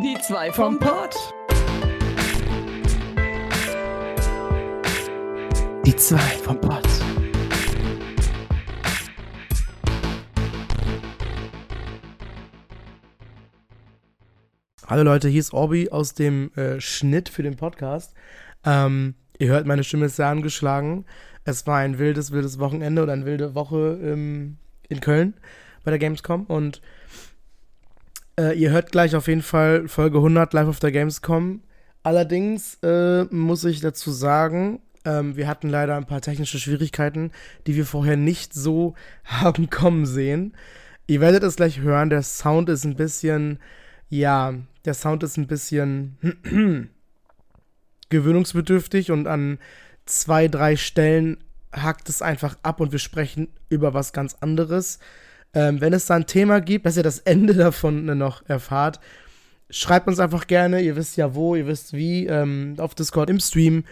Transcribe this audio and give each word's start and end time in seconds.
Die 0.00 0.16
zwei 0.20 0.52
vom 0.52 0.78
Pott. 0.78 1.16
Die 5.84 5.96
zwei 5.96 6.18
vom 6.18 6.60
Pott. 6.60 6.86
Hallo 14.86 15.02
Leute, 15.02 15.28
hier 15.28 15.40
ist 15.40 15.52
Orbi 15.52 15.88
aus 15.90 16.14
dem 16.14 16.52
äh, 16.54 16.80
Schnitt 16.80 17.28
für 17.28 17.42
den 17.42 17.56
Podcast. 17.56 18.14
Ähm, 18.64 19.14
ihr 19.38 19.48
hört, 19.48 19.66
meine 19.66 19.82
Stimme 19.82 20.06
ist 20.06 20.14
sehr 20.14 20.28
angeschlagen. 20.28 21.06
Es 21.44 21.66
war 21.66 21.78
ein 21.78 21.98
wildes, 21.98 22.30
wildes 22.30 22.60
Wochenende 22.60 23.02
und 23.02 23.10
eine 23.10 23.24
wilde 23.24 23.56
Woche 23.56 23.98
ähm, 24.00 24.58
in 24.88 25.00
Köln 25.00 25.34
bei 25.82 25.90
der 25.90 25.98
Gamescom 25.98 26.44
und 26.44 26.82
äh, 28.38 28.52
ihr 28.56 28.70
hört 28.70 28.92
gleich 28.92 29.16
auf 29.16 29.26
jeden 29.26 29.42
Fall 29.42 29.88
Folge 29.88 30.18
100 30.18 30.52
live 30.54 30.68
auf 30.68 30.78
der 30.78 30.92
Gamescom. 30.92 31.62
Allerdings 32.02 32.78
äh, 32.82 33.24
muss 33.24 33.64
ich 33.64 33.80
dazu 33.80 34.12
sagen, 34.12 34.80
ähm, 35.04 35.36
wir 35.36 35.48
hatten 35.48 35.68
leider 35.68 35.96
ein 35.96 36.06
paar 36.06 36.20
technische 36.20 36.58
Schwierigkeiten, 36.58 37.32
die 37.66 37.74
wir 37.74 37.84
vorher 37.84 38.16
nicht 38.16 38.54
so 38.54 38.94
haben 39.24 39.68
kommen 39.68 40.06
sehen. 40.06 40.56
Ihr 41.06 41.20
werdet 41.20 41.42
es 41.42 41.56
gleich 41.56 41.80
hören, 41.80 42.10
der 42.10 42.22
Sound 42.22 42.68
ist 42.68 42.84
ein 42.84 42.94
bisschen, 42.94 43.58
ja, 44.08 44.54
der 44.84 44.94
Sound 44.94 45.22
ist 45.22 45.36
ein 45.36 45.46
bisschen 45.46 46.16
gewöhnungsbedürftig 48.10 49.10
und 49.10 49.26
an 49.26 49.58
zwei, 50.06 50.48
drei 50.48 50.76
Stellen 50.76 51.38
hackt 51.72 52.08
es 52.08 52.22
einfach 52.22 52.56
ab 52.62 52.80
und 52.80 52.92
wir 52.92 52.98
sprechen 52.98 53.48
über 53.68 53.94
was 53.94 54.12
ganz 54.12 54.36
anderes. 54.40 54.98
Ähm, 55.54 55.80
wenn 55.80 55.92
es 55.92 56.06
da 56.06 56.14
ein 56.14 56.26
Thema 56.26 56.60
gibt, 56.60 56.86
dass 56.86 56.96
ihr 56.96 57.02
das 57.02 57.20
Ende 57.20 57.54
davon 57.54 58.04
noch 58.18 58.48
erfahrt, 58.48 59.00
schreibt 59.70 60.08
uns 60.08 60.20
einfach 60.20 60.46
gerne. 60.46 60.80
Ihr 60.80 60.96
wisst 60.96 61.16
ja 61.16 61.34
wo, 61.34 61.54
ihr 61.54 61.66
wisst 61.66 61.92
wie, 61.92 62.26
ähm, 62.26 62.74
auf 62.78 62.94
Discord, 62.94 63.30
im 63.30 63.40
Stream 63.40 63.84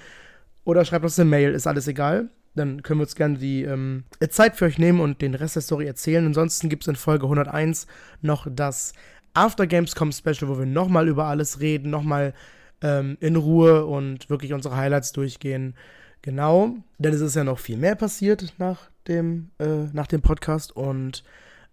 oder 0.64 0.84
schreibt 0.84 1.05
uns 1.05 1.19
eine 1.19 1.30
Mail, 1.30 1.53
ist 1.53 1.67
alles 1.67 1.89
egal. 1.89 2.28
Dann 2.55 2.83
können 2.83 3.00
wir 3.00 3.05
uns 3.05 3.14
gerne 3.14 3.39
die 3.39 3.62
ähm, 3.62 4.05
Zeit 4.30 4.56
für 4.56 4.64
euch 4.64 4.78
nehmen 4.78 5.00
und 5.00 5.20
den 5.20 5.34
Rest 5.34 5.56
der 5.56 5.62
Story 5.62 5.86
erzählen. 5.86 6.25
Ansonsten 6.25 6.69
gibt 6.69 6.84
es 6.84 6.89
in 6.89 6.97
Folge 6.97 7.25
101 7.27 7.86
noch 8.23 8.47
das 8.50 8.95
After 9.34 9.67
Gamescom 9.67 10.12
Special, 10.12 10.48
wo 10.48 10.58
wir 10.58 10.64
nochmal 10.64 11.08
über 11.08 11.27
alles 11.27 11.61
reden, 11.61 11.91
nochmal 11.91 12.33
ähm, 12.80 13.19
in 13.20 13.36
Ruhe 13.36 13.84
und 13.84 14.30
wirklich 14.30 14.55
unsere 14.55 14.77
Highlights 14.77 15.12
durchgehen. 15.12 15.75
Genau, 16.23 16.77
denn 16.98 17.12
es 17.12 17.20
ist 17.20 17.36
ja 17.36 17.45
noch 17.45 17.58
viel 17.58 17.77
mehr 17.77 17.95
passiert 17.95 18.55
nach 18.58 18.91
dem, 19.06 19.50
äh, 19.58 19.84
nach 19.92 20.06
dem 20.06 20.23
Podcast 20.23 20.75
und 20.75 21.23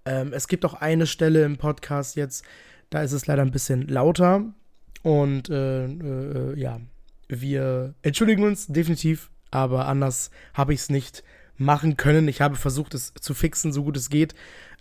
ähm, 0.05 0.33
es 0.33 0.47
gibt 0.47 0.65
auch 0.65 0.73
eine 0.73 1.07
Stelle 1.07 1.43
im 1.43 1.57
Podcast 1.57 2.15
jetzt, 2.15 2.43
da 2.89 3.01
ist 3.01 3.11
es 3.11 3.27
leider 3.27 3.41
ein 3.41 3.51
bisschen 3.51 3.87
lauter 3.87 4.53
und 5.01 5.49
äh, 5.49 5.85
äh, 5.85 6.59
ja, 6.59 6.79
wir 7.27 7.95
entschuldigen 8.01 8.43
uns 8.43 8.67
definitiv, 8.67 9.29
aber 9.51 9.87
anders 9.87 10.31
habe 10.53 10.73
ich 10.73 10.81
es 10.81 10.89
nicht 10.89 11.23
machen 11.57 11.97
können. 11.97 12.27
Ich 12.27 12.41
habe 12.41 12.55
versucht, 12.55 12.93
es 12.93 13.13
zu 13.13 13.33
fixen, 13.33 13.73
so 13.73 13.83
gut 13.83 13.97
es 13.97 14.09
geht. 14.09 14.33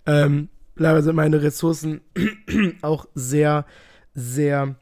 Ähm, 0.05 0.49
leider 0.75 1.01
sind 1.03 1.15
meine 1.15 1.41
Ressourcen 1.41 2.01
auch 2.81 3.07
sehr, 3.13 3.65
sehr 4.13 4.75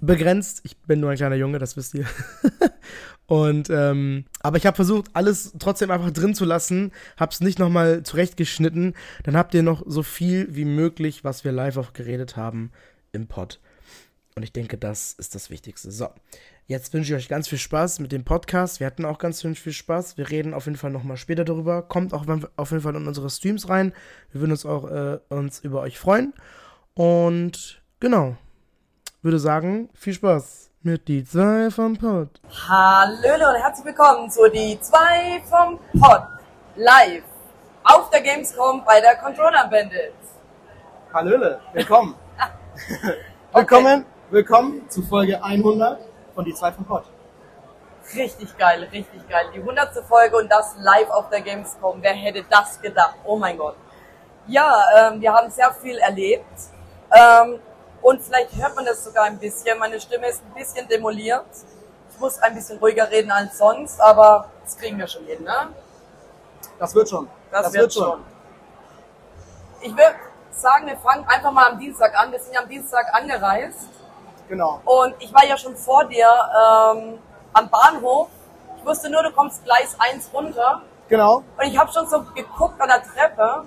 begrenzt. 0.00 0.60
Ich 0.64 0.76
bin 0.78 1.00
nur 1.00 1.10
ein 1.10 1.16
kleiner 1.16 1.36
Junge, 1.36 1.58
das 1.58 1.76
wisst 1.76 1.94
ihr. 1.94 2.06
Und 3.26 3.70
ähm, 3.70 4.24
aber 4.40 4.56
ich 4.56 4.66
habe 4.66 4.76
versucht, 4.76 5.10
alles 5.12 5.52
trotzdem 5.58 5.90
einfach 5.90 6.12
drin 6.12 6.34
zu 6.34 6.44
lassen, 6.44 6.92
hab's 7.16 7.40
nicht 7.40 7.58
nochmal 7.58 8.02
zurechtgeschnitten. 8.04 8.94
Dann 9.24 9.36
habt 9.36 9.54
ihr 9.54 9.62
noch 9.62 9.82
so 9.86 10.02
viel 10.02 10.54
wie 10.54 10.64
möglich, 10.64 11.24
was 11.24 11.44
wir 11.44 11.52
live 11.52 11.76
auch 11.76 11.92
geredet 11.92 12.36
haben, 12.36 12.70
im 13.12 13.26
Pod. 13.26 13.58
Und 14.36 14.42
ich 14.42 14.52
denke, 14.52 14.76
das 14.76 15.14
ist 15.14 15.34
das 15.34 15.50
Wichtigste. 15.50 15.90
So, 15.90 16.08
jetzt 16.66 16.92
wünsche 16.92 17.12
ich 17.12 17.16
euch 17.16 17.28
ganz 17.28 17.48
viel 17.48 17.58
Spaß 17.58 17.98
mit 18.00 18.12
dem 18.12 18.22
Podcast. 18.22 18.80
Wir 18.80 18.86
hatten 18.86 19.04
auch 19.04 19.18
ganz 19.18 19.40
viel 19.40 19.72
Spaß. 19.72 20.18
Wir 20.18 20.30
reden 20.30 20.54
auf 20.54 20.66
jeden 20.66 20.76
Fall 20.76 20.90
nochmal 20.90 21.16
später 21.16 21.44
darüber. 21.44 21.82
Kommt 21.82 22.12
auch 22.12 22.26
auf 22.56 22.70
jeden 22.70 22.82
Fall 22.82 22.94
in 22.94 23.08
unsere 23.08 23.30
Streams 23.30 23.68
rein. 23.68 23.92
Wir 24.30 24.42
würden 24.42 24.52
uns 24.52 24.66
auch 24.66 24.88
äh, 24.88 25.18
uns 25.30 25.60
über 25.60 25.80
euch 25.80 25.98
freuen. 25.98 26.34
Und 26.94 27.82
genau, 27.98 28.36
würde 29.22 29.38
sagen, 29.38 29.88
viel 29.94 30.14
Spaß 30.14 30.70
mit 30.86 31.08
die 31.08 31.24
zwei 31.24 31.68
vom 31.68 31.96
Pod. 31.98 32.28
Hallöle 32.68 33.48
und 33.48 33.56
herzlich 33.56 33.86
willkommen 33.86 34.30
zu 34.30 34.48
die 34.48 34.78
zwei 34.80 35.42
vom 35.50 35.80
Pod 36.00 36.22
live 36.76 37.24
auf 37.82 38.08
der 38.10 38.20
Gamescom 38.20 38.84
bei 38.84 39.00
der 39.00 39.16
Controller 39.16 39.66
Bandits. 39.66 40.38
Hallöle, 41.12 41.58
willkommen. 41.72 42.14
willkommen, 43.52 44.06
willkommen 44.30 44.88
zu 44.88 45.02
Folge 45.02 45.42
100 45.42 45.98
von 46.36 46.44
die 46.44 46.54
zwei 46.54 46.70
vom 46.70 46.84
Pod. 46.84 47.02
Richtig 48.14 48.56
geil, 48.56 48.84
richtig 48.92 49.28
geil. 49.28 49.46
Die 49.52 49.58
100. 49.58 49.92
Folge 50.04 50.36
und 50.36 50.48
das 50.48 50.76
live 50.78 51.10
auf 51.10 51.28
der 51.30 51.40
Gamescom. 51.40 51.98
Wer 52.00 52.14
hätte 52.14 52.44
das 52.48 52.80
gedacht? 52.80 53.16
Oh 53.24 53.36
mein 53.36 53.58
Gott. 53.58 53.74
Ja, 54.46 54.72
ähm, 54.96 55.20
wir 55.20 55.32
haben 55.32 55.50
sehr 55.50 55.72
viel 55.72 55.98
erlebt. 55.98 56.46
Ähm, 57.10 57.58
und 58.06 58.22
vielleicht 58.22 58.54
hört 58.54 58.76
man 58.76 58.84
das 58.84 59.02
sogar 59.02 59.24
ein 59.24 59.36
bisschen. 59.36 59.76
Meine 59.80 60.00
Stimme 60.00 60.28
ist 60.28 60.40
ein 60.44 60.54
bisschen 60.54 60.86
demoliert. 60.86 61.44
Ich 62.12 62.20
muss 62.20 62.38
ein 62.38 62.54
bisschen 62.54 62.78
ruhiger 62.78 63.10
reden 63.10 63.32
als 63.32 63.58
sonst, 63.58 64.00
aber 64.00 64.48
das 64.62 64.78
kriegen 64.78 64.96
wir 64.96 65.08
schon 65.08 65.24
hin, 65.24 65.42
ne? 65.42 65.70
Das 66.78 66.94
wird 66.94 67.08
schon. 67.08 67.28
Das, 67.50 67.64
das 67.64 67.72
wird, 67.72 67.82
wird, 67.82 67.92
schon. 67.94 68.24
Ich 69.80 69.90
würde 69.90 70.14
sagen, 70.52 70.86
wir 70.86 70.96
fangen 70.98 71.26
einfach 71.26 71.50
mal 71.50 71.72
am 71.72 71.80
Dienstag 71.80 72.16
an. 72.16 72.30
Wir 72.30 72.38
sind 72.38 72.54
ja 72.54 72.60
am 72.60 72.68
Dienstag 72.68 73.12
angereist. 73.12 73.88
Genau. 74.48 74.80
Und 74.84 75.16
ich 75.18 75.34
war 75.34 75.44
ja 75.44 75.58
schon 75.58 75.74
vor 75.76 76.04
dir 76.04 76.28
ähm, 76.28 77.18
am 77.54 77.68
Bahnhof. 77.68 78.28
Ich 78.78 78.86
wusste 78.86 79.10
nur, 79.10 79.24
du 79.24 79.32
kommst 79.32 79.64
Gleis 79.64 79.96
1 79.98 80.30
runter. 80.32 80.82
Genau. 81.08 81.38
Und 81.38 81.64
ich 81.64 81.76
habe 81.76 81.90
schon 81.90 82.06
so 82.06 82.22
geguckt 82.36 82.80
an 82.80 82.88
der 82.88 83.02
Treppe 83.02 83.64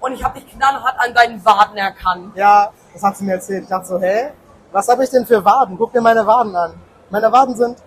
und 0.00 0.14
ich 0.14 0.24
habe 0.24 0.40
dich 0.40 0.50
knallhart 0.50 0.98
an 0.98 1.12
deinen 1.12 1.44
Waden 1.44 1.76
erkannt. 1.76 2.34
Ja, 2.36 2.72
das 2.92 3.02
hat 3.02 3.16
sie 3.16 3.24
mir 3.24 3.34
erzählt. 3.34 3.64
Ich 3.64 3.68
dachte 3.68 3.86
so, 3.86 3.98
hä? 3.98 4.32
Was 4.72 4.88
habe 4.88 5.04
ich 5.04 5.10
denn 5.10 5.26
für 5.26 5.44
Waden? 5.44 5.76
Guck 5.76 5.92
dir 5.92 6.00
meine 6.00 6.26
Waden 6.26 6.54
an. 6.54 6.74
Meine 7.10 7.30
Waden 7.32 7.56
sind, 7.56 7.78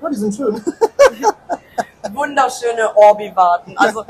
ja, 0.00 0.08
die 0.08 0.16
sind 0.16 0.34
schön. 0.34 0.54
Wunderschöne 2.12 2.96
Orbi-Waden. 2.96 3.76
Also, 3.76 4.04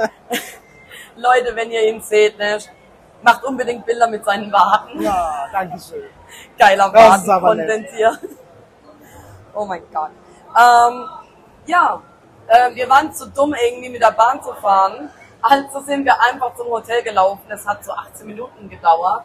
Leute, 1.17 1.55
wenn 1.55 1.71
ihr 1.71 1.89
ihn 1.89 2.01
seht, 2.01 2.39
ne, 2.39 2.59
macht 3.23 3.45
unbedingt 3.45 3.85
Bilder 3.85 4.07
mit 4.09 4.25
seinen 4.25 4.53
Waden. 4.53 5.03
Ja, 5.03 5.49
danke 5.53 5.79
schön. 5.81 6.05
Geiler 6.59 6.93
Waden-Content 6.93 7.89
hier. 7.95 8.19
Oh 9.55 9.65
mein 9.65 9.83
Gott. 9.93 10.11
Ähm, 10.59 11.09
ja, 11.67 12.01
äh, 12.47 12.75
wir 12.75 12.89
waren 12.89 13.13
zu 13.13 13.29
dumm, 13.29 13.55
irgendwie 13.55 13.91
mit 13.91 14.03
der 14.03 14.13
Bahn 14.13 14.43
zu 14.43 14.53
fahren. 14.55 15.11
Also 15.43 15.81
sind 15.81 16.05
wir 16.05 16.15
einfach 16.21 16.55
zum 16.55 16.69
Hotel 16.69 17.03
gelaufen. 17.03 17.43
Es 17.49 17.67
hat 17.67 17.85
so 17.85 17.93
18 17.93 18.27
Minuten 18.27 18.69
gedauert. 18.69 19.25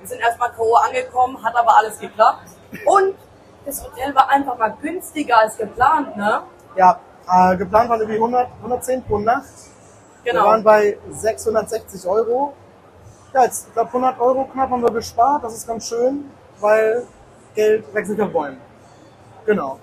Wir 0.00 0.08
sind 0.08 0.20
erstmal 0.20 0.50
K.O. 0.52 0.74
angekommen, 0.76 1.42
hat 1.42 1.54
aber 1.56 1.76
alles 1.76 1.98
geklappt. 1.98 2.48
Und 2.84 3.14
das 3.64 3.84
Hotel 3.84 4.14
war 4.14 4.28
einfach 4.30 4.56
mal 4.56 4.74
günstiger 4.80 5.38
als 5.40 5.56
geplant, 5.56 6.16
ne? 6.16 6.42
Ja, 6.76 7.00
äh, 7.30 7.56
geplant 7.56 7.90
waren 7.90 8.00
irgendwie 8.00 8.18
100, 8.18 8.48
110 8.62 9.04
pro 9.04 9.18
Nacht. 9.18 9.44
Genau. 10.24 10.42
Wir 10.42 10.48
waren 10.48 10.64
bei 10.64 10.98
660 11.10 12.06
Euro. 12.06 12.54
Ja, 13.34 13.44
jetzt, 13.44 13.68
ich 13.68 13.74
glaube 13.74 13.88
100 13.88 14.20
Euro 14.20 14.44
knapp 14.44 14.70
haben 14.70 14.82
wir 14.82 14.90
gespart. 14.90 15.44
Das 15.44 15.54
ist 15.54 15.66
ganz 15.66 15.88
schön, 15.88 16.30
weil 16.60 17.06
Geld 17.54 17.92
wechselt 17.94 18.20
auf 18.20 18.32
Bäumen. 18.32 18.60
Genau. 19.44 19.78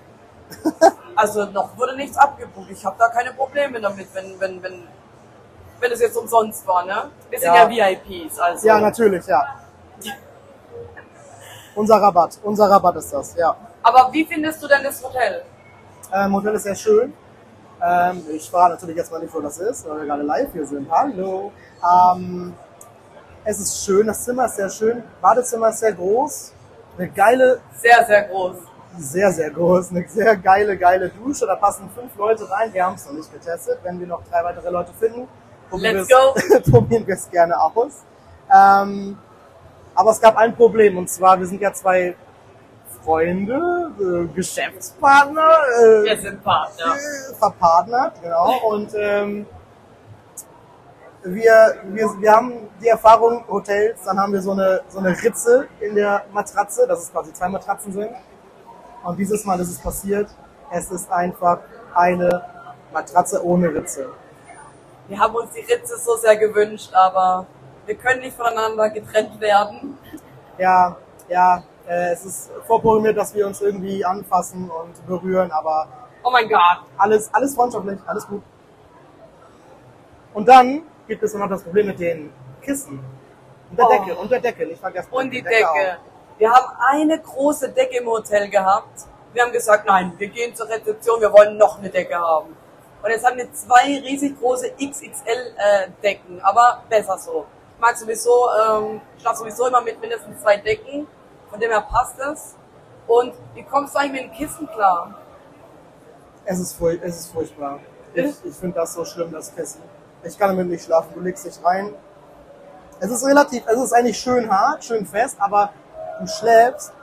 also 1.16 1.46
noch 1.46 1.76
wurde 1.76 1.96
nichts 1.96 2.16
abgebucht. 2.16 2.70
Ich 2.70 2.84
habe 2.84 2.96
da 2.98 3.08
keine 3.08 3.32
Probleme 3.32 3.80
damit, 3.80 4.08
wenn, 4.14 4.38
wenn, 4.40 4.62
wenn, 4.62 4.88
wenn 5.80 5.92
es 5.92 6.00
jetzt 6.00 6.16
umsonst 6.16 6.66
war, 6.66 6.84
ne? 6.84 7.10
Wir 7.30 7.38
sind 7.38 7.54
ja, 7.54 7.68
ja 7.68 7.88
VIPs, 7.90 8.38
also. 8.38 8.66
Ja, 8.66 8.80
natürlich, 8.80 9.26
ja. 9.26 9.44
Unser 11.74 11.96
Rabatt, 11.96 12.38
unser 12.42 12.70
Rabatt 12.70 12.96
ist 12.96 13.12
das, 13.12 13.34
ja. 13.36 13.54
Aber 13.82 14.08
wie 14.12 14.24
findest 14.24 14.62
du 14.62 14.66
denn 14.66 14.82
das 14.82 15.02
Hotel? 15.04 15.42
Ähm, 16.12 16.34
Hotel 16.34 16.54
ist 16.54 16.62
sehr 16.62 16.74
schön. 16.74 17.12
Ähm, 17.82 18.24
ich 18.32 18.48
frage 18.50 18.74
natürlich 18.74 18.96
jetzt 18.96 19.12
mal 19.12 19.20
nicht, 19.20 19.34
wo 19.34 19.40
das 19.40 19.58
ist, 19.58 19.86
weil 19.88 19.98
wir 19.98 20.06
gerade 20.06 20.22
live 20.22 20.52
hier 20.52 20.66
sind. 20.66 20.90
Hallo. 20.90 21.52
Ähm, 21.84 22.54
es 23.44 23.60
ist 23.60 23.84
schön, 23.84 24.06
das 24.06 24.24
Zimmer 24.24 24.46
ist 24.46 24.56
sehr 24.56 24.70
schön. 24.70 25.02
Badezimmer 25.20 25.68
ist 25.68 25.80
sehr 25.80 25.92
groß. 25.92 26.52
Eine 26.98 27.08
geile. 27.10 27.60
Sehr, 27.76 28.04
sehr 28.06 28.22
groß. 28.24 28.56
Sehr, 28.98 29.30
sehr 29.30 29.50
groß. 29.50 29.90
Eine 29.90 30.08
sehr 30.08 30.36
geile, 30.36 30.78
geile 30.78 31.10
Dusche. 31.10 31.46
Da 31.46 31.56
passen 31.56 31.90
fünf 31.94 32.16
Leute 32.16 32.50
rein. 32.50 32.72
Wir 32.72 32.84
haben 32.86 32.94
es 32.94 33.04
noch 33.04 33.12
nicht 33.12 33.30
getestet. 33.30 33.78
Wenn 33.82 34.00
wir 34.00 34.06
noch 34.06 34.22
drei 34.30 34.42
weitere 34.42 34.70
Leute 34.70 34.92
finden, 34.98 35.28
probieren 35.68 36.06
wir 36.06 37.14
es 37.14 37.30
gerne 37.30 37.60
aus. 37.60 38.04
Ähm, 38.52 39.18
aber 39.96 40.10
es 40.10 40.20
gab 40.20 40.36
ein 40.36 40.54
Problem 40.54 40.98
und 40.98 41.08
zwar, 41.08 41.38
wir 41.38 41.46
sind 41.46 41.60
ja 41.60 41.72
zwei 41.72 42.14
Freunde, 43.04 43.90
äh, 44.00 44.34
Geschäftspartner. 44.34 45.48
Äh, 45.80 46.04
wir 46.04 46.18
sind 46.18 46.42
Partner. 46.42 46.94
Äh, 46.94 47.34
verpartnert, 47.34 48.22
genau. 48.22 48.52
Und 48.68 48.92
ähm, 48.94 49.46
wir, 51.22 51.76
wir, 51.84 52.20
wir 52.20 52.32
haben 52.32 52.68
die 52.80 52.88
Erfahrung, 52.88 53.44
Hotels, 53.48 54.00
dann 54.04 54.18
haben 54.18 54.32
wir 54.32 54.42
so 54.42 54.52
eine, 54.52 54.82
so 54.88 54.98
eine 54.98 55.10
Ritze 55.10 55.68
in 55.80 55.94
der 55.94 56.24
Matratze, 56.32 56.86
dass 56.86 57.04
es 57.04 57.12
quasi 57.12 57.32
zwei 57.32 57.48
Matratzen 57.48 57.92
sind. 57.92 58.10
Und 59.02 59.18
dieses 59.18 59.44
Mal 59.44 59.58
ist 59.60 59.70
es 59.70 59.78
passiert. 59.78 60.28
Es 60.70 60.90
ist 60.90 61.10
einfach 61.10 61.60
eine 61.94 62.44
Matratze 62.92 63.44
ohne 63.44 63.72
Ritze. 63.72 64.08
Wir 65.08 65.18
haben 65.18 65.34
uns 65.36 65.52
die 65.52 65.60
Ritze 65.60 65.96
so 65.98 66.16
sehr 66.16 66.36
gewünscht, 66.36 66.92
aber 66.92 67.46
wir 67.86 67.94
können 67.94 68.20
nicht 68.20 68.36
voneinander 68.36 68.90
getrennt 68.90 69.40
werden. 69.40 69.98
Ja, 70.58 70.96
ja, 71.28 71.62
äh, 71.88 72.12
es 72.12 72.24
ist 72.24 72.50
vorprogrammiert, 72.66 73.16
dass 73.16 73.34
wir 73.34 73.46
uns 73.46 73.60
irgendwie 73.60 74.04
anfassen 74.04 74.70
und 74.70 75.06
berühren, 75.06 75.50
aber. 75.50 75.88
Oh 76.22 76.30
mein 76.30 76.48
Gott. 76.48 76.60
Alles, 76.98 77.32
alles 77.32 77.54
freundschaftlich, 77.54 77.98
alles 78.06 78.26
gut. 78.26 78.42
Und 80.34 80.48
dann 80.48 80.82
gibt 81.06 81.22
es 81.22 81.34
noch 81.34 81.48
das 81.48 81.62
Problem 81.62 81.86
mit 81.86 82.00
den 82.00 82.32
Kissen. 82.60 82.98
Und 83.70 83.78
der 83.78 83.86
oh. 83.86 83.90
Decke, 83.90 84.14
und 84.16 84.30
der 84.30 84.40
Decke, 84.40 84.66
nicht 84.66 84.80
vergessen. 84.80 85.08
Und 85.10 85.30
die 85.30 85.42
Decke. 85.42 85.56
Decke. 85.56 85.98
Wir 86.38 86.50
haben 86.50 86.66
eine 86.90 87.18
große 87.18 87.70
Decke 87.70 87.98
im 87.98 88.06
Hotel 88.06 88.50
gehabt. 88.50 89.06
Wir 89.32 89.42
haben 89.42 89.52
gesagt, 89.52 89.86
nein, 89.86 90.12
wir 90.18 90.28
gehen 90.28 90.54
zur 90.54 90.68
Rezeption, 90.68 91.20
wir 91.20 91.32
wollen 91.32 91.56
noch 91.56 91.78
eine 91.78 91.88
Decke 91.88 92.16
haben. 92.16 92.56
Und 93.02 93.10
jetzt 93.10 93.24
haben 93.24 93.36
wir 93.38 93.52
zwei 93.52 94.00
riesig 94.00 94.38
große 94.38 94.72
XXL-Decken, 94.72 96.38
äh, 96.38 96.42
aber 96.42 96.82
besser 96.88 97.16
so. 97.18 97.46
Ich 97.76 97.82
mag 97.82 97.94
sowieso, 97.94 98.48
ähm, 98.58 99.02
schlaf 99.20 99.36
sowieso 99.36 99.66
immer 99.66 99.82
mit 99.82 100.00
mindestens 100.00 100.40
zwei 100.40 100.56
Decken, 100.56 101.06
von 101.50 101.60
dem 101.60 101.70
her 101.70 101.82
passt 101.82 102.18
es. 102.18 102.54
Und 103.06 103.34
wie 103.54 103.62
kommst 103.64 103.94
du 103.94 103.98
eigentlich 103.98 104.22
mit 104.22 104.32
dem 104.32 104.32
Kissen 104.32 104.66
klar? 104.66 105.14
Es 106.46 106.58
ist, 106.58 106.72
furch 106.72 106.98
es 107.02 107.20
ist 107.20 107.32
furchtbar. 107.32 107.80
Ich, 108.14 108.34
ich 108.44 108.54
finde 108.54 108.76
das 108.76 108.94
so 108.94 109.04
schlimm, 109.04 109.30
das 109.30 109.54
Kissen. 109.54 109.82
Ich 110.24 110.38
kann 110.38 110.48
damit 110.48 110.68
nicht 110.68 110.84
schlafen. 110.84 111.12
Du 111.14 111.20
legst 111.20 111.44
dich 111.44 111.62
rein. 111.62 111.92
Es 112.98 113.10
ist 113.10 113.26
relativ, 113.26 113.62
es 113.66 113.78
ist 113.78 113.92
eigentlich 113.92 114.18
schön 114.18 114.50
hart, 114.50 114.82
schön 114.82 115.04
fest, 115.04 115.36
aber 115.38 115.70
du 116.18 116.26
schläfst 116.26 116.94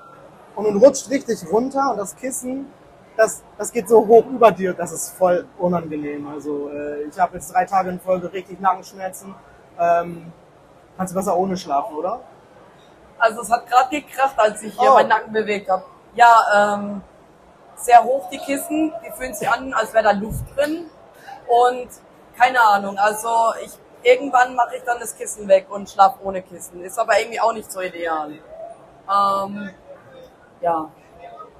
und 0.55 0.65
du 0.65 0.83
rutscht 0.83 1.07
richtig 1.11 1.45
runter 1.51 1.91
und 1.91 1.97
das 1.97 2.15
Kissen, 2.15 2.65
das, 3.15 3.43
das 3.59 3.71
geht 3.71 3.87
so 3.87 4.07
hoch 4.07 4.25
über 4.25 4.51
dir, 4.51 4.73
das 4.73 4.91
ist 4.91 5.11
voll 5.11 5.45
unangenehm. 5.59 6.27
Also 6.27 6.69
äh, 6.69 7.03
ich 7.03 7.19
habe 7.19 7.35
jetzt 7.35 7.53
drei 7.53 7.65
Tage 7.65 7.89
in 7.89 7.99
Folge 7.99 8.33
richtig 8.33 8.59
Nackenschmerzen. 8.59 9.35
Ähm, 9.79 10.33
kannst 10.97 11.13
du 11.13 11.17
besser 11.17 11.35
ohne 11.35 11.57
schlafen, 11.57 11.95
oder? 11.95 12.21
Also 13.19 13.41
es 13.41 13.51
hat 13.51 13.67
gerade 13.67 13.89
gekracht, 13.89 14.37
als 14.37 14.61
ich 14.63 14.77
hier 14.77 14.91
oh. 14.91 14.95
meinen 14.95 15.09
Nacken 15.09 15.33
bewegt 15.33 15.69
habe. 15.69 15.83
Ja, 16.15 16.75
ähm, 16.75 17.01
sehr 17.75 18.03
hoch 18.03 18.29
die 18.29 18.37
Kissen, 18.37 18.93
die 19.05 19.11
fühlen 19.11 19.33
sich 19.33 19.49
an, 19.49 19.73
als 19.73 19.93
wäre 19.93 20.03
da 20.03 20.11
Luft 20.11 20.43
drin. 20.55 20.89
Und 21.47 21.89
keine 22.37 22.61
Ahnung, 22.61 22.97
also 22.97 23.53
ich 23.63 23.71
irgendwann 24.03 24.55
mache 24.55 24.75
ich 24.75 24.83
dann 24.83 24.99
das 24.99 25.15
Kissen 25.15 25.47
weg 25.47 25.67
und 25.69 25.89
schlafe 25.89 26.17
ohne 26.23 26.41
Kissen. 26.41 26.83
Ist 26.83 26.99
aber 26.99 27.19
irgendwie 27.19 27.39
auch 27.39 27.53
nicht 27.53 27.71
so 27.71 27.81
ideal. 27.81 28.31
Ähm, 28.31 29.69
ja. 30.61 30.89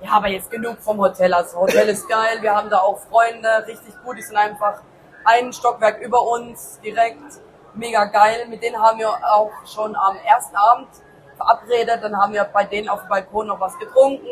Ja, 0.02 0.12
aber 0.12 0.28
jetzt 0.28 0.52
genug 0.52 0.80
vom 0.82 1.00
Hotel. 1.00 1.34
Also 1.34 1.60
Hotel 1.60 1.88
ist 1.90 2.08
geil, 2.10 2.42
wir 2.42 2.54
haben 2.54 2.70
da 2.70 2.80
auch 2.80 3.00
Freunde, 3.00 3.66
richtig 3.68 3.94
gut, 4.04 4.18
die 4.18 4.22
sind 4.22 4.36
einfach 4.36 4.82
ein 5.24 5.54
Stockwerk 5.54 6.02
über 6.02 6.22
uns 6.22 6.80
direkt. 6.82 7.22
Mega 7.76 8.06
geil. 8.06 8.46
Mit 8.50 8.62
denen 8.62 8.82
haben 8.82 9.00
wir 9.00 9.10
auch 9.10 9.52
schon 9.66 9.96
am 9.96 10.18
ersten 10.26 10.56
Abend 10.56 10.88
verabredet. 11.38 12.04
Dann 12.04 12.16
haben 12.18 12.34
wir 12.34 12.44
bei 12.44 12.64
denen 12.64 12.90
auf 12.90 13.02
dem 13.02 13.10
Balkon 13.10 13.48
noch 13.48 13.60
was 13.60 13.78
getrunken, 13.80 14.28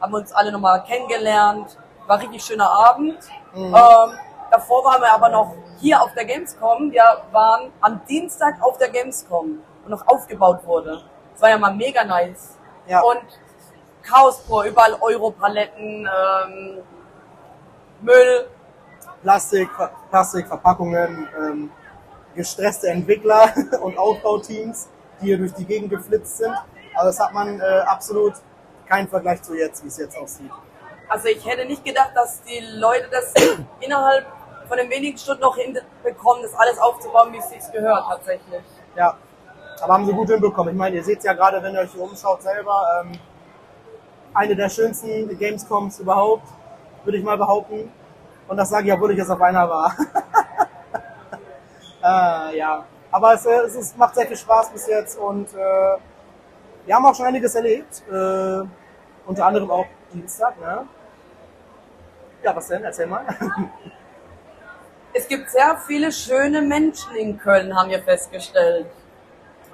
haben 0.00 0.14
uns 0.14 0.32
alle 0.32 0.52
nochmal 0.52 0.82
kennengelernt. 0.84 1.76
War 2.06 2.20
richtig 2.20 2.42
schöner 2.44 2.70
Abend. 2.70 3.18
Mhm. 3.54 3.74
Ähm, 3.74 4.18
davor 4.50 4.84
waren 4.84 5.00
wir 5.00 5.12
aber 5.12 5.28
noch 5.28 5.54
hier 5.80 6.00
auf 6.02 6.12
der 6.14 6.24
Gamescom. 6.24 6.92
Wir 6.92 7.04
waren 7.32 7.72
am 7.80 8.00
Dienstag 8.06 8.62
auf 8.62 8.78
der 8.78 8.90
Gamescom 8.90 9.62
und 9.84 9.90
noch 9.90 10.06
aufgebaut 10.06 10.64
wurde. 10.66 11.02
Das 11.32 11.42
war 11.42 11.50
ja 11.50 11.58
mal 11.58 11.74
mega 11.74 12.04
nice. 12.04 12.58
Ja. 12.86 13.00
Und 13.00 13.22
Chaos 14.02 14.42
pur, 14.42 14.64
überall 14.64 14.96
Europaletten, 15.00 16.06
ähm, 16.06 16.82
Müll. 18.02 18.48
Plastik, 19.22 19.70
Plastikverpackungen, 20.10 21.28
ähm, 21.38 21.72
gestresste 22.34 22.88
Entwickler 22.88 23.52
und 23.82 23.98
Aufbauteams, 23.98 24.88
die 25.20 25.26
hier 25.26 25.38
durch 25.38 25.52
die 25.54 25.64
Gegend 25.64 25.90
geflitzt 25.90 26.38
sind. 26.38 26.54
Aber 26.94 27.06
das 27.06 27.18
hat 27.20 27.32
man 27.32 27.60
äh, 27.60 27.64
absolut 27.86 28.34
keinen 28.86 29.08
Vergleich 29.08 29.42
zu 29.42 29.54
jetzt, 29.54 29.82
wie 29.82 29.88
es 29.88 29.98
jetzt 29.98 30.16
aussieht. 30.16 30.50
Also 31.08 31.28
ich 31.28 31.44
hätte 31.46 31.66
nicht 31.66 31.84
gedacht, 31.84 32.12
dass 32.14 32.42
die 32.42 32.60
Leute 32.76 33.08
das 33.10 33.32
innerhalb 33.80 34.26
von 34.68 34.78
den 34.78 34.90
wenigen 34.90 35.18
Stunden 35.18 35.42
noch 35.42 35.56
hinbekommen, 35.56 36.42
das 36.42 36.54
alles 36.54 36.78
aufzubauen, 36.78 37.32
wie 37.32 37.38
es 37.38 37.48
sich 37.48 37.72
gehört 37.72 38.04
tatsächlich. 38.08 38.62
Ja, 38.96 39.16
aber 39.82 39.94
haben 39.94 40.06
sie 40.06 40.12
gut 40.12 40.30
hinbekommen. 40.30 40.72
Ich 40.72 40.78
meine, 40.78 40.96
ihr 40.96 41.04
seht 41.04 41.22
ja 41.24 41.32
gerade, 41.34 41.62
wenn 41.62 41.74
ihr 41.74 41.80
euch 41.80 41.92
hier 41.92 42.02
umschaut 42.02 42.42
selber, 42.42 43.02
ähm, 43.02 43.12
eine 44.32 44.56
der 44.56 44.68
schönsten 44.68 45.36
Gamescoms 45.38 46.00
überhaupt, 46.00 46.48
würde 47.04 47.18
ich 47.18 47.24
mal 47.24 47.36
behaupten. 47.36 47.92
Und 48.48 48.56
das 48.56 48.70
sage 48.70 48.88
ich, 48.88 48.92
obwohl 48.92 49.12
ich 49.12 49.18
jetzt 49.18 49.30
auf 49.30 49.40
einer 49.40 49.68
war. 49.68 49.94
äh, 52.04 52.58
ja, 52.58 52.84
aber 53.10 53.34
es, 53.34 53.46
äh, 53.46 53.60
es 53.66 53.74
ist, 53.74 53.96
macht 53.96 54.14
sehr 54.14 54.26
viel 54.26 54.36
Spaß 54.36 54.70
bis 54.70 54.86
jetzt 54.86 55.18
und 55.18 55.52
äh, 55.54 55.96
wir 56.86 56.94
haben 56.94 57.06
auch 57.06 57.14
schon 57.14 57.26
einiges 57.26 57.54
erlebt. 57.54 58.02
Äh, 58.10 58.66
unter 59.26 59.46
anderem 59.46 59.70
auch 59.70 59.86
Dienstag. 60.12 60.60
Ne? 60.60 60.86
Ja, 62.42 62.54
was 62.54 62.68
denn? 62.68 62.84
Erzähl 62.84 63.06
mal. 63.06 63.24
es 65.14 65.26
gibt 65.28 65.48
sehr 65.50 65.78
viele 65.86 66.12
schöne 66.12 66.60
Menschen 66.60 67.14
in 67.16 67.38
Köln, 67.38 67.74
haben 67.74 67.88
wir 67.88 68.02
festgestellt. 68.02 68.86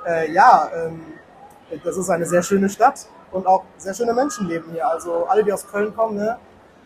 Äh, 0.07 0.31
ja, 0.33 0.71
ähm, 0.75 1.15
das 1.83 1.97
ist 1.97 2.11
eine 2.11 2.27
sehr 2.27 2.43
schöne 2.43 2.69
Stadt 2.69 3.07
und 3.33 3.47
auch 3.47 3.65
sehr 3.77 3.95
schöne 3.95 4.13
Menschen 4.13 4.49
leben 4.49 4.71
hier. 4.73 4.89
Also 4.89 5.27
alle, 5.27 5.43
die 5.43 5.53
aus 5.53 5.67
Köln 5.67 5.95
kommen, 5.95 6.17
ne? 6.17 6.39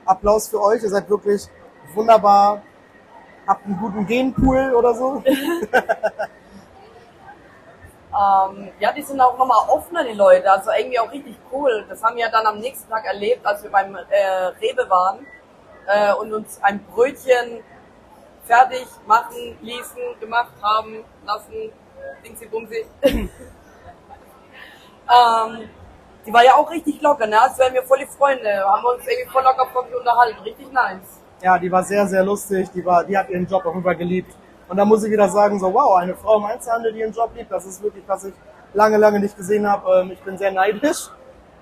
Applaus 0.07 0.49
für 0.49 0.61
euch. 0.61 0.83
Ihr 0.83 0.91
seid 0.91 1.09
wirklich 1.09 1.49
wunderbar. 1.95 2.63
Habt 3.47 3.67
einen 3.67 3.79
guten 3.79 4.07
Genpool 4.07 4.73
oder 4.75 4.95
so. 4.95 5.23
ähm, 5.27 5.37
ja, 8.81 8.91
die 8.93 9.03
sind 9.03 9.21
auch 9.21 9.37
nochmal 9.37 9.69
offener, 9.69 10.03
die 10.05 10.15
Leute. 10.15 10.51
Also 10.51 10.71
irgendwie 10.71 10.99
auch 10.99 11.13
richtig 11.13 11.37
cool. 11.53 11.85
Das 11.89 12.03
haben 12.03 12.17
wir 12.17 12.31
dann 12.31 12.47
am 12.47 12.59
nächsten 12.59 12.91
Tag 12.91 13.05
erlebt, 13.05 13.45
als 13.45 13.63
wir 13.63 13.71
beim 13.71 13.95
äh, 13.95 14.47
Rewe 14.61 14.89
waren 14.89 15.27
äh, 15.87 16.15
und 16.15 16.33
uns 16.33 16.59
ein 16.63 16.83
Brötchen 16.85 17.63
fertig 18.45 18.87
machen 19.07 19.59
ließen, 19.61 20.19
gemacht 20.21 20.55
haben, 20.63 21.05
lassen, 21.27 21.71
Dingsi 22.25 22.47
Bumsi. 22.47 22.87
ähm, 23.03 23.29
die 26.27 26.33
war 26.33 26.45
ja 26.45 26.55
auch 26.55 26.71
richtig 26.71 27.03
locker, 27.03 27.27
ne? 27.27 27.39
Als 27.41 27.59
wären 27.59 27.75
wir 27.75 27.83
voll 27.83 27.99
die 27.99 28.07
Freunde. 28.07 28.65
Haben 28.65 28.85
uns 28.85 29.07
irgendwie 29.07 29.31
voll 29.31 29.43
locker 29.43 29.69
unterhalten. 29.99 30.41
Richtig 30.41 30.73
nice. 30.73 31.21
Ja, 31.43 31.59
die 31.59 31.71
war 31.71 31.83
sehr, 31.83 32.07
sehr 32.07 32.25
lustig. 32.25 32.71
Die, 32.75 32.85
war, 32.85 33.05
die 33.05 33.17
hat 33.17 33.29
ihren 33.29 33.47
Job 33.47 33.65
jeden 33.65 33.83
Fall 33.83 33.97
geliebt. 33.97 34.35
Und 34.69 34.77
da 34.77 34.85
muss 34.85 35.05
ich 35.05 35.11
wieder 35.11 35.29
sagen, 35.29 35.59
so 35.59 35.73
wow, 35.73 35.99
eine 35.99 36.15
Frau 36.15 36.39
im 36.39 36.45
Einzelhandel, 36.45 36.93
die 36.93 37.01
ihren 37.01 37.13
Job 37.13 37.31
liebt, 37.37 37.51
das 37.51 37.67
ist 37.67 37.83
wirklich, 37.83 38.05
was 38.07 38.25
ich 38.25 38.35
lange, 38.73 38.97
lange 38.97 39.21
nicht 39.21 39.37
gesehen 39.37 39.69
habe. 39.69 40.01
Ähm, 40.01 40.11
ich 40.13 40.21
bin 40.21 40.39
sehr 40.39 40.53
neidisch. 40.53 41.11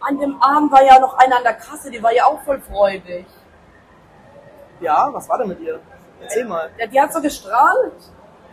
An 0.00 0.18
dem 0.18 0.40
Abend 0.40 0.72
war 0.72 0.84
ja 0.84 0.98
noch 0.98 1.16
einer 1.18 1.36
an 1.36 1.42
der 1.42 1.54
Kasse, 1.54 1.90
die 1.90 2.02
war 2.02 2.12
ja 2.12 2.24
auch 2.26 2.40
voll 2.42 2.60
freudig. 2.60 3.26
Ja, 4.80 5.08
was 5.12 5.28
war 5.28 5.38
denn 5.38 5.48
mit 5.48 5.60
ihr? 5.60 5.78
Erzähl 6.20 6.44
mal. 6.44 6.70
Ja, 6.78 6.86
die 6.86 7.00
hat 7.00 7.12
so 7.12 7.20
gestrahlt. 7.20 7.92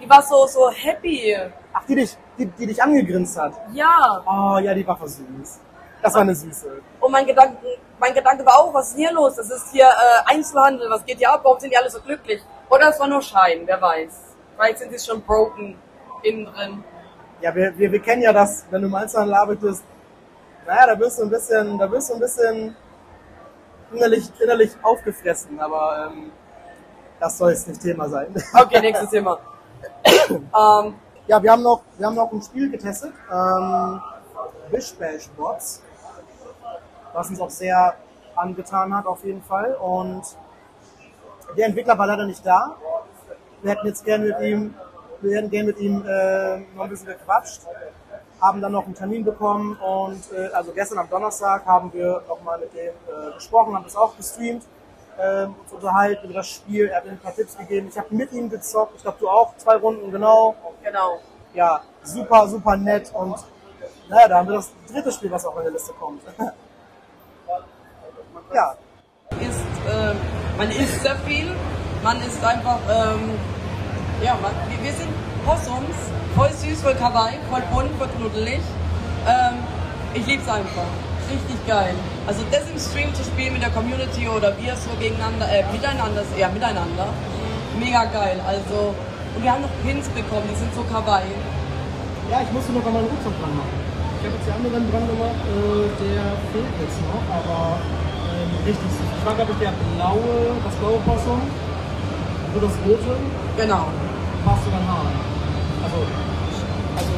Die 0.01 0.09
war 0.09 0.21
so, 0.21 0.45
so 0.47 0.69
happy. 0.69 1.35
Ach, 1.73 1.83
die 1.85 1.95
dich, 1.95 2.17
die, 2.37 2.45
die 2.45 2.67
dich 2.67 2.81
angegrinst 2.81 3.39
hat? 3.39 3.53
Ja. 3.73 4.23
Oh, 4.25 4.57
ja, 4.59 4.73
die 4.73 4.85
war 4.85 4.97
voll 4.97 5.07
süß. 5.07 5.59
Das 6.01 6.13
war 6.13 6.21
eine 6.21 6.35
Süße. 6.35 6.81
Und 6.99 7.11
mein 7.11 7.25
Gedanke, 7.25 7.57
mein 7.99 8.13
Gedanke 8.13 8.45
war 8.45 8.59
auch, 8.59 8.73
was 8.73 8.91
ist 8.91 8.97
hier 8.97 9.11
los? 9.11 9.35
Das 9.35 9.49
ist 9.49 9.71
hier 9.71 9.85
äh, 9.85 10.33
Einzelhandel, 10.33 10.89
was 10.89 11.05
geht 11.05 11.17
hier 11.17 11.31
ab? 11.31 11.41
Warum 11.43 11.59
sind 11.59 11.71
die 11.71 11.77
alle 11.77 11.89
so 11.89 11.99
glücklich? 12.01 12.41
Oder 12.69 12.89
es 12.89 12.99
war 12.99 13.07
nur 13.07 13.21
Schein, 13.21 13.61
wer 13.65 13.81
weiß. 13.81 14.35
Vielleicht 14.55 14.79
sind 14.79 14.97
sie 14.97 15.05
schon 15.05 15.21
broken 15.21 15.77
innen 16.23 16.45
drin. 16.45 16.83
Ja, 17.41 17.53
wir, 17.55 17.77
wir, 17.77 17.91
wir 17.91 18.01
kennen 18.01 18.21
ja 18.21 18.33
das, 18.33 18.65
wenn 18.69 18.81
du 18.81 18.87
im 18.87 18.95
Einzelhandel 18.95 19.35
arbeitest, 19.35 19.83
naja, 20.65 20.87
da 20.87 20.99
wirst 20.99 21.19
du 21.19 21.23
ein 21.23 21.29
bisschen, 21.29 21.77
da 21.77 21.89
wirst 21.91 22.09
du 22.09 22.13
ein 22.15 22.19
bisschen 22.19 22.75
innerlich, 23.91 24.29
innerlich 24.39 24.71
aufgefressen, 24.81 25.59
aber 25.59 26.11
ähm, 26.11 26.31
das 27.19 27.37
soll 27.37 27.51
jetzt 27.51 27.67
nicht 27.67 27.81
Thema 27.81 28.07
sein. 28.09 28.33
Okay, 28.53 28.79
nächstes 28.81 29.09
Thema. 29.09 29.39
ähm, 30.05 30.95
ja, 31.27 31.41
wir 31.41 31.51
haben 31.51 31.63
noch, 31.63 31.81
wir 31.97 32.05
haben 32.05 32.15
noch 32.15 32.31
ein 32.31 32.41
Spiel 32.41 32.69
getestet. 32.69 33.13
Ähm, 33.31 34.01
Bish 34.69 34.93
Bash 34.95 35.27
Bots 35.29 35.81
was 37.19 37.29
uns 37.29 37.41
auch 37.41 37.49
sehr 37.49 37.95
angetan 38.35 38.95
hat 38.95 39.05
auf 39.05 39.25
jeden 39.25 39.43
Fall. 39.43 39.75
Und 39.75 40.23
der 41.57 41.67
Entwickler 41.67 41.97
war 41.97 42.07
leider 42.07 42.25
nicht 42.25 42.45
da. 42.45 42.77
Wir 43.61 43.71
hätten 43.71 43.87
jetzt 43.87 44.05
gerne 44.05 44.25
mit 44.27 44.39
ihm, 44.39 44.73
wir 45.19 45.37
hätten 45.37 45.49
gerne 45.49 45.67
mit 45.67 45.79
ihm 45.79 46.05
äh, 46.07 46.59
noch 46.75 46.85
ein 46.85 46.89
bisschen 46.89 47.07
gequatscht, 47.07 47.63
haben 48.41 48.61
dann 48.61 48.71
noch 48.71 48.85
einen 48.85 48.95
Termin 48.95 49.25
bekommen 49.25 49.75
und 49.75 50.31
äh, 50.31 50.47
also 50.53 50.71
gestern 50.71 50.99
am 50.99 51.09
Donnerstag 51.09 51.65
haben 51.65 51.91
wir 51.91 52.23
nochmal 52.29 52.57
mit 52.59 52.73
dem 52.73 52.87
äh, 52.87 53.33
gesprochen, 53.33 53.75
haben 53.75 53.83
das 53.83 53.97
auch 53.97 54.15
gestreamt. 54.15 54.63
ähm, 55.21 55.55
uns 55.61 55.73
unterhalten 55.73 56.23
über 56.23 56.35
das 56.35 56.47
Spiel. 56.47 56.87
Er 56.87 56.97
hat 56.97 57.05
mir 57.05 57.11
ein 57.11 57.19
paar 57.19 57.35
Tipps 57.35 57.57
gegeben. 57.57 57.89
Ich 57.89 57.97
habe 57.97 58.15
mit 58.15 58.31
ihm 58.31 58.49
gezockt. 58.49 58.93
Ich 58.95 59.01
glaube, 59.01 59.17
du 59.19 59.27
auch 59.27 59.57
zwei 59.57 59.75
Runden, 59.75 60.09
genau. 60.09 60.55
Genau. 60.81 61.19
Ja, 61.53 61.81
super, 62.01 62.47
super 62.47 62.77
nett. 62.77 63.11
Und 63.13 63.35
naja, 64.07 64.29
da 64.29 64.37
haben 64.37 64.47
wir 64.47 64.55
das 64.55 64.71
dritte 64.89 65.11
Spiel, 65.11 65.29
was 65.29 65.45
auch 65.45 65.57
in 65.57 65.63
der 65.63 65.73
Liste 65.73 65.91
kommt. 65.99 66.21
ja. 68.53 68.75
Ist, 69.39 69.69
äh, 69.87 70.13
man 70.57 70.69
isst 70.71 71.01
sehr 71.01 71.15
viel. 71.27 71.51
Man 72.03 72.17
ist 72.21 72.43
einfach, 72.43 72.79
ähm, 72.89 73.31
ja, 74.23 74.37
man, 74.41 74.51
wir, 74.81 74.91
sind 74.93 75.09
Possums. 75.45 75.95
Voll 76.35 76.51
süß, 76.51 76.81
voll 76.81 76.95
kawaii, 76.95 77.37
voll 77.49 77.63
bunt, 77.71 77.91
voll 77.97 78.07
knuddelig. 78.17 78.61
Ähm, 79.27 79.57
ich 80.13 80.25
lieb's 80.25 80.47
einfach 80.47 80.89
richtig 81.29 81.59
geil. 81.67 81.93
Also 82.27 82.41
das 82.51 82.69
im 82.69 82.79
Stream 82.79 83.13
zu 83.13 83.23
spielen 83.23 83.53
mit 83.53 83.61
der 83.61 83.71
Community 83.71 84.27
oder 84.27 84.55
wir 84.57 84.75
so 84.75 84.89
gegeneinander, 84.99 85.47
äh, 85.49 85.63
miteinander, 85.71 86.23
eher 86.37 86.49
miteinander, 86.49 87.07
mega 87.79 88.05
geil. 88.05 88.39
Also, 88.45 88.93
und 89.35 89.43
wir 89.43 89.51
haben 89.51 89.61
noch 89.61 89.75
Pins 89.83 90.07
bekommen, 90.09 90.47
die 90.49 90.57
sind 90.57 90.73
so 90.73 90.83
kawaii. 90.83 91.33
Ja, 92.31 92.41
ich 92.41 92.51
musste 92.51 92.71
noch 92.73 92.85
einmal 92.85 93.01
einen 93.01 93.09
Rucksack 93.09 93.33
dran 93.41 93.53
machen. 93.57 93.77
Ich 94.19 94.25
habe 94.25 94.35
jetzt 94.35 94.47
die 94.47 94.53
anderen 94.53 94.83
dran 94.91 95.05
gemacht, 95.07 95.41
äh, 95.47 95.85
der 95.97 96.23
fehlt 96.51 96.75
jetzt 96.81 96.99
noch, 97.07 97.25
aber 97.31 97.79
richtig. 98.69 98.91
Ich 99.17 99.25
war, 99.25 99.33
glaube 99.33 99.51
ich, 99.51 99.59
der 99.59 99.73
blaue, 99.97 100.53
das 100.63 100.75
blaue 100.77 100.99
Possum. 101.01 101.41
Du 102.53 102.59
das 102.61 102.75
rote. 102.85 103.13
Genau. 103.57 103.85
Machst 104.45 104.63
du 104.65 104.69
dein 104.71 104.85
Haar. 104.85 105.09
Also, 105.83 105.99
also, 106.97 107.11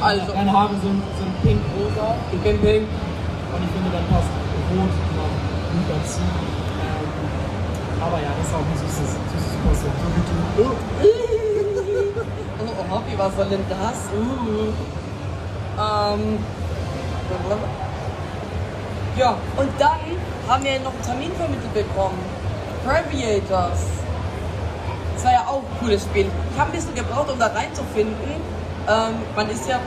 also 0.00 0.32
deine 0.32 0.52
Haare 0.52 0.74
sind, 0.80 1.00
sind 1.20 1.32
pink-rosa. 1.44 2.16
Pink-pink. 2.32 2.84
Und 2.88 3.60
ich 3.62 3.72
finde, 3.72 3.88
dann 3.92 4.06
passt 4.08 4.32
Rot 4.72 4.94
noch 5.16 5.34
gut 5.70 5.86
dazu. 5.88 6.24
Ähm, 6.24 7.08
aber 8.02 8.18
ja, 8.20 8.30
das 8.36 8.48
ist 8.48 8.54
auch 8.56 8.66
ein 8.66 8.76
süßes, 8.80 9.10
süßes 9.32 9.54
Posse. 9.64 9.88
So 10.00 10.06
wie 10.12 10.24
du. 10.28 10.64
Oh, 10.64 10.76
oh 12.80 12.84
Hobby, 12.90 13.14
was 13.16 13.32
soll 13.36 13.46
denn 13.46 13.64
das? 13.68 14.10
Uh. 14.12 14.72
Ähm. 15.78 16.38
Ja, 19.16 19.36
und 19.56 19.70
dann 19.78 20.00
haben 20.46 20.64
wir 20.64 20.78
noch 20.80 20.92
einen 20.92 21.02
Termin 21.02 21.32
vermittelt 21.32 21.72
bekommen. 21.72 22.18
Previators. 22.84 23.80
Das 25.14 25.24
war 25.24 25.32
ja 25.32 25.40
auch 25.48 25.62
ein 25.62 25.78
cooles 25.80 26.02
Spiel. 26.02 26.26
Ich 26.52 26.60
habe 26.60 26.70
ein 26.70 26.76
bisschen 26.76 26.94
gebraucht, 26.94 27.30
um 27.30 27.38
da 27.38 27.46
reinzufinden. 27.46 28.56
Ähm, 28.86 29.14
man 29.34 29.50
ist 29.50 29.66
ja 29.68 29.80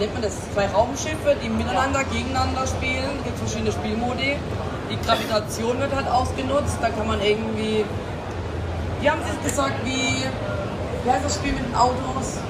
wie 0.00 0.04
nennt 0.04 0.14
man 0.14 0.22
das, 0.22 0.34
zwei 0.54 0.66
Raumschiffe, 0.66 1.36
die 1.42 1.50
miteinander, 1.50 2.04
gegeneinander 2.04 2.66
spielen. 2.66 3.18
Es 3.18 3.24
gibt 3.24 3.38
verschiedene 3.38 3.70
Spielmodi. 3.70 4.36
Die 4.90 4.98
Gravitation 5.06 5.78
wird 5.78 5.94
halt 5.94 6.08
ausgenutzt. 6.08 6.78
Da 6.80 6.88
kann 6.88 7.06
man 7.06 7.20
irgendwie. 7.20 7.84
Wie 9.00 9.10
haben 9.10 9.20
sie 9.24 9.36
es 9.36 9.50
gesagt, 9.50 9.74
wie. 9.84 10.24
Wie 11.04 11.10
heißt 11.10 11.24
das 11.24 11.34
Spiel 11.34 11.52
mit 11.52 11.66
den 11.66 11.74
Autos? 11.74 12.40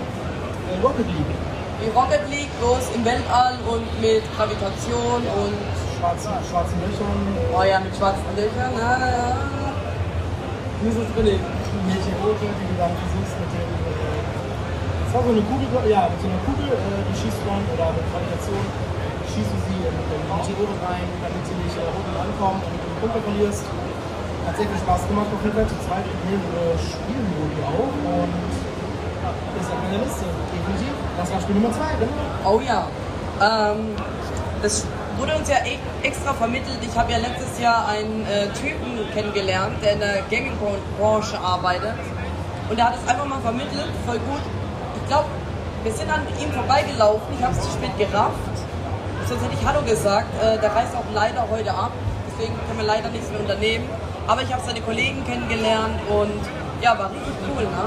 Rocket 0.83 1.07
League. 1.07 1.35
Wie 1.81 1.91
Rocket 1.91 2.29
League, 2.31 2.51
bloß 2.61 2.95
im 2.95 3.05
Weltall 3.05 3.59
und 3.67 4.01
mit 4.01 4.23
Gravitation 4.37 5.23
und. 5.27 5.90
Schwarzen, 6.01 6.33
schwarzen 6.49 6.81
Löchern. 6.81 7.21
Oh 7.53 7.61
ja, 7.61 7.77
mit 7.85 7.93
schwarzen 7.93 8.33
Löchern. 8.33 8.73
Ja. 8.73 9.37
Wie 10.81 10.89
ist 10.89 10.97
es 10.97 11.13
belegt? 11.13 11.45
Welche 11.45 12.13
Rote, 12.25 12.41
die 12.41 12.67
du 12.73 12.75
dann 12.81 12.97
versuchst 12.97 13.37
mit 13.37 13.53
dem 13.53 13.69
das 15.11 15.19
war 15.19 15.27
so 15.27 15.35
eine 15.35 15.43
Kugel, 15.43 15.67
ja, 15.91 16.07
mit 16.07 16.23
so 16.23 16.31
einer 16.31 16.39
Kugel, 16.47 16.71
äh, 16.71 17.03
die 17.03 17.17
schießt 17.19 17.43
man 17.43 17.59
oder 17.75 17.91
mit 17.99 18.07
Gravitation 18.15 18.63
schießt 19.27 19.51
du 19.51 19.59
sie 19.67 19.83
in 19.83 19.91
den 19.91 20.23
Meteore 20.31 20.71
rein, 20.87 21.03
damit 21.19 21.43
sie 21.51 21.59
nicht 21.59 21.75
äh, 21.75 21.91
unten 21.91 22.15
ankommt 22.15 22.63
und 22.63 22.79
du 22.79 22.89
Punkte 23.03 23.19
verlierst. 23.19 23.67
Hat 24.47 24.55
sehr 24.55 24.71
viel 24.71 24.79
Spaß 24.79 25.11
gemacht 25.11 25.27
auf 25.35 25.43
jeden 25.43 25.59
Fall. 25.59 25.67
Zu 25.67 25.83
zweit 25.83 26.07
mehrere 26.31 26.79
Spielmodi 26.79 27.59
auch 27.59 27.91
und 27.91 28.55
ist 29.59 29.67
auf 29.67 29.83
meiner 29.83 29.99
Liste, 29.99 30.31
definitiv. 30.31 30.95
Das 31.19 31.27
war 31.27 31.43
Spiel 31.43 31.59
Nummer 31.59 31.75
zwei, 31.75 31.91
genau. 31.99 32.25
Oh 32.47 32.61
ja. 32.63 32.87
Ähm, 33.43 33.99
das 34.63 34.87
wurde 35.21 35.37
uns 35.37 35.49
ja 35.49 35.59
e- 35.59 35.79
extra 36.03 36.33
vermittelt. 36.33 36.79
Ich 36.83 36.99
habe 36.99 37.13
ja 37.13 37.19
letztes 37.19 37.61
Jahr 37.61 37.87
einen 37.89 38.27
äh, 38.27 38.49
Typen 38.59 39.07
kennengelernt, 39.15 39.77
der 39.83 39.93
in 39.93 40.01
der 40.01 40.23
Gaming-Branche 40.31 41.39
arbeitet. 41.39 41.95
Und 42.69 42.77
der 42.79 42.87
hat 42.87 42.95
es 42.97 43.09
einfach 43.09 43.27
mal 43.27 43.41
vermittelt, 43.41 43.89
voll 44.07 44.19
gut 44.19 44.41
glaube, 45.11 45.27
wir 45.83 45.93
sind 45.93 46.09
an 46.09 46.23
ihm 46.41 46.53
vorbeigelaufen. 46.53 47.35
Ich 47.37 47.43
habe 47.43 47.53
es 47.53 47.61
zu 47.61 47.71
spät 47.75 47.91
gerafft. 47.99 48.39
Sonst 49.27 49.43
hätte 49.43 49.55
ich 49.59 49.67
Hallo 49.67 49.83
gesagt. 49.83 50.31
Äh, 50.39 50.59
der 50.59 50.71
reist 50.75 50.95
auch 50.95 51.11
leider 51.13 51.45
heute 51.51 51.75
ab. 51.75 51.91
Deswegen 52.31 52.55
können 52.67 52.79
wir 52.79 52.87
leider 52.87 53.11
nichts 53.11 53.29
mehr 53.31 53.41
unternehmen. 53.41 53.91
Aber 54.29 54.43
ich 54.43 54.53
habe 54.53 54.63
seine 54.65 54.81
Kollegen 54.81 55.25
kennengelernt 55.27 55.99
und 56.09 56.41
ja, 56.81 56.97
war 56.97 57.11
richtig 57.11 57.35
cool. 57.51 57.65
Ne? 57.65 57.87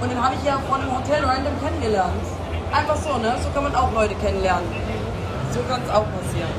Und 0.00 0.10
den 0.10 0.22
habe 0.22 0.34
ich 0.34 0.44
ja 0.48 0.58
von 0.68 0.80
einem 0.80 0.96
Hotel 0.96 1.22
random 1.24 1.52
kennengelernt. 1.62 2.24
Einfach 2.72 2.96
so, 2.96 3.18
ne? 3.18 3.36
So 3.42 3.50
kann 3.50 3.64
man 3.64 3.74
auch 3.76 3.92
Leute 3.92 4.14
kennenlernen. 4.16 4.66
So 5.56 5.62
kann 5.62 5.80
es 5.82 5.90
auch 5.90 6.04
passieren. 6.04 6.52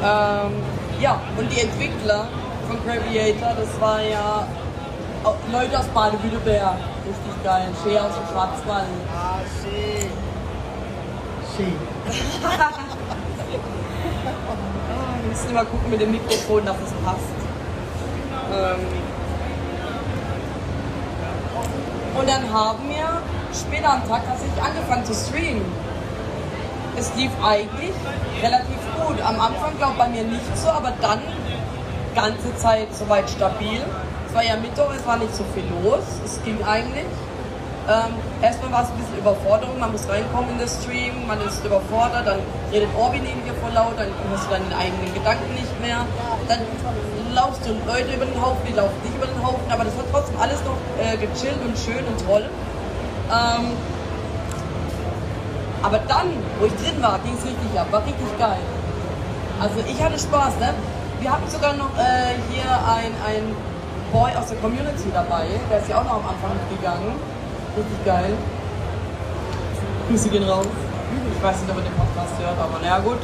Ähm, 0.00 0.62
ja, 1.00 1.20
und 1.36 1.50
die 1.50 1.60
Entwickler 1.60 2.28
von 2.68 2.78
Creator, 2.86 3.54
das 3.56 3.80
war 3.80 4.00
ja 4.00 4.46
Leute 5.50 5.76
aus 5.76 5.86
Badewüdeberg. 5.86 6.76
Richtig 7.04 7.42
geil. 7.42 7.68
Schee 7.82 7.98
aus 7.98 8.14
dem 8.14 8.26
Schwarzwald. 8.30 8.86
Ah, 9.12 9.40
Schee. 9.60 10.06
Schee. 11.56 11.72
Wir 15.20 15.28
müssen 15.28 15.50
immer 15.50 15.64
gucken 15.64 15.90
mit 15.90 16.00
dem 16.00 16.12
Mikrofon, 16.12 16.64
dass 16.64 16.76
es 16.76 16.92
passt. 17.04 17.34
Ähm 18.54 18.86
und 22.18 22.28
dann 22.28 22.52
haben 22.52 22.88
wir 22.88 23.20
später 23.52 23.94
am 23.94 24.08
Tag 24.08 24.22
tatsächlich 24.26 24.62
angefangen 24.62 25.04
zu 25.04 25.12
streamen. 25.14 25.91
Es 27.02 27.10
lief 27.16 27.32
eigentlich 27.42 27.90
relativ 28.40 28.78
gut. 28.94 29.20
Am 29.26 29.40
Anfang 29.40 29.76
glaube 29.76 29.94
bei 29.98 30.06
mir 30.06 30.22
nicht 30.22 30.56
so, 30.56 30.68
aber 30.68 30.92
dann 31.00 31.18
ganze 32.14 32.54
Zeit 32.54 32.94
soweit 32.94 33.28
stabil. 33.28 33.82
Es 34.28 34.32
war 34.32 34.44
ja 34.44 34.54
Mittwoch, 34.54 34.94
es 34.96 35.04
war 35.04 35.16
nicht 35.16 35.34
so 35.34 35.42
viel 35.52 35.64
los. 35.82 36.06
Es 36.24 36.38
ging 36.44 36.62
eigentlich. 36.62 37.10
Ähm, 37.90 38.14
erstmal 38.40 38.70
war 38.70 38.82
es 38.84 38.90
ein 38.90 38.98
bisschen 38.98 39.18
Überforderung, 39.18 39.80
man 39.80 39.90
muss 39.90 40.08
reinkommen 40.08 40.50
in 40.50 40.60
das 40.60 40.78
Stream, 40.78 41.26
man 41.26 41.40
ist 41.40 41.64
überfordert, 41.64 42.24
dann 42.24 42.38
redet 42.70 42.88
Orbi 42.96 43.18
neben 43.18 43.42
dir 43.42 43.54
voll 43.58 43.74
laut, 43.74 43.98
dann 43.98 44.06
hörst 44.30 44.46
du 44.46 44.50
deine 44.54 44.70
eigenen 44.70 45.12
Gedanken 45.12 45.50
nicht 45.58 45.74
mehr. 45.82 46.06
Dann 46.46 46.60
laufst 47.34 47.66
du 47.66 47.74
Leute 47.84 48.14
über 48.14 48.26
den 48.26 48.38
Haufen, 48.40 48.62
die 48.62 48.78
laufen 48.78 48.94
nicht 49.02 49.16
über 49.18 49.26
den 49.26 49.42
Haufen, 49.42 49.66
aber 49.66 49.82
das 49.82 49.96
war 49.98 50.06
trotzdem 50.12 50.38
alles 50.38 50.62
noch 50.62 50.78
äh, 51.02 51.18
gechillt 51.18 51.58
und 51.66 51.74
schön 51.74 52.06
und 52.06 52.22
toll. 52.22 52.46
Ähm, 53.26 53.74
aber 55.82 55.98
dann, 56.08 56.28
wo 56.58 56.66
ich 56.66 56.74
drin 56.74 57.02
war, 57.02 57.18
ging 57.24 57.34
es 57.36 57.44
richtig 57.44 57.78
ab, 57.78 57.86
war 57.90 58.04
richtig 58.04 58.38
geil. 58.38 58.62
Also 59.60 59.76
ich 59.86 60.02
hatte 60.02 60.18
Spaß, 60.18 60.58
ne? 60.60 60.74
Wir 61.20 61.30
hatten 61.32 61.48
sogar 61.48 61.74
noch 61.74 61.90
äh, 61.98 62.34
hier 62.50 62.66
ein, 62.66 63.12
ein 63.26 63.54
Boy 64.12 64.30
aus 64.36 64.48
der 64.48 64.58
Community 64.58 65.10
dabei. 65.12 65.46
Der 65.70 65.78
ist 65.78 65.88
ja 65.88 65.98
auch 65.98 66.04
noch 66.04 66.18
am 66.18 66.26
Anfang 66.28 66.50
mitgegangen. 66.58 67.14
Richtig 67.76 68.04
geil. 68.04 68.34
Grüße 70.08 70.28
gehen 70.28 70.48
raus. 70.48 70.66
Ich 71.34 71.42
weiß 71.42 71.60
nicht, 71.60 71.70
ob 71.70 71.76
er 71.76 71.82
den 71.82 71.94
Podcast 71.94 72.32
hört, 72.38 72.58
aber 72.58 72.78
naja, 72.80 72.98
gut. 72.98 73.18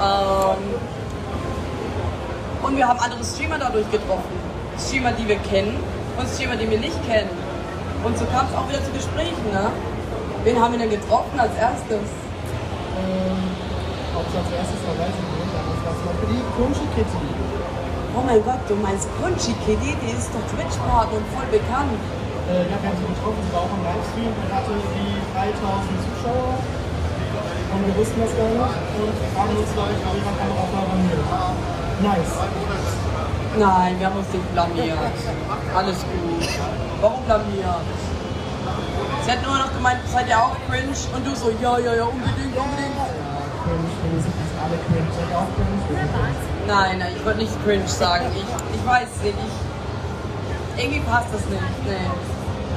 Ähm, 0.00 0.74
und 2.62 2.76
wir 2.76 2.86
haben 2.86 3.00
andere 3.00 3.24
Streamer 3.24 3.58
dadurch 3.58 3.90
getroffen. 3.90 4.36
Streamer, 4.78 5.12
die 5.12 5.26
wir 5.26 5.38
kennen 5.38 5.82
und 6.18 6.28
Streamer, 6.28 6.56
die 6.56 6.70
wir 6.70 6.78
nicht 6.78 7.06
kennen. 7.06 7.30
Und 8.04 8.18
so 8.18 8.24
kam 8.26 8.46
es 8.46 8.54
auch 8.54 8.68
wieder 8.68 8.84
zu 8.84 8.90
Gesprächen, 8.92 9.50
ne? 9.52 9.70
Wen 10.42 10.56
haben 10.56 10.72
wir 10.72 10.80
denn 10.80 10.88
getroffen 10.88 11.36
als 11.36 11.52
erstes? 11.52 12.00
Ähm, 12.00 13.40
ob 14.16 14.24
es 14.24 14.34
als 14.40 14.48
erstes 14.56 14.80
dabei 14.88 15.12
sind, 15.12 15.28
das 15.28 15.80
war 15.84 15.92
zum 15.92 16.04
Beispiel 16.08 16.28
die 16.32 16.44
Crunchy 16.56 16.86
Kitty. 16.96 17.28
Oh 18.16 18.24
mein 18.24 18.40
Gott, 18.40 18.64
du 18.64 18.74
meinst 18.80 19.04
Crunchy 19.20 19.52
Kitty, 19.68 19.92
die 20.00 20.12
ist 20.16 20.32
doch 20.32 20.40
Twitch-Partner 20.48 21.20
und 21.20 21.28
voll 21.36 21.44
bekannt. 21.52 21.92
Äh, 22.48 22.72
ja, 22.72 22.76
wir 22.80 22.88
haben 22.88 22.96
sie 22.96 23.08
getroffen, 23.12 23.36
sie 23.44 23.52
war 23.52 23.68
auch 23.68 23.74
im 23.76 23.84
Livestream 23.84 24.32
und 24.32 24.48
hatte 24.48 24.72
die 24.96 25.12
3000 25.36 26.08
Zuschauer. 26.08 26.56
Und 26.56 27.80
wir 27.84 27.94
wussten 28.00 28.18
das 28.24 28.32
gar 28.32 28.48
nicht 28.48 28.80
und 28.96 29.16
haben 29.36 29.54
uns 29.60 29.70
gleich 29.76 30.00
auf 30.08 30.16
ihrer 30.16 30.36
Kamera 30.40 30.64
blamiert. 30.72 31.20
Nice. 32.00 32.34
Nein, 33.60 33.92
wir 34.00 34.06
haben 34.08 34.18
uns 34.24 34.32
nicht 34.32 34.48
blamiert. 34.56 35.04
Alles 35.76 36.00
gut. 36.00 36.48
Warum 37.04 37.20
blamiert? 37.28 38.09
Sie 39.24 39.30
hat 39.30 39.42
nur 39.42 39.58
noch 39.58 39.72
gemeint, 39.72 40.00
seid 40.10 40.28
ihr 40.28 40.38
auch 40.38 40.56
cringe? 40.68 40.96
Und 41.14 41.26
du 41.26 41.34
so, 41.34 41.50
ja, 41.60 41.78
ja, 41.78 41.94
ja, 41.94 42.04
unbedingt, 42.04 42.56
unbedingt. 42.56 42.96
Ja, 42.96 43.06
cringe, 43.64 43.88
wir 44.12 44.22
sind 44.22 44.34
alle 44.62 44.78
cringe. 44.88 45.08
Seid 45.12 45.30
ihr 45.30 45.38
auch 45.38 45.50
cringe? 45.54 46.08
Nein, 46.66 46.98
nein, 46.98 47.12
ich 47.16 47.24
würde 47.24 47.38
nicht 47.38 47.64
cringe 47.64 47.88
sagen. 47.88 48.26
Ich, 48.34 48.76
ich 48.76 48.86
weiß 48.86 49.08
nicht. 49.22 49.34
Ich, 49.36 50.84
irgendwie 50.84 51.00
passt 51.00 51.28
das 51.32 51.44
nicht. 51.46 51.84
Nee. 51.84 52.10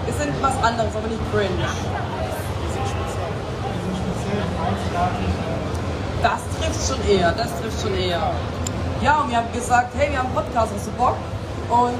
Wir 0.05 0.13
sind 0.13 0.33
was 0.41 0.57
anderes, 0.63 0.95
aber 0.95 1.07
nicht 1.07 1.21
cringe. 1.31 1.63
Das 6.21 6.41
trifft 6.59 6.87
schon 6.87 7.09
eher, 7.09 7.31
das 7.31 7.47
trifft 7.59 7.81
schon 7.81 7.97
eher. 7.97 8.31
Ja, 9.01 9.21
und 9.21 9.29
wir 9.29 9.37
haben 9.37 9.51
gesagt, 9.53 9.93
hey, 9.97 10.11
wir 10.11 10.19
haben 10.19 10.27
einen 10.27 10.35
Podcast, 10.35 10.71
hast 10.75 10.87
du 10.87 10.91
Bock? 10.91 11.15
Und 11.69 11.99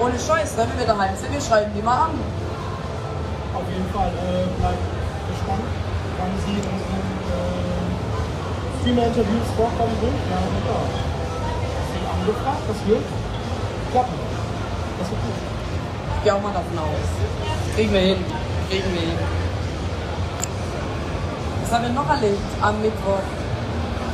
ohne 0.00 0.18
Scheiß, 0.18 0.56
ne, 0.56 0.66
wenn 0.68 0.78
wir 0.78 0.86
daheim 0.86 1.16
sind, 1.16 1.32
wir 1.32 1.40
schreiben 1.40 1.70
die 1.76 1.82
mal 1.82 2.06
an. 2.06 2.10
Jeden 3.72 3.88
Fall, 3.88 4.12
äh, 4.12 4.44
bleibt 4.60 4.84
gespannt, 5.32 5.64
wann 6.20 6.32
sie 6.44 6.60
in 6.60 6.66
unseren 6.68 7.08
äh, 7.32 7.72
Streamer-Interviews 8.76 9.48
vorkommen 9.56 9.96
sind. 9.96 10.18
Ja, 10.28 10.40
ja. 10.44 10.78
Sie 11.88 12.04
angefragt, 12.04 12.64
das 12.68 12.80
wird 12.84 13.06
klappen. 13.92 14.18
Das 15.00 15.08
wird 15.08 15.20
gut. 15.24 15.38
Ich 15.40 16.20
gehe 16.24 16.34
auch 16.36 16.42
mal 16.44 16.52
davon 16.52 16.76
aus. 16.84 17.08
Kriegen 17.74 17.92
wir 17.92 18.00
hin. 18.12 18.20
Kriegen 18.68 18.92
wir 18.92 19.00
hin. 19.00 19.18
Was 21.62 21.72
haben 21.72 21.84
wir 21.88 21.94
noch 21.96 22.10
erlebt 22.12 22.52
am 22.60 22.76
Mittwoch? 22.82 23.24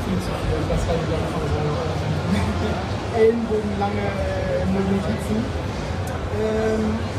Viel 0.07 0.19
zu 0.23 0.31
viel, 0.38 0.62
gar 0.71 0.79
nicht, 0.79 0.87
wie 0.87 1.19
lange 1.19 1.29
von 1.35 1.43
Ellenbogenlange 3.19 4.07
äh, 4.07 4.71
Notizen. 4.71 5.43
Ähm, 6.38 7.18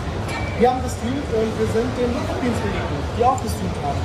wir 0.60 0.70
haben 0.70 0.84
gestreamt 0.84 1.24
und 1.34 1.60
wir 1.60 1.68
sind 1.68 1.98
den 1.98 2.14
Lotto-Dienst 2.14 2.62
begegnet, 2.62 3.04
die 3.18 3.24
auch 3.24 3.42
gestreamt 3.42 3.76
haben. 3.82 3.98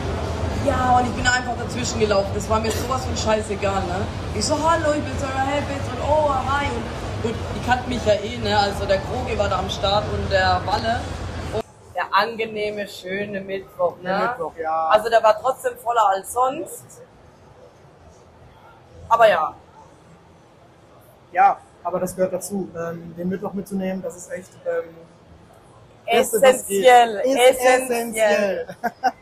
Ja, 0.64 0.98
und 0.98 1.06
ich 1.06 1.12
bin 1.12 1.26
einfach 1.26 1.56
dazwischen 1.58 1.98
gelaufen. 1.98 2.30
Das 2.32 2.48
war 2.48 2.60
mir 2.60 2.70
sowas 2.70 3.04
von 3.04 3.16
scheißegal, 3.16 3.82
ne? 3.82 4.06
Ich 4.36 4.44
so, 4.44 4.54
hallo, 4.54 4.92
ich 4.96 5.02
bin 5.02 5.18
Sarah 5.18 5.46
Helbitz 5.46 5.84
und 5.90 6.00
oh, 6.08 6.30
hi. 6.32 6.66
Und 6.66 7.22
gut, 7.22 7.34
die 7.56 7.66
kannten 7.66 7.88
mich 7.88 8.06
ja 8.06 8.14
eh, 8.14 8.38
ne? 8.38 8.56
Also 8.56 8.86
der 8.86 8.98
Krogi 8.98 9.36
war 9.36 9.48
da 9.48 9.58
am 9.58 9.68
Start 9.68 10.04
und 10.12 10.30
der 10.30 10.60
Walle. 10.64 11.00
Und 11.54 11.64
der 11.94 12.06
angenehme, 12.12 12.86
schöne 12.86 13.40
Mittwoch, 13.40 13.96
ne? 13.96 14.10
Der 14.10 14.18
Mittwoch, 14.28 14.52
ja. 14.56 14.86
Also 14.86 15.10
der 15.10 15.22
war 15.22 15.36
trotzdem 15.40 15.76
voller 15.76 16.08
als 16.08 16.32
sonst. 16.32 17.02
Aber 19.08 19.28
ja. 19.28 19.54
Ja, 21.32 21.58
aber 21.82 21.98
das 21.98 22.14
gehört 22.14 22.32
dazu. 22.32 22.70
Ähm, 22.78 23.12
den 23.18 23.28
Mittwoch 23.28 23.52
mitzunehmen, 23.52 24.00
das 24.02 24.16
ist 24.16 24.30
echt 24.30 24.52
ähm, 24.64 24.94
essentiell, 26.06 27.20
essentiell. 27.24 28.66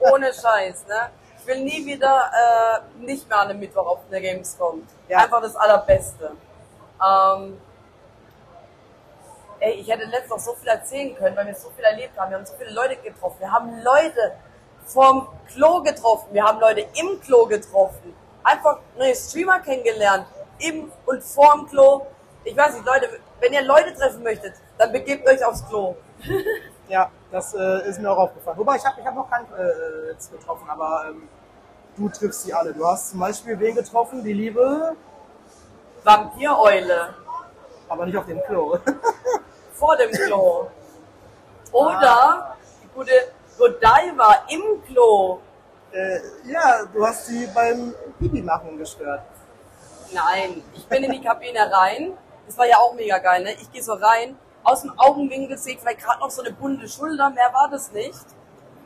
Ohne 0.00 0.32
Scheiß, 0.32 0.86
ne? 0.86 1.10
Ich 1.38 1.46
will 1.46 1.60
nie 1.64 1.84
wieder 1.84 2.30
äh, 2.32 3.04
nicht 3.04 3.28
mehr 3.28 3.38
an 3.38 3.48
einem 3.48 3.60
Mittwoch 3.60 3.86
auf 3.86 3.98
der 4.10 4.20
Gamescom. 4.20 4.86
Ja. 5.08 5.18
Einfach 5.18 5.42
das 5.42 5.56
Allerbeste. 5.56 6.30
Ähm, 7.04 7.60
ey, 9.58 9.72
ich 9.72 9.88
hätte 9.88 10.04
letztens 10.04 10.30
noch 10.30 10.38
so 10.38 10.54
viel 10.54 10.68
erzählen 10.68 11.16
können, 11.16 11.36
weil 11.36 11.46
wir 11.46 11.54
so 11.54 11.70
viel 11.70 11.84
erlebt 11.84 12.16
haben. 12.16 12.30
Wir 12.30 12.38
haben 12.38 12.46
so 12.46 12.54
viele 12.56 12.70
Leute 12.70 12.96
getroffen. 12.96 13.36
Wir 13.40 13.50
haben 13.50 13.82
Leute 13.82 14.36
vom 14.86 15.28
Klo 15.52 15.82
getroffen. 15.82 16.28
Wir 16.32 16.44
haben 16.44 16.60
Leute 16.60 16.86
im 16.94 17.20
Klo 17.20 17.46
getroffen. 17.46 18.14
Einfach 18.44 18.78
neue 18.96 19.14
Streamer 19.14 19.60
kennengelernt. 19.60 20.26
Im 20.58 20.92
und 21.06 21.24
vorm 21.24 21.68
Klo. 21.68 22.06
Ich 22.44 22.56
weiß 22.56 22.74
nicht, 22.74 22.86
Leute, 22.86 23.08
wenn 23.40 23.52
ihr 23.52 23.62
Leute 23.62 23.94
treffen 23.94 24.22
möchtet, 24.22 24.54
dann 24.78 24.92
begebt 24.92 25.28
euch 25.28 25.44
aufs 25.44 25.66
Klo. 25.68 25.96
Ja, 26.92 27.10
das 27.30 27.54
äh, 27.54 27.88
ist 27.88 27.98
mir 28.00 28.10
auch 28.10 28.18
aufgefallen. 28.18 28.58
Wobei, 28.58 28.76
ich 28.76 28.84
habe 28.84 29.00
ich 29.00 29.06
hab 29.06 29.14
noch 29.14 29.30
keinen 29.30 29.46
äh, 29.54 30.10
jetzt 30.10 30.30
getroffen, 30.30 30.68
aber 30.68 31.06
ähm, 31.08 31.26
du 31.96 32.06
triffst 32.10 32.42
sie 32.42 32.52
alle. 32.52 32.74
Du 32.74 32.86
hast 32.86 33.12
zum 33.12 33.20
Beispiel 33.20 33.58
wen 33.58 33.74
getroffen? 33.74 34.22
Die 34.22 34.34
liebe 34.34 34.94
Vampireule. 36.04 37.14
Aber 37.88 38.04
nicht 38.04 38.18
auf 38.18 38.26
dem 38.26 38.42
Klo. 38.42 38.76
Vor 39.72 39.96
dem 39.96 40.10
Klo. 40.10 40.66
Oder 41.72 42.56
die 42.82 42.88
gute 42.88 43.12
Godiva 43.56 44.44
im 44.50 44.84
Klo. 44.84 45.40
Äh, 45.92 46.18
ja, 46.44 46.84
du 46.92 47.06
hast 47.06 47.24
sie 47.24 47.46
beim 47.54 47.94
Pipi 48.18 48.42
machen 48.42 48.76
gestört. 48.76 49.22
Nein, 50.12 50.62
ich 50.74 50.86
bin 50.88 51.04
in 51.04 51.12
die 51.12 51.22
Kabine 51.22 51.72
rein. 51.72 52.12
Das 52.46 52.58
war 52.58 52.66
ja 52.66 52.76
auch 52.76 52.92
mega 52.92 53.16
geil, 53.16 53.44
ne? 53.44 53.52
Ich 53.52 53.72
gehe 53.72 53.82
so 53.82 53.94
rein 53.94 54.36
aus 54.64 54.82
dem 54.82 54.98
Augenwinkel 54.98 55.58
sehe 55.58 55.74
ich 55.74 55.80
vielleicht 55.80 56.00
gerade 56.00 56.20
noch 56.20 56.30
so 56.30 56.42
eine 56.42 56.52
bunte 56.52 56.88
Schulter, 56.88 57.30
mehr 57.30 57.52
war 57.52 57.68
das 57.70 57.92
nicht. 57.92 58.24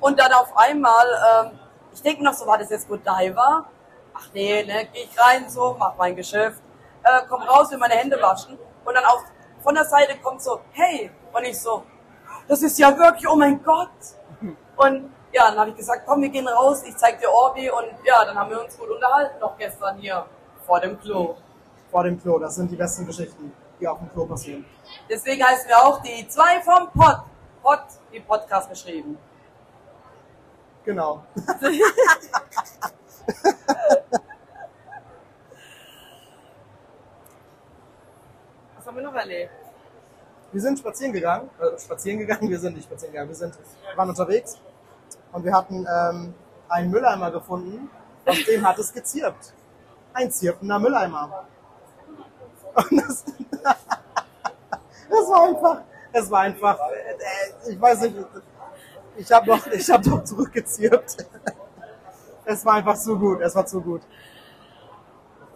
Und 0.00 0.18
dann 0.18 0.32
auf 0.32 0.56
einmal, 0.56 1.06
ähm, 1.44 1.58
ich 1.92 2.02
denke 2.02 2.22
noch 2.22 2.34
so, 2.34 2.46
war 2.46 2.58
das 2.58 2.70
jetzt 2.70 2.88
Godiva? 2.88 3.66
Ach 4.14 4.28
nee, 4.32 4.62
ne, 4.64 4.86
gehe 4.92 5.04
ich 5.04 5.18
rein 5.18 5.48
so, 5.48 5.76
mach 5.78 5.96
mein 5.96 6.16
Geschäft, 6.16 6.60
äh, 7.02 7.22
komm 7.28 7.42
raus, 7.42 7.70
will 7.70 7.78
meine 7.78 7.94
Hände 7.94 8.20
waschen. 8.20 8.58
Und 8.84 8.94
dann 8.94 9.04
auch 9.04 9.22
von 9.62 9.74
der 9.74 9.84
Seite 9.84 10.16
kommt 10.22 10.42
so, 10.42 10.60
hey, 10.72 11.10
und 11.32 11.44
ich 11.44 11.60
so, 11.60 11.82
das 12.48 12.62
ist 12.62 12.78
ja 12.78 12.96
wirklich, 12.96 13.28
oh 13.28 13.36
mein 13.36 13.62
Gott. 13.62 13.90
Und 14.76 15.10
ja, 15.32 15.50
dann 15.50 15.58
habe 15.58 15.70
ich 15.70 15.76
gesagt, 15.76 16.02
komm, 16.06 16.22
wir 16.22 16.28
gehen 16.28 16.48
raus, 16.48 16.82
ich 16.86 16.96
zeig 16.96 17.18
dir 17.20 17.30
Orbi 17.30 17.70
und 17.70 17.88
ja, 18.04 18.24
dann 18.24 18.38
haben 18.38 18.50
wir 18.50 18.62
uns 18.62 18.78
gut 18.78 18.88
unterhalten, 18.88 19.38
noch 19.40 19.56
gestern 19.58 19.98
hier 19.98 20.24
vor 20.64 20.80
dem 20.80 20.98
Klo. 21.00 21.36
Vor 21.90 22.04
dem 22.04 22.20
Klo, 22.20 22.38
das 22.38 22.54
sind 22.54 22.70
die 22.70 22.76
besten 22.76 23.06
Geschichten, 23.06 23.52
die 23.80 23.86
auf 23.86 23.98
dem 23.98 24.10
Klo 24.12 24.26
passieren. 24.26 24.64
Deswegen 25.08 25.44
heißen 25.44 25.68
wir 25.68 25.78
auch 25.78 26.02
die 26.02 26.26
zwei 26.28 26.60
vom 26.62 26.90
Pod. 26.90 27.22
Pod, 27.62 27.80
wie 28.10 28.20
Podcast 28.20 28.68
geschrieben. 28.68 29.18
Genau. 30.84 31.24
Was 38.76 38.86
haben 38.86 38.96
wir 38.96 39.02
noch 39.02 39.14
erlebt? 39.14 39.50
Wir 40.52 40.60
sind 40.60 40.78
spazieren 40.78 41.12
gegangen, 41.12 41.50
äh, 41.58 41.78
spazieren 41.78 42.18
gegangen, 42.20 42.48
wir 42.48 42.58
sind 42.58 42.76
nicht 42.76 42.84
spazieren 42.84 43.12
gegangen, 43.12 43.28
wir 43.30 43.36
sind, 43.36 43.54
waren 43.96 44.08
unterwegs 44.08 44.58
und 45.32 45.44
wir 45.44 45.52
hatten 45.52 45.84
ähm, 45.86 46.34
einen 46.68 46.90
Mülleimer 46.90 47.30
gefunden, 47.32 47.90
aus 48.24 48.44
dem 48.44 48.66
hat 48.66 48.78
es 48.78 48.92
gezirpt. 48.92 49.52
Ein 50.12 50.30
zirpender 50.30 50.78
Mülleimer. 50.78 51.46
Und 52.74 53.02
das, 53.02 53.24
das 55.08 55.28
war 55.28 55.42
einfach, 55.44 55.80
es 56.12 56.30
war 56.30 56.40
einfach, 56.40 56.78
äh, 56.78 57.70
ich 57.70 57.80
weiß 57.80 58.00
nicht, 58.02 58.16
ich 59.16 59.32
habe 59.32 59.46
noch, 59.46 59.66
ich 59.66 59.90
habe 59.90 60.08
noch 60.08 60.24
zurückgezirpt. 60.24 61.16
Es 62.44 62.64
war 62.64 62.74
einfach 62.74 62.96
zu 62.96 63.18
gut, 63.18 63.40
es 63.40 63.54
war 63.54 63.66
zu 63.66 63.80
gut. 63.80 64.02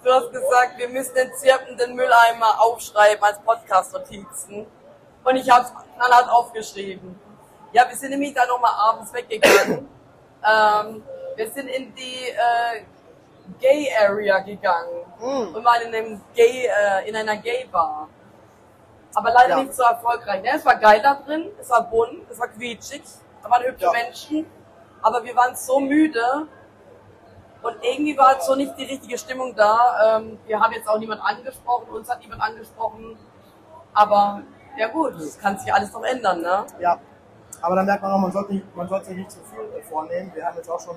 Du 0.03 0.11
hast 0.11 0.33
gesagt, 0.33 0.79
wir 0.79 0.89
müssen 0.89 1.15
den 1.15 1.33
zirpenden 1.35 1.95
Mülleimer 1.95 2.61
aufschreiben 2.61 3.23
als 3.23 3.39
Podcast-Notizen. 3.41 4.67
Und 5.23 5.37
ich 5.37 5.51
habe 5.51 5.67
es 5.67 5.73
knallhart 5.95 6.31
aufgeschrieben. 6.31 7.19
Ja, 7.73 7.89
wir 7.89 7.97
sind 7.97 8.11
nämlich 8.11 8.35
dann 8.35 8.49
nochmal 8.49 8.73
abends 8.77 9.13
weggegangen. 9.13 9.89
ähm, 10.45 11.03
wir 11.37 11.51
sind 11.51 11.69
in 11.69 11.95
die 11.95 12.29
äh, 12.31 12.83
Gay 13.61 13.89
Area 14.01 14.41
gegangen 14.41 15.05
mm. 15.19 15.55
und 15.55 15.65
waren 15.65 15.83
in 15.83 15.95
einem 15.95 16.21
Gay, 16.35 16.67
äh, 16.67 17.09
in 17.09 17.15
einer 17.15 17.37
Gay 17.37 17.69
Bar. 17.71 18.09
Aber 19.15 19.33
leider 19.33 19.57
ja. 19.57 19.63
nicht 19.63 19.75
so 19.75 19.83
erfolgreich. 19.83 20.43
Ne? 20.43 20.51
Es 20.55 20.65
war 20.65 20.77
geil 20.77 21.01
da 21.03 21.15
drin, 21.15 21.51
es 21.61 21.69
war 21.71 21.83
bunt, 21.83 22.31
es 22.31 22.39
war 22.39 22.49
quietschig, 22.49 23.03
da 23.43 23.51
waren 23.51 23.63
hübsche 23.65 23.87
ja. 23.87 23.93
Menschen, 23.93 24.47
aber 25.03 25.25
wir 25.25 25.35
waren 25.35 25.57
so 25.57 25.81
müde 25.81 26.47
und 27.63 27.77
irgendwie 27.83 28.17
war 28.17 28.41
so 28.41 28.55
nicht 28.55 28.77
die 28.79 28.85
richtige 28.85 29.19
Stimmung 29.19 29.55
da. 29.55 30.19
Ähm, 30.19 30.39
wir 30.47 30.61
haben 30.61 30.73
jetzt 30.73 30.89
auch 30.89 30.99
niemand 30.99 31.21
angesprochen, 31.23 31.91
uns 31.91 32.09
hat 32.09 32.21
niemand 32.21 32.41
angesprochen, 32.41 33.19
aber 33.93 34.43
ja 34.79 34.89
gut, 34.89 35.15
es 35.15 35.39
kann 35.39 35.59
sich 35.59 35.73
alles 35.73 35.93
noch 35.93 36.05
ändern, 36.05 36.41
ne? 36.41 36.65
Ja, 36.79 37.01
aber 37.61 37.77
dann 37.77 37.87
merkt 37.87 38.03
man 38.03 38.13
auch, 38.13 38.19
man 38.19 38.33
sollte, 38.33 38.55
nicht, 38.55 38.77
man 38.77 38.89
sollte 38.89 39.07
sich 39.07 39.17
nicht 39.17 39.31
zu 39.31 39.41
viel 39.41 39.83
vornehmen. 39.83 40.31
Wir 40.35 40.47
haben 40.47 40.57
jetzt 40.57 40.71
auch 40.71 40.81
schon 40.81 40.97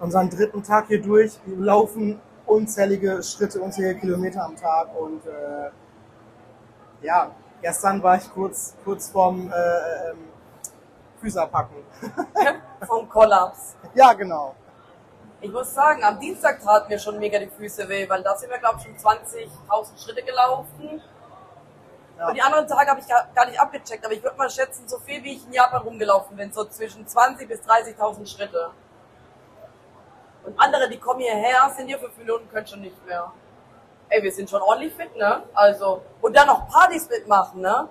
unseren 0.00 0.30
dritten 0.30 0.62
Tag 0.62 0.86
hier 0.86 1.02
durch. 1.02 1.38
Wir 1.44 1.56
laufen 1.58 2.20
unzählige 2.46 3.22
Schritte, 3.22 3.60
unzählige 3.60 4.00
Kilometer 4.00 4.44
am 4.44 4.56
Tag 4.56 4.88
und 4.98 5.26
äh, 5.26 5.70
ja, 7.02 7.30
gestern 7.60 8.02
war 8.02 8.16
ich 8.16 8.32
kurz, 8.32 8.74
kurz 8.84 9.10
vorm 9.10 9.52
äh, 9.52 10.10
ähm, 10.10 10.28
Füße 11.20 11.40
abpacken. 11.40 11.76
Vom 12.86 13.08
Kollaps. 13.08 13.76
Ja, 13.94 14.12
genau. 14.12 14.54
Ich 15.40 15.52
muss 15.52 15.72
sagen, 15.72 16.02
am 16.02 16.18
Dienstag 16.18 16.60
taten 16.60 16.88
mir 16.88 16.98
schon 16.98 17.18
mega 17.18 17.38
die 17.38 17.48
Füße 17.48 17.88
weh, 17.88 18.08
weil 18.08 18.22
da 18.22 18.36
sind 18.36 18.50
wir, 18.50 18.58
glaube 18.58 18.78
ich, 18.78 18.84
schon 18.84 18.96
20.000 18.96 20.04
Schritte 20.04 20.22
gelaufen. 20.22 21.00
Ja. 22.18 22.28
Und 22.28 22.34
die 22.34 22.42
anderen 22.42 22.66
Tage 22.66 22.90
habe 22.90 23.00
ich 23.00 23.06
gar 23.06 23.46
nicht 23.46 23.60
abgecheckt, 23.60 24.04
aber 24.04 24.14
ich 24.14 24.22
würde 24.22 24.36
mal 24.36 24.50
schätzen, 24.50 24.88
so 24.88 24.98
viel 24.98 25.22
wie 25.22 25.34
ich 25.36 25.46
in 25.46 25.52
Japan 25.52 25.82
rumgelaufen 25.82 26.36
bin, 26.36 26.52
so 26.52 26.64
zwischen 26.64 27.06
20.000 27.06 27.46
bis 27.46 27.60
30.000 27.60 28.26
Schritte. 28.26 28.70
Und 30.44 30.58
andere, 30.58 30.88
die 30.88 30.98
kommen 30.98 31.20
hierher, 31.20 31.72
sind 31.76 31.86
hier 31.86 31.98
fünf 32.00 32.16
Minuten, 32.16 32.48
können 32.48 32.66
schon 32.66 32.80
nicht 32.80 33.06
mehr 33.06 33.32
ey, 34.08 34.22
wir 34.22 34.32
sind 34.32 34.48
schon 34.48 34.62
ordentlich 34.62 34.94
fit, 34.94 35.16
ne? 35.16 35.42
Also, 35.54 36.02
und 36.20 36.36
dann 36.36 36.46
noch 36.46 36.68
Partys 36.68 37.08
mitmachen, 37.08 37.60
ne? 37.60 37.88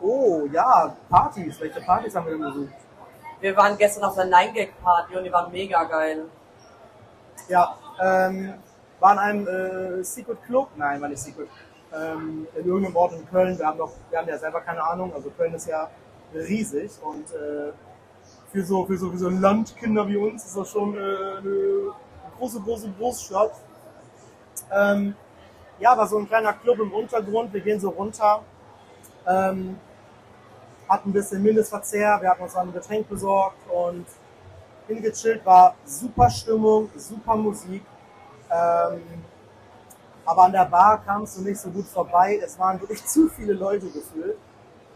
Oh, 0.00 0.46
ja, 0.52 0.94
Partys. 1.08 1.60
Welche 1.60 1.80
Partys 1.80 2.14
haben 2.14 2.26
wir 2.26 2.32
denn 2.32 2.42
besucht? 2.42 2.74
Wir 3.40 3.56
waren 3.56 3.76
gestern 3.76 4.04
auf 4.04 4.18
einer 4.18 4.30
Nine-Gag-Party 4.30 5.16
und 5.16 5.24
die 5.24 5.32
waren 5.32 5.50
mega 5.52 5.84
geil. 5.84 6.24
Ja, 7.48 7.76
ähm, 8.00 8.54
war 9.00 9.12
in 9.12 9.18
einem 9.18 9.48
äh, 9.48 10.04
Secret 10.04 10.42
Club, 10.44 10.68
nein, 10.76 11.00
war 11.00 11.08
nicht 11.08 11.22
Secret, 11.22 11.48
ähm, 11.94 12.46
in 12.54 12.66
irgendeinem 12.66 12.96
Ort 12.96 13.12
in 13.12 13.28
Köln. 13.28 13.58
Wir 13.58 13.66
haben, 13.66 13.78
doch, 13.78 13.92
wir 14.10 14.18
haben 14.18 14.28
ja 14.28 14.38
selber 14.38 14.60
keine 14.60 14.82
Ahnung, 14.82 15.12
also 15.14 15.30
Köln 15.30 15.54
ist 15.54 15.66
ja 15.66 15.88
riesig 16.34 16.90
und 17.02 17.30
äh, 17.32 17.72
für, 18.52 18.64
so, 18.64 18.84
für, 18.86 18.98
so, 18.98 19.10
für 19.10 19.18
so 19.18 19.28
Landkinder 19.28 20.06
wie 20.08 20.16
uns 20.16 20.44
ist 20.44 20.56
das 20.56 20.70
schon 20.70 20.94
äh, 20.96 20.98
eine 20.98 21.92
große, 22.38 22.60
große 22.60 22.90
Großstadt. 22.98 23.52
Ähm, 24.72 25.14
ja, 25.78 25.96
war 25.96 26.06
so 26.06 26.18
ein 26.18 26.26
kleiner 26.28 26.52
Club 26.54 26.78
im 26.80 26.92
Untergrund. 26.92 27.52
Wir 27.52 27.60
gehen 27.60 27.80
so 27.80 27.90
runter 27.90 28.42
Ähm, 29.26 29.78
hatten 30.88 31.10
ein 31.10 31.12
bisschen 31.12 31.42
Mindestverzehr, 31.42 32.18
wir 32.20 32.30
hatten 32.30 32.42
uns 32.42 32.56
ein 32.56 32.72
Getränk 32.72 33.08
besorgt 33.08 33.58
und 33.70 34.06
hingechillt, 34.86 35.44
war 35.44 35.74
super 35.84 36.30
Stimmung, 36.30 36.90
super 36.96 37.36
Musik. 37.36 37.82
Ähm, 38.50 39.02
aber 40.24 40.44
an 40.44 40.52
der 40.52 40.64
Bar 40.64 41.02
kamst 41.04 41.38
du 41.38 41.42
nicht 41.42 41.60
so 41.60 41.70
gut 41.70 41.86
vorbei. 41.86 42.40
Es 42.42 42.58
waren 42.58 42.80
wirklich 42.80 43.04
zu 43.06 43.28
viele 43.28 43.52
Leute 43.52 43.86
gefühlt. 43.90 44.38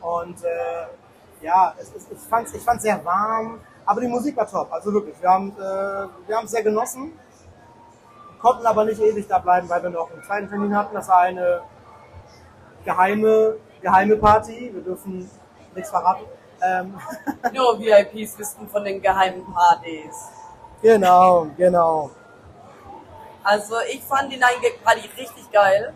Und 0.01 0.43
äh, 0.45 1.45
ja, 1.45 1.75
es, 1.79 1.93
es, 1.95 2.07
ich 2.11 2.63
fand 2.63 2.79
es 2.79 2.83
sehr 2.83 3.05
warm, 3.05 3.61
aber 3.85 4.01
die 4.01 4.09
Musik 4.09 4.37
war 4.37 4.49
top. 4.49 4.73
Also 4.73 4.93
wirklich, 4.93 5.21
wir 5.21 5.29
haben 5.29 5.51
äh, 5.53 6.29
wir 6.29 6.37
haben 6.37 6.47
sehr 6.47 6.63
genossen, 6.63 7.13
konnten 8.43 8.67
aber 8.67 8.85
nicht 8.85 9.01
ewig 9.01 9.27
da 9.29 9.39
bleiben, 9.39 9.69
weil 9.69 9.83
wir 9.83 9.91
noch 9.91 10.11
einen 10.11 10.23
zweiten 10.25 10.49
Termin 10.49 10.77
hatten. 10.77 10.95
Das 10.95 11.09
war 11.09 11.21
eine 11.21 11.63
geheime, 12.85 13.57
geheime 13.81 14.17
Party. 14.17 14.71
Wir 14.75 14.83
dürfen 14.83 15.31
nichts 15.75 15.91
verraten. 15.91 16.25
Ähm. 16.61 16.99
Nur 17.53 17.79
VIPs 17.79 18.39
wissen 18.39 18.69
von 18.69 18.85
den 18.85 19.01
geheimen 19.01 19.47
Partys. 19.53 20.29
Genau, 20.83 21.47
genau. 21.57 22.11
Also 23.45 23.77
ich 23.91 24.03
fand 24.03 24.33
die 24.33 24.37
Nine 24.37 24.61
Gag 24.61 24.83
Party 24.85 25.09
richtig 25.17 25.51
geil. 25.53 25.95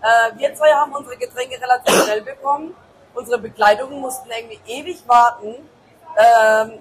Äh, 0.00 0.38
wir 0.38 0.54
zwei 0.54 0.72
haben 0.72 0.92
unsere 0.92 1.16
Getränke 1.16 1.60
relativ 1.60 2.04
schnell 2.04 2.22
bekommen. 2.22 2.74
Unsere 3.14 3.38
Begleitungen 3.38 4.00
mussten 4.00 4.28
irgendwie 4.30 4.60
ewig 4.66 5.02
warten. 5.06 5.56
Ähm, 6.16 6.78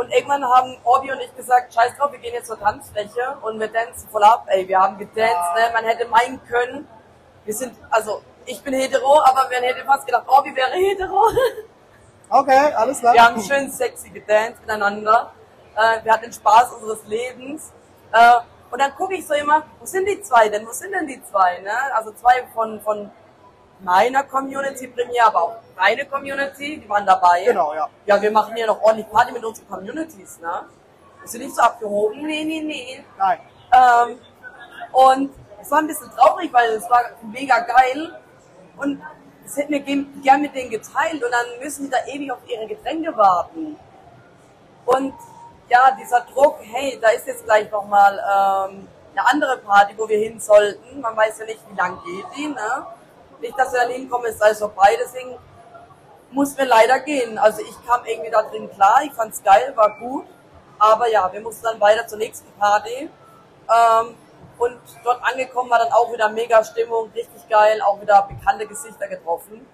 und 0.00 0.10
irgendwann 0.10 0.42
haben 0.42 0.78
Orbi 0.82 1.12
und 1.12 1.20
ich 1.20 1.36
gesagt, 1.36 1.74
scheiß 1.74 1.96
drauf, 1.98 2.10
wir 2.10 2.18
gehen 2.18 2.32
jetzt 2.32 2.46
zur 2.46 2.58
Tanzfläche 2.58 3.36
und 3.42 3.60
wir 3.60 3.68
dancen 3.68 4.08
voll 4.08 4.24
ab. 4.24 4.46
Ey, 4.46 4.66
wir 4.66 4.80
haben 4.80 4.96
gedanced, 4.96 5.54
ne? 5.54 5.70
man 5.74 5.84
hätte 5.84 6.08
meinen 6.08 6.42
können. 6.46 6.88
Wir 7.44 7.52
sind, 7.54 7.74
also 7.90 8.22
ich 8.46 8.62
bin 8.62 8.72
hetero, 8.72 9.20
aber 9.20 9.48
man 9.52 9.62
hätte 9.62 9.84
fast 9.84 10.06
gedacht, 10.06 10.24
Orbi 10.26 10.54
wäre 10.56 10.72
hetero. 10.72 11.22
Okay, 12.32 12.72
alles 12.74 13.00
klar. 13.00 13.12
Wir 13.12 13.24
haben 13.24 13.42
schön 13.42 13.68
sexy 13.72 14.08
gedanced 14.08 14.60
miteinander. 14.60 15.32
Äh, 15.74 16.04
wir 16.04 16.12
hatten 16.12 16.26
den 16.26 16.32
Spaß 16.32 16.74
unseres 16.74 17.04
Lebens. 17.06 17.72
Äh, 18.12 18.36
und 18.70 18.80
dann 18.80 18.94
gucke 18.94 19.16
ich 19.16 19.26
so 19.26 19.34
immer, 19.34 19.64
wo 19.80 19.84
sind 19.84 20.06
die 20.06 20.22
zwei 20.22 20.48
denn? 20.48 20.64
Wo 20.64 20.70
sind 20.70 20.92
denn 20.92 21.08
die 21.08 21.20
zwei? 21.24 21.58
Ne? 21.58 21.72
Also 21.92 22.12
zwei 22.12 22.46
von, 22.54 22.80
von 22.82 23.10
meiner 23.82 24.24
Community 24.24 24.86
Premiere, 24.88 25.26
aber 25.26 25.42
auch 25.42 25.56
deine 25.76 26.04
Community, 26.06 26.80
die 26.80 26.88
waren 26.88 27.06
dabei. 27.06 27.44
Genau, 27.44 27.74
ja. 27.74 27.88
Ja, 28.06 28.20
wir 28.20 28.30
machen 28.30 28.54
hier 28.54 28.66
noch 28.66 28.80
ordentlich 28.82 29.10
Party 29.10 29.32
mit 29.32 29.44
unseren 29.44 29.68
Communities, 29.68 30.38
ne? 30.40 30.64
Ist 31.24 31.34
nicht 31.34 31.54
so 31.54 31.62
abgehoben? 31.62 32.22
Nee, 32.26 32.44
nee, 32.44 32.60
nee. 32.60 33.04
Nein. 33.18 33.40
Ähm, 33.72 34.18
und 34.92 35.30
es 35.60 35.70
war 35.70 35.78
ein 35.78 35.86
bisschen 35.86 36.10
traurig, 36.10 36.52
weil 36.52 36.70
es 36.70 36.88
war 36.88 37.02
mega 37.22 37.60
geil. 37.60 38.18
Und 38.76 39.02
das 39.44 39.56
hätten 39.56 39.72
wir 39.72 39.80
gern 39.80 40.40
mit 40.40 40.54
denen 40.54 40.70
geteilt 40.70 41.22
und 41.22 41.30
dann 41.30 41.46
müssen 41.62 41.84
die 41.84 41.90
da 41.90 41.98
ewig 42.06 42.32
auf 42.32 42.38
ihre 42.46 42.66
Getränke 42.66 43.14
warten. 43.16 43.76
Und 44.86 45.14
ja, 45.68 45.96
dieser 46.00 46.20
Druck, 46.20 46.58
hey, 46.62 46.98
da 47.00 47.08
ist 47.10 47.26
jetzt 47.26 47.44
gleich 47.44 47.70
nochmal 47.70 48.14
ähm, 48.14 48.88
eine 49.14 49.26
andere 49.26 49.58
Party, 49.58 49.94
wo 49.96 50.08
wir 50.08 50.18
hin 50.18 50.40
sollten. 50.40 51.00
Man 51.00 51.16
weiß 51.16 51.40
ja 51.40 51.44
nicht, 51.46 51.60
wie 51.68 51.76
lang 51.76 51.98
geht 52.04 52.26
die, 52.36 52.48
ne? 52.48 52.86
Nicht, 53.40 53.58
dass 53.58 53.72
wir 53.72 53.80
dann 53.80 53.90
hinkommen, 53.90 54.26
ist 54.26 54.42
alles 54.42 54.58
vorbei, 54.58 54.96
deswegen 55.02 55.36
muss 56.30 56.56
wir 56.56 56.66
leider 56.66 57.00
gehen. 57.00 57.38
Also 57.38 57.62
ich 57.62 57.86
kam 57.86 58.04
irgendwie 58.04 58.30
da 58.30 58.42
drin 58.42 58.70
klar, 58.70 59.00
ich 59.04 59.12
fand's 59.12 59.42
geil, 59.42 59.72
war 59.74 59.98
gut. 59.98 60.26
Aber 60.78 61.08
ja, 61.08 61.30
wir 61.32 61.40
mussten 61.40 61.64
dann 61.64 61.80
weiter 61.80 62.06
zur 62.06 62.18
nächsten 62.18 62.50
Party. 62.58 63.10
Ähm, 63.68 64.14
und 64.58 64.78
dort 65.04 65.22
angekommen 65.22 65.70
war 65.70 65.78
dann 65.78 65.92
auch 65.92 66.12
wieder 66.12 66.28
mega 66.28 66.62
Stimmung, 66.64 67.10
richtig 67.14 67.48
geil, 67.48 67.80
auch 67.82 68.00
wieder 68.00 68.22
bekannte 68.28 68.66
Gesichter 68.66 69.08
getroffen. 69.08 69.66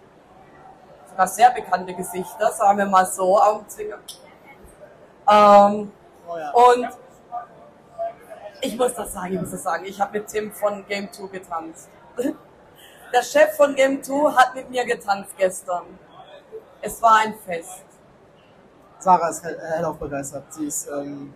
Sogar 1.11 1.27
sehr 1.27 1.51
bekannte 1.51 1.95
Gesichter, 1.95 2.53
sagen 2.53 2.79
wir 2.79 2.87
mal 2.87 3.07
so, 3.07 3.41
Augenzwinger. 3.41 3.99
Ähm, 5.29 5.93
oh 6.29 6.37
ja. 6.37 6.51
Und 6.53 6.89
ich 8.61 8.77
muss 8.77 8.95
das 8.95 9.13
sagen, 9.13 9.35
ich 9.35 9.41
muss 9.41 9.51
das 9.51 9.63
sagen, 9.63 9.85
ich 9.85 10.01
habe 10.01 10.19
mit 10.19 10.29
Tim 10.29 10.53
von 10.53 10.87
Game 10.87 11.13
2 11.13 11.27
getanzt. 11.29 11.89
Der 13.13 13.23
Chef 13.23 13.57
von 13.57 13.75
Game 13.75 14.03
2 14.03 14.33
hat 14.33 14.55
mit 14.55 14.71
mir 14.71 14.85
getanzt 14.85 15.33
gestern. 15.37 15.85
Es 16.83 17.01
war 17.01 17.17
ein 17.17 17.35
Fest. 17.47 17.85
Sarah 18.99 19.29
ist 19.29 19.45
hellauf 19.45 19.99
begeistert. 19.99 20.53
Sie 20.53 20.67
ist 20.67 20.89
ähm, 20.89 21.35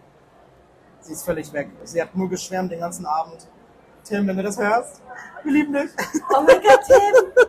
Sie 1.01 1.13
ist 1.13 1.25
völlig 1.25 1.53
weg. 1.53 1.71
Sie 1.85 2.01
hat 2.01 2.15
nur 2.15 2.29
geschwärmt 2.29 2.71
den 2.71 2.81
ganzen 2.81 3.07
Abend. 3.07 3.47
Tim, 4.05 4.27
wenn 4.27 4.37
du 4.37 4.43
das 4.43 4.59
hörst, 4.59 5.01
wir 5.43 5.53
lieben 5.53 5.73
dich. 5.73 5.91
Oh 6.31 6.43
mein 6.43 6.61
Gott, 6.63 6.81
Tim! 6.87 7.47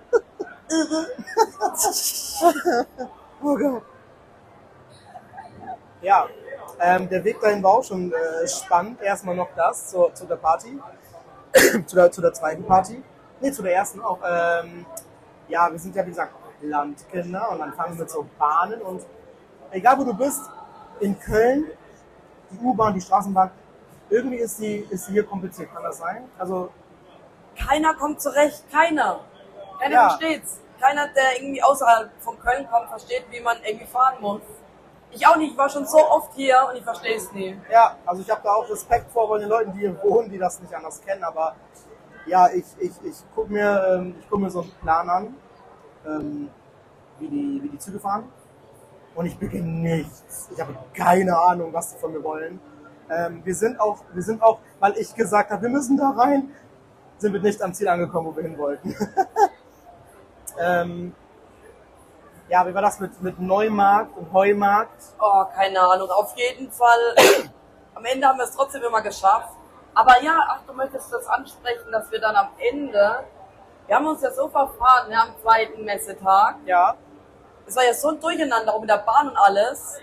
Irre. 0.78 1.08
oh 3.44 3.58
Gott. 3.58 3.84
Ja, 6.02 6.28
ähm, 6.80 7.10
der 7.10 7.24
Weg 7.24 7.40
dahin 7.42 7.62
war 7.62 7.72
auch 7.72 7.84
schon 7.84 8.12
äh, 8.12 8.48
spannend. 8.48 9.02
Erstmal 9.02 9.36
noch 9.36 9.50
das 9.56 9.90
zu, 9.90 10.10
zu 10.14 10.26
der 10.26 10.38
Party. 10.38 10.80
zu, 11.86 11.96
der, 11.96 12.12
zu 12.12 12.22
der 12.22 12.34
zweiten 12.34 12.64
Party. 12.64 13.04
Ne, 13.42 13.52
zu 13.52 13.64
der 13.64 13.76
ersten 13.76 14.02
auch. 14.02 14.20
Ähm, 14.24 14.86
ja, 15.48 15.72
wir 15.72 15.80
sind 15.80 15.96
ja 15.96 16.06
wie 16.06 16.10
gesagt 16.10 16.34
Landkinder 16.62 17.50
und 17.52 17.60
dann 17.60 17.74
fangen 17.74 17.96
wir 17.96 18.02
mit 18.04 18.12
so 18.12 18.26
Bahnen 18.38 18.82
und 18.82 19.04
egal 19.72 19.98
wo 19.98 20.04
du 20.04 20.14
bist, 20.14 20.42
in 21.00 21.20
Köln 21.20 21.66
die 22.52 22.60
U-Bahn, 22.64 22.94
die 22.94 23.02
Straßenbahn, 23.02 23.50
irgendwie 24.10 24.38
ist 24.38 24.60
die, 24.60 24.86
ist 24.90 25.08
die 25.08 25.14
hier 25.14 25.26
kompliziert. 25.26 25.74
Kann 25.74 25.84
das 25.84 25.98
sein? 25.98 26.30
Also 26.38 26.70
keiner 27.58 27.94
kommt 27.96 28.22
zurecht, 28.22 28.64
keiner. 28.72 29.22
Keiner 29.80 29.96
Ja. 29.96 30.10
versteht's. 30.10 30.60
Keiner, 30.80 31.08
der 31.10 31.40
irgendwie 31.42 31.64
außerhalb 31.64 32.10
von 32.20 32.40
Köln 32.40 32.68
kommt, 32.70 32.90
versteht, 32.90 33.26
wie 33.30 33.40
man 33.40 33.58
irgendwie 33.64 33.86
fahren 33.86 34.16
muss. 34.20 34.42
Ich 35.12 35.26
auch 35.28 35.36
nicht, 35.36 35.52
ich 35.52 35.58
war 35.58 35.70
schon 35.70 35.86
so 35.86 35.98
oft 35.98 36.34
hier 36.34 36.68
und 36.70 36.78
ich 36.78 36.84
verstehe 36.84 37.18
es 37.18 37.32
nie. 37.34 37.60
Ja, 37.72 37.96
also 38.06 38.22
ich 38.22 38.30
habe 38.30 38.42
da 38.44 38.54
auch 38.54 38.70
Respekt 38.70 39.12
vor 39.12 39.38
den 39.38 39.50
Leuten, 39.50 39.74
die 39.74 39.80
hier 39.80 40.02
wohnen, 40.04 40.30
die 40.30 40.38
das 40.38 40.60
nicht 40.62 40.74
anders 40.74 41.02
kennen, 41.02 41.24
aber 41.24 41.56
ja, 42.26 42.50
ich, 42.50 42.66
ich, 42.80 42.92
ich 43.04 43.16
gucke 43.36 43.52
mir, 43.52 43.84
ähm, 43.90 44.16
ich 44.20 44.30
guck 44.30 44.40
mir 44.40 44.50
so 44.50 44.62
einen 44.62 44.72
Plan 44.82 45.10
an, 45.10 45.36
ähm, 46.06 46.50
wie, 47.20 47.28
die, 47.28 47.60
wie 47.64 47.70
die 47.70 47.78
Züge 47.78 48.00
fahren 48.00 48.26
und 49.16 49.26
ich 49.26 49.38
beginne 49.38 49.68
nichts. 49.68 50.50
Ich 50.54 50.60
habe 50.60 50.76
keine 50.94 51.38
Ahnung, 51.38 51.74
was 51.74 51.94
die 51.94 52.00
von 52.00 52.14
mir 52.14 52.24
wollen. 52.24 52.60
Ähm, 53.10 53.42
wir 53.44 53.56
sind 53.56 53.80
auch, 53.80 53.98
wir 54.14 54.24
sind 54.24 54.42
auch, 54.42 54.60
weil 54.80 54.98
ich 54.98 55.14
gesagt 55.14 55.52
habe, 55.52 55.64
wir 55.64 55.70
müssen 55.70 55.98
da 55.98 56.12
rein, 56.12 56.52
sind 57.18 57.34
wir 57.34 57.42
nicht 57.42 57.62
am 57.62 57.74
Ziel 57.74 57.88
angekommen, 57.88 58.28
wo 58.28 58.36
wir 58.36 58.44
hin 58.44 58.58
wollten. 58.58 58.96
ähm, 60.60 61.14
ja, 62.50 62.68
wie 62.68 62.74
war 62.74 62.82
das 62.82 63.00
mit, 63.00 63.22
mit 63.22 63.40
Neumarkt 63.40 64.18
und 64.18 64.32
Heumarkt? 64.34 65.02
Oh, 65.20 65.46
keine 65.54 65.80
Ahnung. 65.80 66.10
Auf 66.10 66.36
jeden 66.36 66.72
Fall, 66.72 67.16
am 67.96 68.06
Ende 68.06 68.28
haben 68.28 68.38
wir 68.38 68.46
es 68.46 68.52
trotzdem 68.52 68.84
immer 68.84 69.02
geschafft. 69.02 69.56
Aber 69.94 70.22
ja, 70.22 70.40
ach, 70.50 70.62
du 70.66 70.74
möchtest 70.74 71.12
das 71.12 71.28
ansprechen, 71.28 71.92
dass 71.92 72.10
wir 72.12 72.20
dann 72.20 72.36
am 72.36 72.50
Ende, 72.58 73.24
wir 73.88 73.96
haben 73.96 74.08
uns 74.08 74.22
ja 74.22 74.32
so 74.32 74.48
verfahren, 74.48 75.10
ne, 75.10 75.22
am 75.22 75.36
zweiten 75.42 75.84
Messetag. 75.84 76.56
Ja. 76.66 76.96
Es 77.66 77.76
war 77.76 77.84
ja 77.84 77.94
so 77.94 78.10
ein 78.10 78.20
Durcheinander, 78.20 78.74
auch 78.74 78.80
mit 78.80 78.90
der 78.90 78.98
Bahn 78.98 79.30
und 79.30 79.38
alles. 79.38 80.00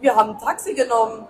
Wir 0.00 0.14
haben 0.14 0.30
ein 0.30 0.38
Taxi 0.38 0.74
genommen. 0.74 1.26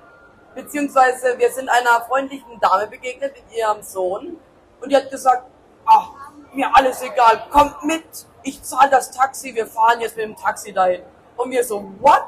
Beziehungsweise 0.54 1.38
wir 1.38 1.50
sind 1.50 1.68
einer 1.68 2.04
freundlichen 2.06 2.60
Dame 2.60 2.86
begegnet 2.86 3.32
mit 3.34 3.56
ihrem 3.56 3.82
Sohn. 3.82 4.38
Und 4.80 4.90
die 4.90 4.96
hat 4.96 5.10
gesagt, 5.10 5.44
ach, 5.86 6.10
mir 6.52 6.68
alles 6.74 7.00
egal, 7.02 7.44
kommt 7.50 7.82
mit, 7.84 8.04
ich 8.42 8.62
zahle 8.62 8.90
das 8.90 9.10
Taxi, 9.10 9.54
wir 9.54 9.66
fahren 9.66 10.00
jetzt 10.00 10.16
mit 10.16 10.26
dem 10.26 10.36
Taxi 10.36 10.72
dahin. 10.72 11.02
Und 11.36 11.50
wir 11.50 11.64
so, 11.64 11.82
what? 12.00 12.22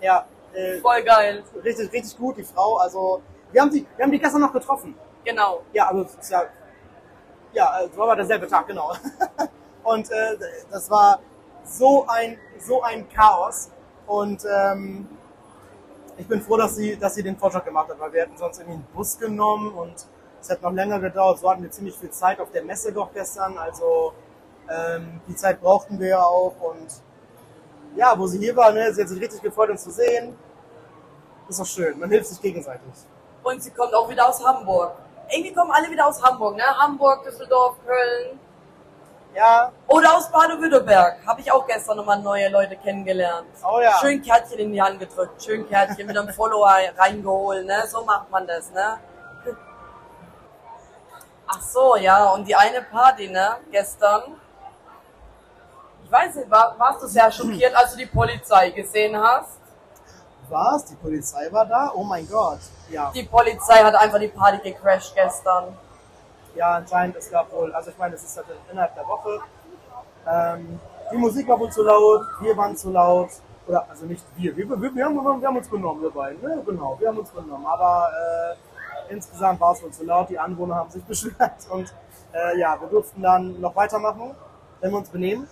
Ja. 0.00 0.24
Äh, 0.52 0.78
Voll 0.80 1.02
geil. 1.02 1.44
richtig, 1.64 1.92
richtig 1.92 2.16
gut, 2.18 2.36
die 2.36 2.44
Frau. 2.44 2.76
Also, 2.76 3.22
wir 3.52 3.60
haben 3.60 3.70
die, 3.70 3.86
wir 3.96 4.04
haben 4.04 4.12
die 4.12 4.18
gestern 4.18 4.40
noch 4.40 4.52
getroffen. 4.52 4.94
Genau. 5.24 5.62
Ja, 5.72 5.88
also, 5.88 6.02
es 6.02 6.14
ist 6.14 6.30
ja, 6.30 6.44
ja, 7.52 7.80
es 7.84 7.96
war 7.96 8.04
aber 8.04 8.16
derselbe 8.16 8.46
Tag, 8.46 8.66
genau. 8.66 8.92
Und 9.84 10.10
äh, 10.10 10.36
das 10.70 10.90
war 10.90 11.20
so 11.64 12.06
ein, 12.08 12.38
so 12.58 12.82
ein 12.82 13.08
Chaos. 13.08 13.70
Und 14.06 14.44
ähm, 14.44 15.08
ich 16.16 16.26
bin 16.26 16.40
froh, 16.40 16.56
dass 16.56 16.76
sie, 16.76 16.96
dass 16.96 17.14
sie 17.14 17.22
den 17.22 17.36
Vorschlag 17.36 17.64
gemacht 17.64 17.88
hat, 17.88 17.98
weil 17.98 18.12
wir 18.12 18.22
hätten 18.22 18.36
sonst 18.36 18.58
irgendwie 18.58 18.76
einen 18.76 18.86
Bus 18.94 19.18
genommen 19.18 19.72
und 19.74 19.94
es 20.40 20.48
hätte 20.48 20.62
noch 20.62 20.72
länger 20.72 20.98
gedauert. 20.98 21.38
So 21.38 21.50
hatten 21.50 21.62
wir 21.62 21.70
ziemlich 21.70 21.96
viel 21.96 22.10
Zeit 22.10 22.40
auf 22.40 22.50
der 22.50 22.64
Messe 22.64 22.92
doch 22.92 23.12
gestern. 23.12 23.56
Also 23.58 24.12
ähm, 24.68 25.20
die 25.28 25.34
Zeit 25.34 25.60
brauchten 25.60 25.98
wir 25.98 26.08
ja 26.08 26.22
auch. 26.22 26.54
Und 26.60 26.88
ja, 27.96 28.18
wo 28.18 28.26
sie 28.26 28.38
hier 28.38 28.54
war, 28.56 28.72
ne, 28.72 28.92
sie 28.92 29.02
hat 29.02 29.08
sich 29.08 29.20
richtig 29.20 29.42
gefreut, 29.42 29.70
uns 29.70 29.84
zu 29.84 29.90
sehen. 29.90 30.36
ist 31.48 31.60
doch 31.60 31.66
schön. 31.66 31.98
Man 31.98 32.10
hilft 32.10 32.26
sich 32.26 32.40
gegenseitig. 32.40 32.92
Und 33.42 33.62
sie 33.62 33.70
kommt 33.70 33.94
auch 33.94 34.08
wieder 34.08 34.28
aus 34.28 34.44
Hamburg. 34.44 34.92
Irgendwie 35.30 35.52
kommen 35.52 35.70
alle 35.70 35.90
wieder 35.90 36.06
aus 36.06 36.22
Hamburg, 36.22 36.56
ne? 36.56 36.64
Hamburg, 36.78 37.24
Düsseldorf, 37.24 37.76
Köln. 37.86 38.38
Ja, 39.34 39.72
Oder 39.86 40.14
aus 40.14 40.30
Baden-Württemberg. 40.30 41.26
Habe 41.26 41.40
ich 41.40 41.50
auch 41.50 41.66
gestern 41.66 41.96
nochmal 41.96 42.20
neue 42.20 42.50
Leute 42.50 42.76
kennengelernt. 42.76 43.46
Oh 43.64 43.80
ja. 43.80 43.96
Schön 43.98 44.20
Kärtchen 44.20 44.58
in 44.58 44.72
die 44.72 44.82
Hand 44.82 45.00
gedrückt. 45.00 45.42
Schön 45.42 45.66
Kärtchen 45.66 46.06
mit 46.06 46.18
einem 46.18 46.28
Follower 46.34 46.76
reingeholt, 46.98 47.64
ne? 47.64 47.82
So 47.88 48.04
macht 48.04 48.30
man 48.30 48.46
das, 48.46 48.70
ne? 48.72 48.98
Ach 51.46 51.62
so, 51.62 51.96
ja. 51.96 52.30
Und 52.32 52.46
die 52.46 52.54
eine 52.54 52.82
Party, 52.82 53.28
ne? 53.28 53.56
Gestern. 53.70 54.22
weiß 56.10 56.34
nicht, 56.34 56.50
war, 56.50 56.74
warst 56.78 57.02
du 57.02 57.06
sehr 57.06 57.30
schockiert, 57.32 57.74
als 57.74 57.92
du 57.92 57.98
die 57.98 58.06
Polizei 58.06 58.68
gesehen 58.70 59.16
hast? 59.16 59.58
Was? 60.50 60.84
Die 60.84 60.96
Polizei 60.96 61.50
war 61.50 61.64
da? 61.64 61.90
Oh 61.94 62.04
mein 62.04 62.28
Gott. 62.28 62.58
Ja. 62.92 63.10
Die 63.14 63.22
Polizei 63.22 63.82
hat 63.82 63.94
einfach 63.94 64.18
die 64.18 64.28
Party 64.28 64.58
gecrashed 64.70 65.14
gestern. 65.14 65.76
Ja, 66.54 66.72
anscheinend, 66.74 67.16
es 67.16 67.30
gab 67.30 67.50
wohl, 67.52 67.72
also 67.72 67.90
ich 67.90 67.96
meine, 67.96 68.14
es 68.14 68.22
ist 68.22 68.36
halt 68.36 68.46
innerhalb 68.70 68.94
der 68.94 69.08
Woche. 69.08 69.40
Ähm, 70.30 70.78
die 71.10 71.16
Musik 71.16 71.48
war 71.48 71.58
wohl 71.58 71.70
zu 71.70 71.82
laut, 71.82 72.26
wir 72.40 72.56
waren 72.56 72.76
zu 72.76 72.90
laut. 72.90 73.30
Oder, 73.66 73.88
also 73.88 74.04
nicht 74.04 74.24
wir, 74.36 74.54
wir, 74.56 74.68
wir, 74.68 74.94
wir, 74.94 75.04
haben, 75.04 75.40
wir 75.40 75.48
haben 75.48 75.56
uns 75.56 75.70
genommen, 75.70 76.02
wir 76.02 76.10
beiden. 76.10 76.42
Ne? 76.42 76.62
Genau, 76.66 76.96
wir 76.98 77.08
haben 77.08 77.18
uns 77.18 77.32
genommen. 77.32 77.64
Aber 77.64 78.10
äh, 79.08 79.12
insgesamt 79.12 79.60
war 79.60 79.72
es 79.72 79.82
wohl 79.82 79.90
zu 79.90 80.04
laut, 80.04 80.28
die 80.28 80.38
Anwohner 80.38 80.74
haben 80.74 80.90
sich 80.90 81.04
beschwert. 81.06 81.66
Und 81.70 81.94
äh, 82.34 82.58
ja, 82.58 82.78
wir 82.78 82.88
durften 82.88 83.22
dann 83.22 83.58
noch 83.60 83.74
weitermachen, 83.74 84.34
wenn 84.80 84.90
wir 84.90 84.98
uns 84.98 85.08
benehmen. 85.08 85.48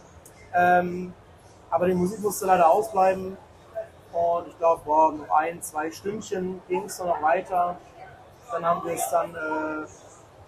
Ähm, 0.55 1.15
aber 1.71 1.87
die 1.87 1.95
Musik 1.95 2.21
musste 2.21 2.45
leider 2.47 2.69
ausbleiben. 2.69 3.39
Und 4.13 4.49
ich 4.49 4.59
glaube, 4.59 4.83
boah, 4.85 5.13
noch 5.13 5.31
ein, 5.31 5.63
zwei 5.63 5.91
Stündchen 5.91 6.63
ging 6.69 6.85
es 6.85 6.99
noch 6.99 7.23
weiter. 7.23 7.77
Dann 8.51 8.65
haben 8.65 8.85
wir 8.85 8.95
es 8.95 9.09
dann, 9.11 9.35
äh, 9.35 9.87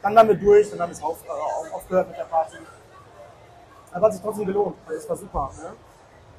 dann 0.03 0.15
damit 0.17 0.43
durch, 0.43 0.71
dann 0.71 0.81
haben 0.81 0.91
wir 0.91 0.97
es 0.97 1.03
auf, 1.03 1.19
äh, 1.25 1.75
aufgehört 1.75 2.09
mit 2.09 2.19
der 2.19 2.25
Party. 2.25 2.57
Aber 3.93 4.07
hat 4.07 4.13
sich 4.15 4.23
trotzdem 4.23 4.47
gelohnt, 4.47 4.77
also 4.87 4.99
es 4.99 5.09
war 5.09 5.17
super. 5.17 5.51
Ne? 5.59 5.73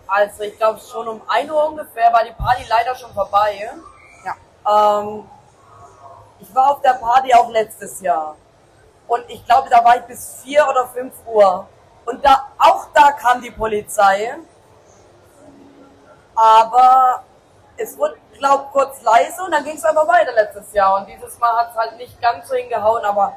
Also 0.07 0.43
ich 0.43 0.57
glaube 0.57 0.79
schon 0.79 1.07
um 1.07 1.21
1 1.27 1.49
Uhr 1.49 1.67
ungefähr 1.69 2.11
war 2.11 2.23
die 2.23 2.31
Party 2.31 2.65
leider 2.67 2.95
schon 2.95 3.13
vorbei. 3.13 3.69
Ja. 4.25 5.01
Ähm, 5.01 5.25
ich 6.39 6.53
war 6.53 6.71
auf 6.71 6.81
der 6.81 6.93
Party 6.93 7.33
auch 7.33 7.49
letztes 7.49 8.01
Jahr. 8.01 8.35
Und 9.07 9.23
ich 9.29 9.45
glaube, 9.45 9.69
da 9.69 9.83
war 9.83 9.97
ich 9.97 10.03
bis 10.03 10.41
4 10.43 10.67
oder 10.67 10.87
5 10.87 11.13
Uhr. 11.27 11.67
Und 12.05 12.23
da, 12.25 12.47
auch 12.57 12.87
da 12.93 13.11
kam 13.11 13.41
die 13.41 13.51
Polizei. 13.51 14.35
Aber 16.35 17.23
es 17.77 17.97
wurde, 17.97 18.15
glaube 18.37 18.65
kurz 18.71 19.01
leise 19.01 19.43
und 19.43 19.51
dann 19.51 19.63
ging 19.63 19.75
es 19.75 19.85
aber 19.85 20.07
weiter 20.07 20.33
letztes 20.33 20.73
Jahr. 20.73 20.97
Und 20.97 21.07
dieses 21.07 21.37
Mal 21.39 21.55
hat 21.57 21.71
es 21.71 21.77
halt 21.77 21.97
nicht 21.97 22.21
ganz 22.21 22.47
so 22.47 22.55
hingehauen, 22.55 23.03
aber 23.05 23.33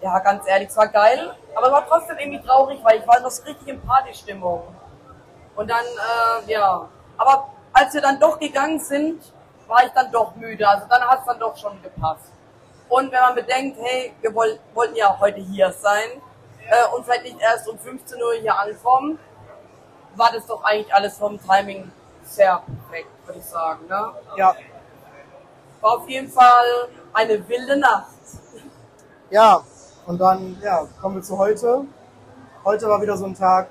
ja, 0.00 0.18
ganz 0.20 0.46
ehrlich, 0.46 0.68
es 0.68 0.76
war 0.76 0.88
geil. 0.88 1.34
Aber 1.54 1.66
es 1.66 1.72
war 1.72 1.86
trotzdem 1.86 2.18
irgendwie 2.18 2.46
traurig, 2.46 2.80
weil 2.84 3.00
ich 3.00 3.06
war 3.06 3.20
noch 3.20 3.32
richtig 3.46 3.68
in 3.68 3.80
Partystimmung. 3.80 4.62
Und 5.56 5.68
dann, 5.68 5.84
äh, 5.84 6.52
ja. 6.52 6.88
Aber 7.16 7.48
als 7.72 7.92
wir 7.94 8.00
dann 8.00 8.20
doch 8.20 8.38
gegangen 8.38 8.78
sind, 8.78 9.20
war 9.66 9.84
ich 9.84 9.90
dann 9.90 10.10
doch 10.12 10.34
müde. 10.36 10.66
Also 10.68 10.86
dann 10.88 11.02
hat 11.02 11.20
es 11.20 11.26
dann 11.26 11.40
doch 11.40 11.56
schon 11.56 11.82
gepasst. 11.82 12.32
Und 12.88 13.12
wenn 13.12 13.20
man 13.20 13.34
bedenkt, 13.34 13.78
hey, 13.82 14.14
wir 14.20 14.34
woll 14.34 14.58
wollten 14.72 14.96
ja 14.96 15.18
heute 15.20 15.40
hier 15.40 15.70
sein 15.72 16.22
äh, 16.70 16.94
und 16.94 17.04
vielleicht 17.04 17.24
nicht 17.24 17.40
erst 17.40 17.68
um 17.68 17.78
15 17.78 18.22
Uhr 18.22 18.34
hier 18.40 18.58
ankommen, 18.58 19.18
war 20.14 20.32
das 20.32 20.46
doch 20.46 20.64
eigentlich 20.64 20.94
alles 20.94 21.18
vom 21.18 21.38
Timing 21.42 21.90
sehr 22.28 22.62
perfekt, 22.66 23.10
würde 23.26 23.38
ich 23.38 23.44
sagen. 23.44 23.86
Ne? 23.88 24.12
Ja. 24.36 24.54
War 25.80 25.92
auf 25.92 26.08
jeden 26.08 26.28
Fall 26.28 26.88
eine 27.12 27.48
wilde 27.48 27.76
Nacht. 27.78 28.12
Ja, 29.30 29.62
und 30.06 30.18
dann 30.18 30.58
ja, 30.62 30.86
kommen 31.00 31.16
wir 31.16 31.22
zu 31.22 31.36
heute. 31.36 31.84
Heute 32.64 32.88
war 32.88 33.00
wieder 33.00 33.16
so 33.16 33.26
ein 33.26 33.34
Tag, 33.34 33.68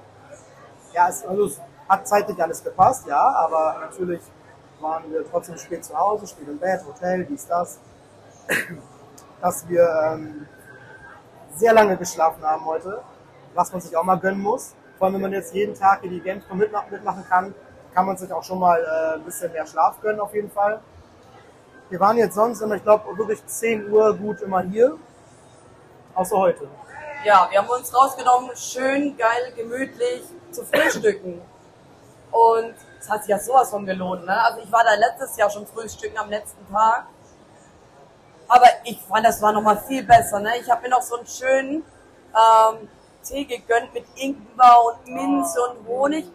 ja, 0.93 1.09
es, 1.09 1.25
also 1.25 1.45
es 1.45 1.61
hat 1.87 2.07
zeitlich 2.07 2.41
alles 2.41 2.63
gepasst, 2.63 3.07
ja, 3.07 3.19
aber 3.19 3.77
natürlich 3.81 4.21
waren 4.79 5.11
wir 5.11 5.29
trotzdem 5.29 5.57
spät 5.57 5.83
zu 5.83 5.97
Hause, 5.97 6.27
spät 6.27 6.47
im 6.47 6.57
Bett, 6.57 6.85
Hotel, 6.85 7.25
dies, 7.25 7.47
das. 7.47 7.79
Dass 9.41 9.67
wir 9.67 9.87
ähm, 10.05 10.47
sehr 11.53 11.73
lange 11.73 11.97
geschlafen 11.97 12.43
haben 12.43 12.65
heute, 12.65 13.01
was 13.53 13.71
man 13.71 13.81
sich 13.81 13.95
auch 13.95 14.03
mal 14.03 14.17
gönnen 14.17 14.41
muss. 14.41 14.73
Vor 14.97 15.05
allem, 15.05 15.15
wenn 15.15 15.21
man 15.21 15.33
jetzt 15.33 15.53
jeden 15.53 15.75
Tag 15.75 16.03
in 16.03 16.11
die 16.11 16.21
Gamescom 16.21 16.57
mitmachen 16.57 17.25
kann, 17.29 17.53
kann 17.97 18.05
man 18.05 18.15
sich 18.15 18.31
auch 18.31 18.43
schon 18.43 18.59
mal 18.59 18.79
äh, 18.79 19.15
ein 19.15 19.23
bisschen 19.23 19.51
mehr 19.51 19.65
Schlaf 19.65 19.99
gönnen 20.01 20.19
auf 20.19 20.31
jeden 20.31 20.51
Fall. 20.51 20.79
Wir 21.89 21.99
waren 21.99 22.15
jetzt 22.15 22.35
sonst 22.35 22.61
immer, 22.61 22.75
ich 22.75 22.83
glaube, 22.83 23.17
wirklich 23.17 23.43
10 23.43 23.89
Uhr 23.89 24.15
gut 24.15 24.39
immer 24.41 24.61
hier. 24.61 24.99
Außer 26.13 26.37
heute. 26.37 26.67
Ja, 27.25 27.47
wir 27.49 27.57
haben 27.57 27.67
uns 27.67 27.91
rausgenommen, 27.91 28.55
schön, 28.55 29.17
geil, 29.17 29.51
gemütlich 29.55 30.21
zu 30.51 30.63
frühstücken. 30.63 31.41
Und 32.29 32.75
es 32.99 33.09
hat 33.09 33.21
sich 33.21 33.29
ja 33.29 33.39
sowas 33.39 33.71
von 33.71 33.83
gelohnt. 33.83 34.27
Ne? 34.27 34.43
Also 34.43 34.59
ich 34.59 34.71
war 34.71 34.83
da 34.83 34.93
letztes 34.93 35.35
Jahr 35.35 35.49
schon 35.49 35.65
frühstücken 35.65 36.19
am 36.19 36.29
letzten 36.29 36.71
Tag. 36.71 37.07
Aber 38.47 38.67
ich 38.83 39.01
fand, 39.01 39.25
das 39.25 39.41
war 39.41 39.53
nochmal 39.53 39.81
viel 39.87 40.03
besser. 40.03 40.39
Ne? 40.39 40.51
Ich 40.61 40.69
habe 40.69 40.83
mir 40.83 40.89
noch 40.89 41.01
so 41.01 41.15
einen 41.17 41.25
schönen 41.25 41.83
ähm, 42.35 42.89
Tee 43.23 43.45
gegönnt 43.45 43.91
mit 43.95 44.05
Ingwer 44.17 44.83
und 44.85 45.11
Minze 45.11 45.59
und 45.63 45.87
Honig. 45.87 46.27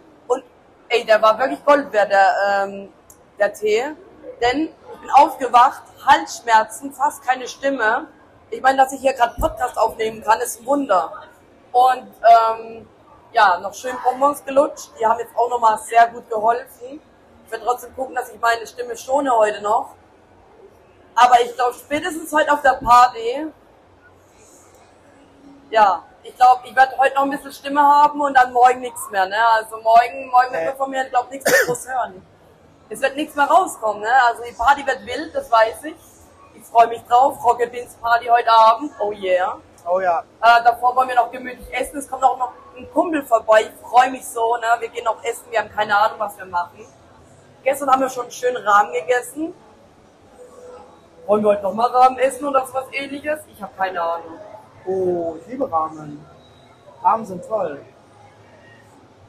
Ey, 0.94 1.06
der 1.06 1.22
war 1.22 1.38
wirklich 1.38 1.64
Gold 1.64 1.90
wert, 1.90 2.10
der, 2.12 2.34
ähm, 2.46 2.92
der 3.38 3.50
Tee. 3.54 3.82
Denn 4.42 4.68
ich 4.92 5.00
bin 5.00 5.10
aufgewacht, 5.14 5.84
Halsschmerzen, 6.04 6.92
fast 6.92 7.26
keine 7.26 7.48
Stimme. 7.48 8.08
Ich 8.50 8.60
meine, 8.60 8.76
dass 8.76 8.92
ich 8.92 9.00
hier 9.00 9.14
gerade 9.14 9.34
Podcast 9.40 9.78
aufnehmen 9.78 10.22
kann, 10.22 10.38
ist 10.40 10.60
ein 10.60 10.66
Wunder. 10.66 11.10
Und 11.72 12.12
ähm, 12.34 12.86
ja, 13.32 13.58
noch 13.60 13.72
schön 13.72 13.96
Bonbons 14.04 14.44
gelutscht. 14.44 14.90
Die 15.00 15.06
haben 15.06 15.18
jetzt 15.18 15.34
auch 15.34 15.48
nochmal 15.48 15.78
sehr 15.78 16.08
gut 16.08 16.28
geholfen. 16.28 17.00
Ich 17.46 17.50
werde 17.50 17.64
trotzdem 17.64 17.96
gucken, 17.96 18.14
dass 18.14 18.28
ich 18.28 18.38
meine 18.38 18.66
Stimme 18.66 18.94
schone 18.94 19.34
heute 19.34 19.62
noch. 19.62 19.94
Aber 21.14 21.40
ich 21.40 21.54
glaube, 21.54 21.72
spätestens 21.72 22.30
heute 22.34 22.52
auf 22.52 22.60
der 22.60 22.78
Party, 22.84 23.46
ja, 25.70 26.04
ich 26.22 26.36
glaube, 26.36 26.62
ich 26.64 26.76
werde 26.76 26.96
heute 26.98 27.14
noch 27.14 27.22
ein 27.22 27.30
bisschen 27.30 27.52
Stimme 27.52 27.80
haben 27.80 28.20
und 28.20 28.34
dann 28.34 28.52
morgen 28.52 28.80
nichts 28.80 29.10
mehr. 29.10 29.26
Ne? 29.26 29.36
Also 29.54 29.76
morgen, 29.78 30.28
morgen 30.30 30.52
wird 30.52 30.66
man 30.66 30.76
von 30.76 30.90
mir, 30.90 31.04
glaube 31.06 31.30
nichts 31.30 31.50
mehr 31.50 31.60
groß 31.66 31.88
hören. 31.88 32.26
Es 32.88 33.00
wird 33.00 33.16
nichts 33.16 33.34
mehr 33.34 33.46
rauskommen. 33.46 34.02
Ne? 34.02 34.12
Also 34.28 34.42
die 34.42 34.52
Party 34.52 34.86
wird 34.86 35.04
wild, 35.04 35.34
das 35.34 35.50
weiß 35.50 35.84
ich. 35.84 35.96
Ich 36.54 36.64
freue 36.64 36.88
mich 36.88 37.02
drauf. 37.04 37.42
Rocket 37.44 37.72
Beans 37.72 37.94
Party 37.94 38.26
heute 38.26 38.50
Abend. 38.50 38.92
Oh 39.00 39.12
yeah. 39.12 39.56
Oh 39.88 39.98
ja. 39.98 40.20
Äh, 40.40 40.62
davor 40.62 40.94
wollen 40.94 41.08
wir 41.08 41.16
noch 41.16 41.30
gemütlich 41.30 41.72
essen. 41.72 41.98
Es 41.98 42.08
kommt 42.08 42.22
auch 42.22 42.38
noch 42.38 42.52
ein 42.76 42.88
Kumpel 42.92 43.24
vorbei. 43.24 43.62
Ich 43.62 43.88
freue 43.88 44.10
mich 44.10 44.24
so. 44.26 44.56
Ne? 44.56 44.66
Wir 44.78 44.88
gehen 44.88 45.04
noch 45.04 45.22
essen. 45.24 45.44
Wir 45.50 45.60
haben 45.60 45.70
keine 45.70 45.96
Ahnung, 45.96 46.20
was 46.20 46.36
wir 46.38 46.44
machen. 46.44 46.86
Gestern 47.64 47.90
haben 47.90 48.00
wir 48.00 48.10
schon 48.10 48.24
einen 48.24 48.32
schönen 48.32 48.64
Rahmen 48.64 48.92
gegessen. 48.92 49.54
Wollen 51.26 51.42
wir 51.42 51.50
heute 51.50 51.62
nochmal 51.62 51.90
Rahmen 51.90 52.18
essen 52.18 52.44
oder 52.44 52.66
was 52.72 52.84
ähnliches? 52.92 53.40
Ich 53.52 53.62
habe 53.62 53.72
keine 53.76 54.02
Ahnung. 54.02 54.38
Oh, 54.86 55.36
ich 55.40 55.46
liebe 55.46 55.70
Ramen. 55.70 56.24
Ramen 57.02 57.26
sind 57.26 57.46
toll. 57.46 57.84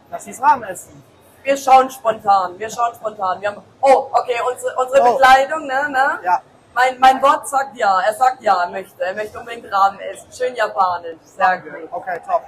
Lass 0.09 0.27
uns 0.27 0.41
Ramen 0.41 0.63
essen. 0.63 1.03
Wir 1.43 1.57
schauen 1.57 1.89
spontan. 1.89 2.57
Wir 2.57 2.69
schauen 2.69 2.93
spontan. 2.95 3.41
Wir 3.41 3.49
haben, 3.49 3.61
oh, 3.81 4.09
okay, 4.11 4.39
unsere, 4.49 4.75
unsere 4.77 5.01
oh. 5.01 5.13
Bekleidung, 5.13 5.67
ne, 5.67 5.89
ne? 5.89 6.19
Ja. 6.23 6.41
Mein, 6.73 6.99
mein 6.99 7.21
Wort 7.21 7.47
sagt 7.47 7.77
ja. 7.77 7.99
Er 8.01 8.13
sagt 8.13 8.41
ja, 8.41 8.63
er 8.63 8.69
möchte. 8.69 9.03
Er 9.03 9.13
möchte 9.13 9.39
unbedingt 9.39 9.71
Ramen 9.71 9.99
essen. 9.99 10.31
Schön 10.31 10.55
japanisch. 10.55 11.17
Sehr 11.23 11.59
gut. 11.59 11.91
Okay, 11.91 12.19
top. 12.25 12.43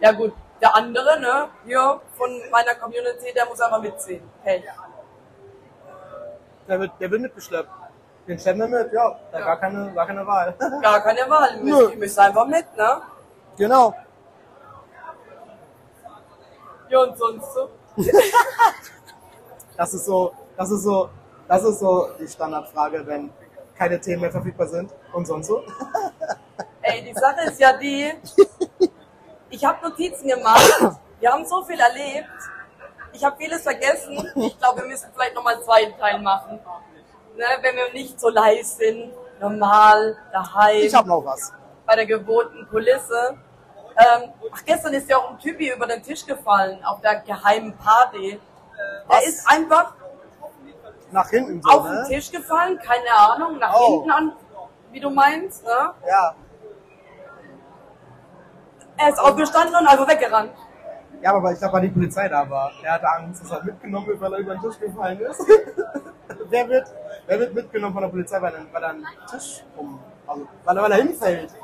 Ja 0.00 0.12
gut. 0.12 0.32
Der 0.60 0.74
andere, 0.74 1.20
ne, 1.20 1.48
hier 1.64 2.00
von 2.16 2.30
meiner 2.50 2.74
Community, 2.74 3.32
der 3.32 3.46
muss 3.46 3.60
einfach 3.60 3.80
mitziehen. 3.80 4.28
Hey. 4.42 4.64
Der 6.66 6.80
wird, 6.80 6.92
der 7.00 7.10
wird 7.10 7.22
mitgeschleppt. 7.22 7.70
Den 8.28 8.38
stellen 8.38 8.58
wir 8.58 8.68
mit, 8.68 8.92
ja. 8.92 9.18
ja. 9.32 9.40
Gar, 9.40 9.56
keine, 9.58 9.90
gar 9.94 10.06
keine 10.06 10.26
Wahl. 10.26 10.54
Gar 10.82 11.00
keine 11.00 11.30
Wahl. 11.30 11.56
Die 11.56 11.64
müssen, 11.64 11.90
die 11.92 11.96
müssen 11.96 12.20
einfach 12.20 12.46
mit, 12.46 12.76
ne? 12.76 13.00
Genau. 13.56 13.94
Ja, 16.90 16.98
und 17.00 17.16
sonst 17.16 17.54
so? 17.54 17.70
das 19.76 19.94
ist 19.94 20.04
so, 20.04 20.34
das 20.58 20.70
ist 20.70 20.82
so, 20.82 21.08
das 21.48 21.64
ist 21.64 21.78
so 21.78 22.08
die 22.20 22.28
Standardfrage, 22.28 23.06
wenn 23.06 23.30
keine 23.74 23.98
Themen 23.98 24.20
mehr 24.20 24.30
verfügbar 24.30 24.66
sind. 24.66 24.92
Und 25.14 25.26
sonst 25.26 25.46
so? 25.46 25.62
Ey, 26.82 27.02
die 27.02 27.14
Sache 27.14 27.46
ist 27.46 27.58
ja 27.58 27.78
die, 27.78 28.12
ich 29.48 29.64
habe 29.64 29.88
Notizen 29.88 30.28
gemacht. 30.28 30.98
Wir 31.18 31.32
haben 31.32 31.46
so 31.46 31.64
viel 31.64 31.80
erlebt. 31.80 32.28
Ich 33.14 33.24
habe 33.24 33.36
vieles 33.38 33.62
vergessen. 33.62 34.30
Ich 34.36 34.58
glaube, 34.58 34.82
wir 34.82 34.88
müssen 34.88 35.08
vielleicht 35.14 35.34
nochmal 35.34 35.54
einen 35.54 35.64
zweiten 35.64 35.98
Teil 35.98 36.20
machen 36.20 36.60
ne, 37.38 37.44
wenn 37.62 37.76
wir 37.76 37.92
nicht 37.92 38.20
so 38.20 38.28
leise 38.28 38.76
sind, 38.76 39.12
normal, 39.40 40.16
daheim. 40.32 40.82
Ich 40.82 40.94
habe 40.94 41.08
noch 41.08 41.24
was. 41.24 41.52
Bei 41.86 41.96
der 41.96 42.06
gewohnten 42.06 42.68
Kulisse. 42.68 43.38
Ähm, 43.96 44.32
ach, 44.52 44.64
gestern 44.64 44.92
ist 44.94 45.08
ja 45.08 45.16
auch 45.16 45.30
ein 45.30 45.38
Typi 45.38 45.72
über 45.72 45.86
den 45.86 46.02
Tisch 46.02 46.26
gefallen, 46.26 46.84
auf 46.84 47.00
der 47.00 47.20
geheimen 47.20 47.76
Party. 47.76 48.38
Was? 49.06 49.22
Er 49.22 49.28
ist 49.28 49.48
einfach 49.48 49.94
nach 51.10 51.30
hinten 51.30 51.62
so, 51.62 51.70
auf 51.70 51.84
ne? 51.84 52.02
den 52.02 52.14
Tisch 52.14 52.30
gefallen, 52.30 52.78
keine 52.78 53.10
Ahnung, 53.10 53.58
nach 53.58 53.74
oh. 53.74 53.94
hinten 53.94 54.10
an, 54.10 54.32
wie 54.90 55.00
du 55.00 55.10
meinst, 55.10 55.64
ne? 55.64 55.94
Ja. 56.06 56.34
Er 58.98 59.08
ist 59.08 59.18
aufgestanden 59.18 59.74
und 59.74 59.86
einfach 59.86 60.08
weggerannt. 60.08 60.52
Ja, 61.20 61.34
aber 61.34 61.52
ich 61.52 61.58
glaube, 61.58 61.74
weil 61.74 61.82
die 61.82 61.88
Polizei 61.88 62.28
da 62.28 62.48
war. 62.48 62.70
Er 62.82 62.92
hatte 62.92 63.08
Angst, 63.08 63.42
dass 63.42 63.50
er 63.50 63.64
mitgenommen 63.64 64.06
wird, 64.06 64.20
weil 64.20 64.32
er 64.34 64.38
über 64.38 64.54
den 64.54 64.62
Tisch 64.62 64.78
gefallen 64.78 65.20
ist. 65.20 65.42
Wer 66.50 66.68
wird 66.68 66.86
Wer 67.28 67.40
wird 67.40 67.52
mitgenommen 67.52 67.92
von 67.92 68.02
der 68.02 68.08
Polizei, 68.08 68.40
weil 68.40 68.54
er, 68.54 68.60
weil 68.72 68.82
er 68.82 68.88
einen 68.88 69.06
Tisch 69.30 69.62
um, 69.76 70.00
also, 70.26 70.48
weil 70.64 70.76
er, 70.78 70.82
weil 70.82 70.92
er 70.92 70.96
hinfällt? 70.96 71.54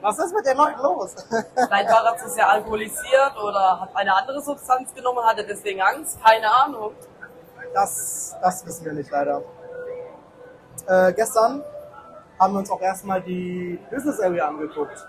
Was 0.00 0.18
ist 0.18 0.34
mit 0.34 0.46
dem 0.46 0.56
noch 0.56 0.82
los? 0.82 1.14
Vielleicht 1.28 1.90
war 1.90 2.06
er 2.06 2.16
zu 2.16 2.30
sehr 2.30 2.48
alkoholisiert 2.48 3.36
oder 3.36 3.82
hat 3.82 3.90
eine 3.94 4.14
andere 4.14 4.40
Substanz 4.40 4.94
genommen, 4.94 5.22
hatte 5.22 5.44
deswegen 5.44 5.82
Angst, 5.82 6.18
keine 6.24 6.50
Ahnung. 6.50 6.94
Das, 7.74 8.34
das 8.40 8.64
wissen 8.64 8.86
wir 8.86 8.94
nicht 8.94 9.10
leider. 9.10 9.42
Äh, 10.86 11.12
gestern 11.12 11.62
haben 12.38 12.54
wir 12.54 12.60
uns 12.60 12.70
auch 12.70 12.80
erstmal 12.80 13.20
die 13.20 13.78
Business 13.90 14.20
Area 14.20 14.48
angeguckt. 14.48 15.06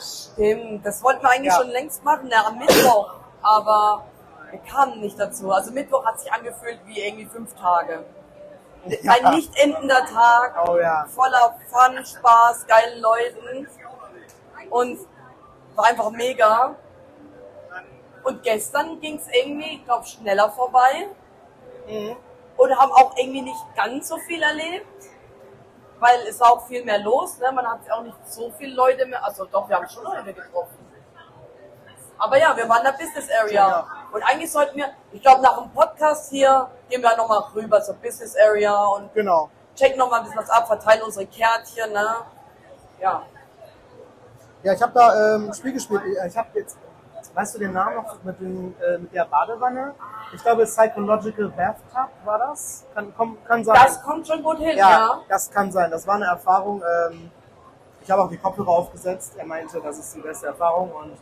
Stimmt, 0.00 0.84
das 0.84 1.02
wollten 1.02 1.22
wir 1.22 1.30
eigentlich 1.30 1.52
ja. 1.52 1.60
schon 1.60 1.70
längst 1.70 2.04
machen, 2.04 2.28
ja, 2.30 2.46
am 2.46 2.58
Mittwoch, 2.58 3.14
aber 3.42 4.04
wir 4.50 4.60
kamen 4.60 5.00
nicht 5.00 5.18
dazu. 5.18 5.50
Also 5.52 5.72
Mittwoch 5.72 6.04
hat 6.04 6.20
sich 6.20 6.32
angefühlt 6.32 6.80
wie 6.86 7.00
irgendwie 7.00 7.26
fünf 7.26 7.54
Tage. 7.54 8.04
Ja. 8.86 9.12
Ein 9.12 9.34
nicht 9.34 9.54
endender 9.58 10.04
Tag, 10.06 10.54
oh, 10.66 10.78
voller 11.08 11.58
Fun, 11.68 12.04
Spaß, 12.04 12.66
geilen 12.66 13.00
Leuten 13.00 13.66
und 14.70 14.98
war 15.74 15.86
einfach 15.86 16.10
mega. 16.10 16.74
Und 18.24 18.42
gestern 18.42 19.00
ging 19.00 19.16
es 19.16 19.26
irgendwie, 19.32 19.76
ich 19.76 19.84
glaube, 19.84 20.06
schneller 20.06 20.50
vorbei. 20.50 21.08
Mhm. 21.86 22.16
Und 22.56 22.76
haben 22.76 22.92
auch 22.92 23.16
irgendwie 23.16 23.42
nicht 23.42 23.60
ganz 23.76 24.08
so 24.08 24.16
viel 24.18 24.42
erlebt 24.42 24.86
weil 26.00 26.20
es 26.28 26.40
auch 26.40 26.66
viel 26.66 26.84
mehr 26.84 26.98
los. 26.98 27.38
Ne? 27.38 27.50
Man 27.52 27.66
hat 27.66 27.80
auch 27.90 28.02
nicht 28.02 28.16
so 28.26 28.50
viele 28.56 28.74
Leute 28.74 29.06
mehr. 29.06 29.24
Also 29.24 29.44
doch, 29.44 29.68
wir 29.68 29.76
haben 29.76 29.88
schon 29.88 30.04
Leute 30.04 30.32
getroffen. 30.32 30.88
Aber 32.18 32.36
ja, 32.36 32.56
wir 32.56 32.68
waren 32.68 32.78
in 32.78 32.84
der 32.84 32.92
Business 32.92 33.28
Area. 33.40 33.86
Und 34.10 34.22
eigentlich 34.22 34.50
sollten 34.50 34.76
wir, 34.76 34.90
ich 35.12 35.22
glaube, 35.22 35.40
nach 35.40 35.58
dem 35.58 35.70
Podcast 35.70 36.30
hier 36.30 36.68
gehen 36.88 37.00
wir 37.02 37.16
nochmal 37.16 37.44
rüber 37.54 37.80
zur 37.80 37.94
Business 37.94 38.34
Area 38.36 38.84
und 38.86 39.12
genau. 39.14 39.50
checken 39.76 39.98
nochmal 39.98 40.20
ein 40.20 40.24
bisschen 40.24 40.40
was 40.40 40.50
ab, 40.50 40.66
verteilen 40.66 41.02
unsere 41.02 41.26
Kärtchen. 41.26 41.92
Ne? 41.92 42.16
Ja. 43.00 43.22
Ja, 44.64 44.72
ich 44.72 44.82
habe 44.82 44.92
da 44.92 45.36
ähm, 45.36 45.52
Spiel 45.54 45.72
gespielt. 45.72 46.02
Ich 46.26 46.36
habe 46.36 46.48
jetzt, 46.54 46.76
weißt 47.38 47.54
du 47.54 47.58
den 47.60 47.72
Namen 47.72 47.96
noch 47.96 48.22
mit, 48.24 48.40
den, 48.40 48.74
äh, 48.80 48.98
mit 48.98 49.14
der 49.14 49.24
Badewanne? 49.24 49.94
Ich 50.34 50.42
glaube, 50.42 50.64
Psychological 50.64 51.48
Bathtub 51.50 52.10
war 52.24 52.38
das. 52.38 52.84
Kann, 52.92 53.12
komm, 53.16 53.38
kann 53.44 53.64
sein. 53.64 53.78
Das 53.80 54.02
kommt 54.02 54.26
schon 54.26 54.42
gut 54.42 54.58
hin, 54.58 54.76
ja, 54.76 54.90
ja. 54.90 55.20
Das 55.28 55.48
kann 55.48 55.70
sein. 55.70 55.88
Das 55.90 56.04
war 56.04 56.16
eine 56.16 56.24
Erfahrung. 56.24 56.82
Ähm, 56.82 57.30
ich 58.02 58.10
habe 58.10 58.22
auch 58.22 58.28
die 58.28 58.38
Kopfhörer 58.38 58.70
aufgesetzt. 58.70 59.34
Er 59.36 59.46
meinte, 59.46 59.80
das 59.80 59.98
ist 60.00 60.16
die 60.16 60.20
beste 60.20 60.48
Erfahrung. 60.48 60.90
Und 60.90 61.16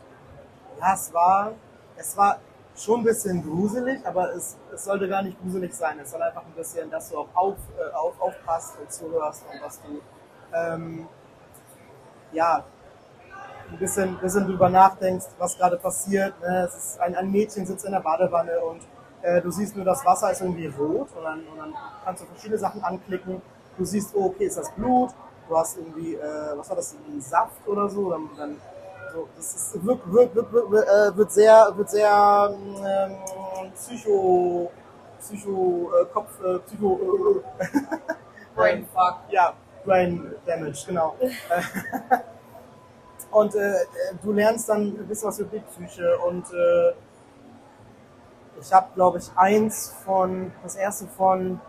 ja, 0.79 0.93
es 0.95 1.13
war, 1.13 1.51
es 1.95 2.17
war 2.17 2.39
schon 2.75 3.01
ein 3.01 3.03
bisschen 3.03 3.43
gruselig, 3.43 4.03
aber 4.03 4.33
es, 4.33 4.57
es 4.73 4.85
sollte 4.85 5.07
gar 5.07 5.21
nicht 5.21 5.39
gruselig 5.39 5.75
sein. 5.75 5.99
Es 5.99 6.09
soll 6.09 6.21
einfach 6.23 6.43
ein 6.43 6.53
bisschen, 6.53 6.89
dass 6.89 7.11
du 7.11 7.19
auch 7.19 7.29
auf, 7.35 7.57
äh, 7.77 7.93
auf, 7.93 8.19
aufpasst 8.19 8.75
und 8.79 8.91
zuhörst 8.91 9.45
und 9.53 9.61
was 9.61 9.79
du 9.81 10.01
ähm, 10.51 11.07
ja, 12.31 12.63
ein 13.71 13.77
bisschen, 13.77 14.17
bisschen 14.19 14.45
drüber 14.45 14.69
nachdenkst, 14.69 15.25
was 15.37 15.57
gerade 15.57 15.77
passiert. 15.77 16.39
Ne? 16.41 16.67
Es 16.67 16.75
ist 16.75 16.99
ein, 16.99 17.15
ein 17.15 17.31
Mädchen 17.31 17.65
sitzt 17.65 17.85
in 17.85 17.91
der 17.91 17.99
Badewanne 17.99 18.59
und 18.61 18.81
äh, 19.21 19.41
du 19.41 19.51
siehst 19.51 19.75
nur, 19.75 19.85
das 19.85 20.05
Wasser 20.05 20.31
ist 20.31 20.41
irgendwie 20.41 20.67
rot 20.67 21.09
und 21.15 21.23
dann, 21.23 21.39
und 21.39 21.57
dann 21.57 21.73
kannst 22.03 22.23
du 22.23 22.27
verschiedene 22.27 22.59
Sachen 22.59 22.83
anklicken. 22.83 23.41
Du 23.77 23.85
siehst, 23.85 24.15
oh, 24.15 24.27
okay, 24.27 24.45
ist 24.45 24.57
das 24.57 24.71
Blut? 24.71 25.11
Du 25.47 25.57
hast 25.57 25.77
irgendwie, 25.77 26.15
äh, 26.15 26.57
was 26.57 26.69
war 26.69 26.75
das, 26.75 26.93
ein 26.93 27.21
Saft 27.21 27.67
oder 27.67 27.89
so? 27.89 28.09
Dann, 28.09 28.29
dann 28.37 28.55
so, 29.13 29.27
das 29.35 29.55
ist, 29.55 29.85
wird, 29.85 29.99
wird, 30.11 30.35
wird, 30.35 30.53
wird, 30.53 30.87
äh, 30.87 31.17
wird 31.17 31.31
sehr, 31.31 31.71
wird 31.75 31.89
sehr 31.89 32.55
ähm, 32.85 33.71
psycho, 33.73 34.71
psycho, 35.19 35.91
äh, 36.01 36.05
Kopf, 36.13 36.29
äh, 36.43 36.59
psycho, 36.59 37.41
äh, 37.59 37.65
Brain 38.55 38.87
Fuck. 38.93 39.17
Ja, 39.29 39.53
Brain 39.85 40.35
Damage, 40.45 40.83
genau. 40.87 41.15
und 43.31 43.55
äh, 43.55 43.73
du 44.23 44.31
lernst 44.31 44.69
dann 44.69 44.81
ein 44.81 45.07
bisschen 45.07 45.27
was 45.27 45.39
über 45.39 45.57
Psyche 45.59 46.17
und 46.19 46.45
äh, 46.53 46.93
ich 48.59 48.73
habe, 48.73 48.87
glaube 48.95 49.19
ich, 49.19 49.29
eins 49.35 49.93
von, 50.03 50.51
das 50.63 50.75
erste 50.75 51.05
von 51.07 51.59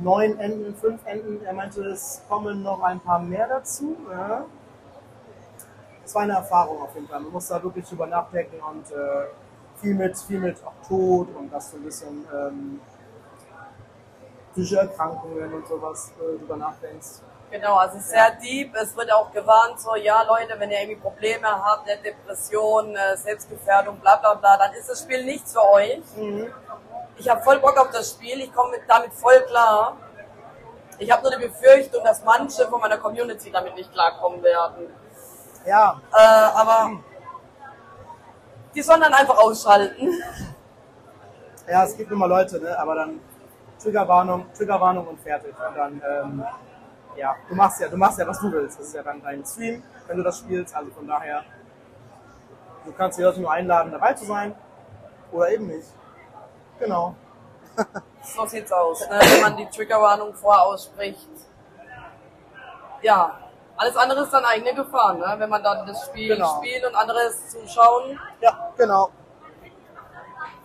neun 0.00 0.38
Enden, 0.38 0.74
fünf 0.74 1.04
Enden. 1.06 1.44
Er 1.44 1.52
meinte, 1.52 1.82
es 1.84 2.22
kommen 2.28 2.62
noch 2.62 2.82
ein 2.82 3.00
paar 3.00 3.20
mehr 3.20 3.46
dazu. 3.46 3.96
Ja. 4.10 4.44
Das 6.02 6.14
war 6.14 6.22
eine 6.22 6.32
Erfahrung 6.32 6.82
auf 6.82 6.94
jeden 6.94 7.06
Fall. 7.06 7.20
Man 7.20 7.32
muss 7.32 7.48
da 7.48 7.62
wirklich 7.62 7.88
drüber 7.88 8.06
nachdenken 8.06 8.56
und 8.60 8.90
äh, 8.90 9.26
viel 9.80 9.94
mit, 9.94 10.18
viel 10.18 10.40
mit 10.40 10.56
auch 10.64 10.86
Tod 10.86 11.28
und 11.36 11.52
das 11.52 11.70
so 11.70 11.76
ein 11.76 11.84
bisschen 11.84 12.24
ähm, 12.34 12.80
psychische 14.52 14.78
Erkrankungen 14.78 15.52
und 15.54 15.66
sowas 15.66 16.12
äh, 16.18 16.38
drüber 16.38 16.56
nachdenkst. 16.56 17.22
Genau, 17.52 17.76
also 17.76 17.98
sehr 17.98 18.30
deep. 18.42 18.74
Es 18.74 18.96
wird 18.96 19.12
auch 19.12 19.30
gewarnt, 19.30 19.78
so, 19.78 19.94
ja 19.94 20.22
Leute, 20.22 20.58
wenn 20.58 20.70
ihr 20.70 20.80
irgendwie 20.80 21.02
Probleme 21.02 21.46
habt, 21.46 21.86
eine 21.86 22.00
Depression, 22.00 22.96
äh, 22.96 23.14
Selbstgefährdung, 23.14 23.98
bla 23.98 24.16
bla 24.16 24.32
bla, 24.32 24.56
dann 24.56 24.72
ist 24.72 24.88
das 24.88 25.02
Spiel 25.02 25.22
nichts 25.22 25.52
für 25.52 25.62
euch. 25.62 26.00
Mhm. 26.16 26.50
Ich 27.18 27.28
habe 27.28 27.42
voll 27.42 27.58
Bock 27.58 27.76
auf 27.76 27.90
das 27.90 28.12
Spiel, 28.12 28.40
ich 28.40 28.54
komme 28.54 28.78
damit 28.88 29.12
voll 29.12 29.38
klar. 29.42 29.98
Ich 30.96 31.10
habe 31.10 31.22
nur 31.22 31.32
die 31.32 31.46
Befürchtung, 31.46 32.02
dass 32.02 32.24
manche 32.24 32.66
von 32.68 32.80
meiner 32.80 32.96
Community 32.96 33.50
damit 33.50 33.74
nicht 33.74 33.92
klarkommen 33.92 34.42
werden. 34.42 34.86
Ja. 35.66 36.00
Äh, 36.10 36.16
aber 36.16 37.02
die 38.74 38.80
sollen 38.80 39.02
dann 39.02 39.12
einfach 39.12 39.36
ausschalten. 39.36 40.08
Ja, 41.68 41.84
es 41.84 41.94
gibt 41.98 42.10
immer 42.10 42.26
Leute, 42.26 42.58
ne? 42.60 42.78
aber 42.78 42.94
dann 42.94 43.20
Triggerwarnung, 43.78 44.46
Triggerwarnung 44.54 45.06
und 45.06 45.20
fertig. 45.20 45.54
Und 45.68 45.76
dann 45.76 46.02
ähm, 46.02 46.44
ja, 47.16 47.36
du 47.48 47.54
machst 47.54 47.80
ja, 47.80 47.88
du 47.88 47.96
machst 47.96 48.18
ja, 48.18 48.26
was 48.26 48.40
du 48.40 48.50
willst. 48.52 48.78
Das 48.78 48.86
ist 48.86 48.94
ja 48.94 49.02
dann 49.02 49.22
dein 49.22 49.44
Stream, 49.44 49.82
wenn 50.06 50.16
du 50.16 50.22
das 50.22 50.38
spielst. 50.38 50.74
Also 50.74 50.90
von 50.92 51.06
daher, 51.06 51.44
du 52.84 52.92
kannst 52.92 53.18
die 53.18 53.22
Leute 53.22 53.40
nur 53.40 53.50
einladen, 53.50 53.92
dabei 53.92 54.14
zu 54.14 54.24
sein. 54.24 54.54
Oder 55.30 55.50
eben 55.50 55.66
nicht. 55.66 55.88
Genau. 56.78 57.14
so 58.22 58.46
sieht's 58.46 58.72
aus, 58.72 59.08
ne? 59.08 59.18
wenn 59.20 59.40
man 59.40 59.56
die 59.56 59.66
Triggerwarnung 59.66 60.34
vorher 60.34 60.62
ausspricht. 60.64 61.28
Ja, 63.00 63.38
alles 63.76 63.96
andere 63.96 64.22
ist 64.22 64.32
dann 64.32 64.44
eigene 64.44 64.74
Gefahr, 64.74 65.14
ne? 65.14 65.34
wenn 65.38 65.48
man 65.48 65.62
dann 65.62 65.86
das 65.86 66.04
Spiel 66.06 66.34
genau. 66.34 66.58
spielt 66.58 66.84
und 66.84 66.94
anderes 66.94 67.48
zuschauen. 67.50 68.18
Ja, 68.40 68.72
genau. 68.76 69.10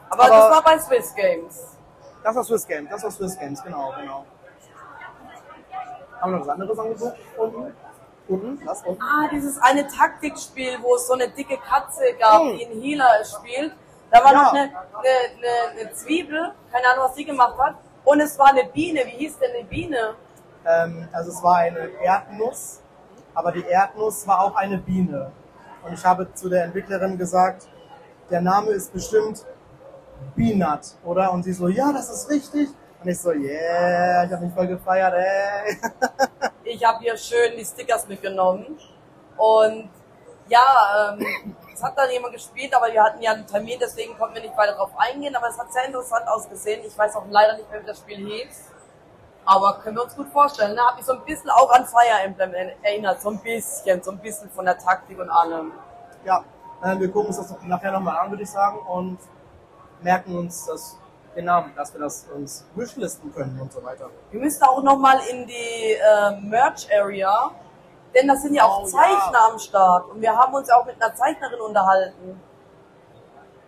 Aber, 0.10 0.23
Aber 0.23 0.29
das 0.29 0.51
war 0.51 0.63
bei 0.63 0.79
Swiss 0.79 1.15
Games. 1.15 1.77
Das 2.23 2.36
war 2.36 2.43
Swiss 2.43 2.67
Games, 2.67 2.89
das 2.89 3.03
war 3.03 3.12
Swiss 3.12 3.38
Games, 3.38 3.63
genau, 3.63 3.93
genau. 3.97 4.25
Haben 6.19 6.32
wir 6.32 6.39
noch 6.39 6.47
was 6.47 6.53
anderes 6.53 6.80
angeguckt? 6.80 7.17
Unten? 7.38 7.73
Unten? 8.27 8.65
Was? 8.65 8.84
Unten? 8.84 9.01
Ah, 9.01 9.30
dieses 9.32 9.58
eine 9.60 9.88
Taktikspiel, 9.88 10.77
wo 10.82 10.95
es 10.95 11.08
so 11.08 11.13
eine 11.13 11.30
dicke 11.30 11.58
Katze 11.58 12.03
gab, 12.19 12.41
hm. 12.41 12.58
die 12.58 12.65
ein 12.65 12.82
Healer 12.82 13.23
spielt. 13.23 13.73
Da 14.12 14.23
war 14.23 14.32
ja. 14.32 14.43
noch 14.43 14.53
eine, 14.53 14.62
eine, 14.62 15.82
eine, 15.82 15.93
Zwiebel, 15.93 16.53
keine 16.71 16.88
Ahnung, 16.88 17.06
was 17.06 17.15
die 17.15 17.25
gemacht 17.25 17.58
hat. 17.58 17.75
Und 18.06 18.21
es 18.21 18.39
war 18.39 18.47
eine 18.47 18.65
Biene. 18.65 19.01
Wie 19.06 19.17
hieß 19.17 19.38
denn 19.39 19.51
eine 19.53 19.65
Biene? 19.65 20.15
Ähm, 20.65 21.08
also 21.12 21.32
es 21.32 21.43
war 21.43 21.58
eine 21.58 21.89
Erdnuss, 22.01 22.82
aber 23.34 23.51
die 23.51 23.63
Erdnuss 23.63 24.25
war 24.27 24.41
auch 24.41 24.56
eine 24.56 24.77
Biene. 24.77 25.32
Und 25.84 25.93
ich 25.93 26.06
habe 26.06 26.34
zu 26.34 26.49
der 26.49 26.65
Entwicklerin 26.65 27.17
gesagt, 27.17 27.67
der 28.30 28.41
Name 28.41 28.71
ist 28.71 28.93
bestimmt 28.93 29.45
Beanut, 30.36 30.95
oder? 31.03 31.32
Und 31.32 31.43
sie 31.43 31.53
so, 31.53 31.67
ja, 31.67 31.91
das 31.91 32.10
ist 32.10 32.30
richtig. 32.30 32.69
Und 33.08 33.12
ich 33.12 33.22
so, 33.22 33.32
yeah, 33.32 34.26
ich 34.26 34.32
habe 34.34 34.43
mich 34.43 34.54
voll 34.54 34.67
gefeiert, 34.67 35.13
ey. 35.13 35.80
ich 36.65 36.84
habe 36.84 37.00
hier 37.00 37.15
schön 37.15 37.56
die 37.58 37.63
Stickers 37.63 38.06
mitgenommen. 38.06 38.78
Und 39.38 39.89
ja, 40.50 41.15
ähm, 41.17 41.56
es 41.74 41.82
hat 41.82 41.98
dann 41.98 42.12
jemand 42.12 42.34
gespielt, 42.34 42.76
aber 42.76 42.91
wir 42.91 43.02
hatten 43.02 43.22
ja 43.22 43.32
einen 43.32 43.48
Termin, 43.48 43.78
deswegen 43.80 44.17
konnten 44.17 44.36
wir 44.36 44.41
nicht 44.41 44.58
weiter 44.58 44.74
drauf 44.74 44.91
eingehen. 44.98 45.34
Aber 45.38 45.48
es 45.48 45.58
hat 45.58 45.72
sehr 45.72 45.86
interessant 45.86 46.28
ausgesehen. 46.28 46.82
Ich 46.86 46.98
weiß 46.98 47.15
auch 47.15 47.24
leider 47.30 47.56
nicht 47.56 47.72
mehr, 47.72 47.82
wie 47.82 47.86
das 47.86 48.00
Spiel 48.00 48.17
hieß. 48.17 48.72
Aber 49.46 49.80
können 49.80 49.96
wir 49.96 50.04
uns 50.04 50.13
gut 50.13 50.28
vorstellen. 50.28 50.76
Ne? 50.76 50.82
Hat 50.82 50.98
mich 50.98 51.06
so 51.06 51.13
ein 51.13 51.24
bisschen 51.24 51.50
auch 51.50 51.72
an 51.72 51.86
Fire 51.86 52.22
Emblem 52.26 52.54
erinnert. 52.84 53.22
So 53.22 53.30
ein 53.30 53.39
bisschen, 53.39 54.04
so 54.04 54.12
ein 54.12 54.17
bisschen 54.17 54.50
von 54.50 54.65
der 54.65 54.78
Taktik 54.78 55.17
und 55.17 55.30
allem. 55.30 55.72
Ja, 56.26 56.43
äh, 56.84 57.00
wir 57.00 57.10
gucken 57.10 57.28
uns 57.28 57.38
das 57.38 57.56
nachher 57.63 57.93
nochmal 57.93 58.17
an, 58.17 58.32
würde 58.32 58.43
ich 58.43 58.52
sagen. 58.52 58.80
Und 58.80 59.20
merken 60.02 60.36
uns 60.36 60.65
das 60.65 60.98
Genau, 61.38 61.65
dass 61.76 61.93
wir 61.93 62.00
das 62.00 62.26
uns 62.34 62.65
wishlisten 62.73 63.31
können 63.31 63.60
und 63.62 63.71
so 63.71 63.83
weiter. 63.83 64.10
Wir 64.31 64.40
müssen 64.40 64.63
auch 64.63 64.81
nochmal 64.81 65.19
in 65.29 65.46
die 65.46 65.94
äh, 65.94 66.31
Merch-Area, 66.42 67.52
denn 68.15 68.27
da 68.27 68.35
sind 68.35 68.56
ja 68.56 68.63
auch 68.63 68.81
oh, 68.81 68.88
Zeichner 68.88 69.33
ja. 69.33 69.50
am 69.52 69.60
Start. 69.60 70.10
Und 70.10 70.19
wir 70.19 70.35
haben 70.35 70.52
uns 70.56 70.67
ja 70.67 70.77
auch 70.77 70.85
mit 70.88 71.00
einer 71.00 71.13
Zeichnerin 71.13 71.62
unterhalten. 71.62 72.42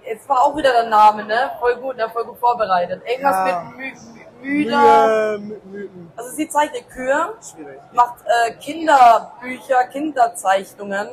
Jetzt 0.04 0.28
war 0.28 0.42
auch 0.42 0.58
wieder 0.58 0.72
der 0.72 0.90
Name, 0.90 1.24
ne? 1.26 1.52
Voll 1.60 1.76
gut, 1.76 1.96
ne? 1.96 2.10
Voll 2.10 2.26
gut 2.26 2.40
vorbereitet. 2.40 3.04
Irgendwas 3.06 3.48
ja. 3.48 3.72
mit 3.78 3.78
Mü 3.78 3.94
Müder. 4.42 5.38
Mühe, 5.38 5.90
also 6.16 6.32
sie 6.32 6.50
zeichnet 6.50 6.90
Kühe, 6.90 7.36
Schwierig. 7.54 7.80
macht 7.94 8.24
äh, 8.26 8.54
Kinderbücher, 8.54 9.84
Kinderzeichnungen 9.92 11.08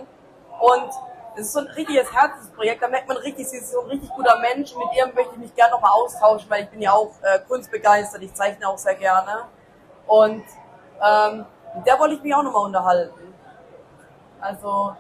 und 0.59 0.90
es 1.37 1.49
ist 1.49 1.53
so 1.53 1.61
ein 1.61 1.66
richtiges 1.66 2.12
Herzensprojekt, 2.12 2.82
da 2.82 2.89
merkt 2.89 3.09
man 3.09 3.18
richtig, 3.18 3.47
sie 3.49 3.59
ist 3.59 3.70
so 3.70 3.82
ein 3.82 3.89
richtig 3.89 4.11
guter 4.11 4.39
Mensch. 4.41 4.74
Mit 4.74 4.87
ihr 4.97 5.07
möchte 5.12 5.32
ich 5.32 5.39
mich 5.39 5.55
gerne 5.55 5.72
nochmal 5.72 5.91
austauschen, 5.93 6.49
weil 6.49 6.64
ich 6.64 6.70
bin 6.70 6.80
ja 6.80 6.93
auch 6.93 7.12
äh, 7.22 7.39
kunstbegeistert, 7.47 8.22
ich 8.22 8.32
zeichne 8.32 8.66
auch 8.66 8.78
sehr 8.78 8.95
gerne. 8.95 9.45
Und 10.07 10.45
ähm, 11.03 11.45
mit 11.76 11.87
der 11.87 11.99
wollte 11.99 12.14
ich 12.14 12.22
mich 12.22 12.34
auch 12.34 12.43
nochmal 12.43 12.64
unterhalten. 12.64 13.34
Also, 14.41 14.97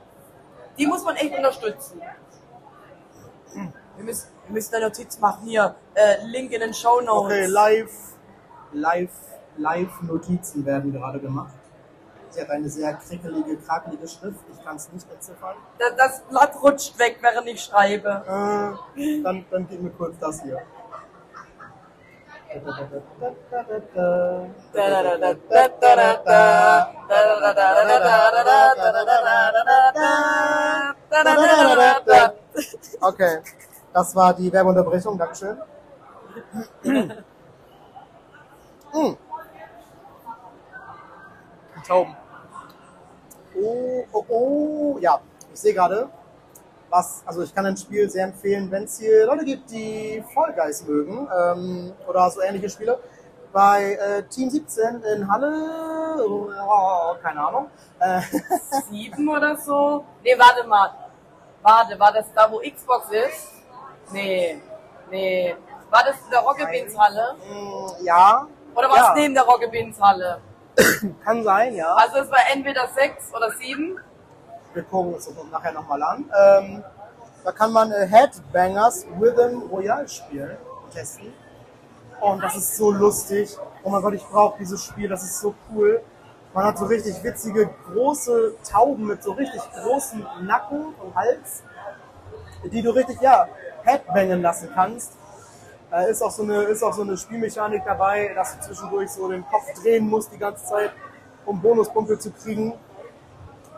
die 0.76 0.86
muss 0.86 1.02
man 1.04 1.16
echt 1.16 1.34
unterstützen. 1.34 2.02
Wir 3.96 4.04
müssen, 4.04 4.28
wir 4.44 4.52
müssen 4.52 4.74
eine 4.74 4.84
Notiz 4.86 5.18
machen 5.18 5.46
hier. 5.46 5.74
Äh, 5.94 6.22
Link 6.26 6.52
in 6.52 6.60
den 6.60 6.74
Show 6.74 7.00
Notes. 7.00 7.32
Okay, 7.32 7.46
live, 7.46 7.92
live, 8.72 9.10
live 9.56 10.02
Notizen 10.02 10.66
werden 10.66 10.92
gerade 10.92 11.18
gemacht. 11.18 11.54
Hat 12.38 12.50
eine 12.50 12.68
sehr 12.68 12.94
krickelige, 12.94 13.56
krakelige 13.56 14.06
Schrift. 14.06 14.40
Ich 14.52 14.64
kann 14.64 14.76
es 14.76 14.92
nicht 14.92 15.10
entziffern. 15.10 15.56
Das, 15.78 15.96
das 15.96 16.20
Blatt 16.28 16.62
rutscht 16.62 16.98
weg, 16.98 17.18
während 17.20 17.48
ich 17.48 17.62
schreibe. 17.62 18.08
Äh, 18.96 19.22
dann, 19.22 19.44
dann 19.50 19.66
gib 19.68 19.82
mir 19.82 19.90
kurz 19.90 20.18
das 20.18 20.42
hier. 20.42 20.60
Okay, 33.00 33.42
das 33.92 34.14
war 34.14 34.34
die 34.34 34.52
Werbeunterbrechung. 34.52 35.18
Dankeschön. 35.18 35.58
Tauben. 41.86 42.16
Oh, 43.58 44.04
oh, 44.12 44.24
oh, 44.28 44.98
ja. 45.00 45.20
Ich 45.52 45.60
sehe 45.60 45.72
gerade, 45.72 46.08
was, 46.90 47.22
also 47.26 47.42
ich 47.42 47.54
kann 47.54 47.66
ein 47.66 47.76
Spiel 47.76 48.08
sehr 48.08 48.24
empfehlen, 48.24 48.70
wenn 48.70 48.84
es 48.84 48.98
hier 48.98 49.26
Leute 49.26 49.44
gibt, 49.44 49.70
die 49.70 50.22
Fall 50.34 50.52
Guys 50.52 50.86
mögen 50.86 51.28
ähm, 51.38 51.92
oder 52.06 52.30
so 52.30 52.40
ähnliche 52.42 52.68
Spiele. 52.68 52.98
Bei 53.52 53.94
äh, 53.94 54.22
Team 54.24 54.50
17 54.50 55.02
in 55.02 55.30
Halle, 55.30 56.16
oh, 56.22 57.14
keine 57.22 57.40
Ahnung. 57.40 57.70
Äh, 57.98 58.20
Sieben 58.90 59.28
oder 59.28 59.56
so? 59.56 60.04
Nee, 60.22 60.38
warte 60.38 60.66
mal. 60.66 60.90
Warte, 61.62 61.98
war 61.98 62.12
das 62.12 62.26
da, 62.34 62.50
wo 62.50 62.58
Xbox 62.58 63.08
ist? 63.10 63.52
Nee, 64.12 64.60
nee. 65.10 65.56
War 65.90 66.04
das 66.04 66.16
in 66.24 66.30
der 66.30 66.40
Rocket 66.40 66.70
Beans 66.70 66.98
Halle? 66.98 67.34
Mm, 67.48 68.04
ja. 68.04 68.46
Oder 68.74 68.88
war 68.88 68.96
es 68.96 69.02
ja. 69.02 69.14
neben 69.14 69.34
der 69.34 69.44
Rocket 69.44 69.70
Beans 69.70 70.00
Halle? 70.00 70.40
Kann 71.24 71.42
sein, 71.44 71.74
ja. 71.74 71.92
Also 71.94 72.18
es 72.18 72.30
war 72.30 72.40
entweder 72.52 72.88
sechs 72.94 73.32
oder 73.34 73.50
sieben. 73.52 73.98
Wir 74.74 74.82
gucken 74.82 75.14
uns 75.14 75.26
das 75.26 75.34
nachher 75.50 75.72
nochmal 75.72 76.02
an. 76.02 76.30
Ähm, 76.38 76.84
da 77.44 77.52
kann 77.52 77.72
man 77.72 77.92
äh, 77.92 78.06
Headbangers 78.06 79.06
Rhythm 79.20 79.62
Royale 79.70 80.08
spielen, 80.08 80.56
testen. 80.92 81.32
Und 82.20 82.42
das 82.42 82.56
ist 82.56 82.76
so 82.76 82.90
lustig. 82.90 83.56
Oh 83.82 83.90
mein 83.90 84.02
Gott, 84.02 84.14
ich 84.14 84.24
brauche 84.24 84.58
dieses 84.58 84.84
Spiel, 84.84 85.08
das 85.08 85.22
ist 85.22 85.40
so 85.40 85.54
cool. 85.70 86.02
Man 86.52 86.64
hat 86.64 86.78
so 86.78 86.86
richtig 86.86 87.22
witzige, 87.22 87.70
große 87.86 88.54
Tauben 88.68 89.06
mit 89.06 89.22
so 89.22 89.32
richtig 89.32 89.60
großen 89.82 90.26
Nacken 90.40 90.94
und 90.94 91.14
Hals, 91.14 91.62
die 92.64 92.82
du 92.82 92.90
richtig, 92.90 93.20
ja, 93.20 93.46
headbangen 93.84 94.42
lassen 94.42 94.70
kannst. 94.74 95.12
Äh, 95.92 96.10
ist, 96.10 96.22
auch 96.22 96.30
so 96.30 96.42
eine, 96.42 96.62
ist 96.64 96.82
auch 96.82 96.92
so 96.92 97.02
eine 97.02 97.16
Spielmechanik 97.16 97.82
dabei, 97.84 98.32
dass 98.34 98.56
du 98.56 98.64
zwischendurch 98.66 99.10
so 99.10 99.28
den 99.28 99.46
Kopf 99.46 99.72
drehen 99.82 100.08
musst 100.08 100.32
die 100.32 100.38
ganze 100.38 100.64
Zeit, 100.64 100.90
um 101.44 101.60
Bonuspunkte 101.60 102.18
zu 102.18 102.30
kriegen. 102.32 102.74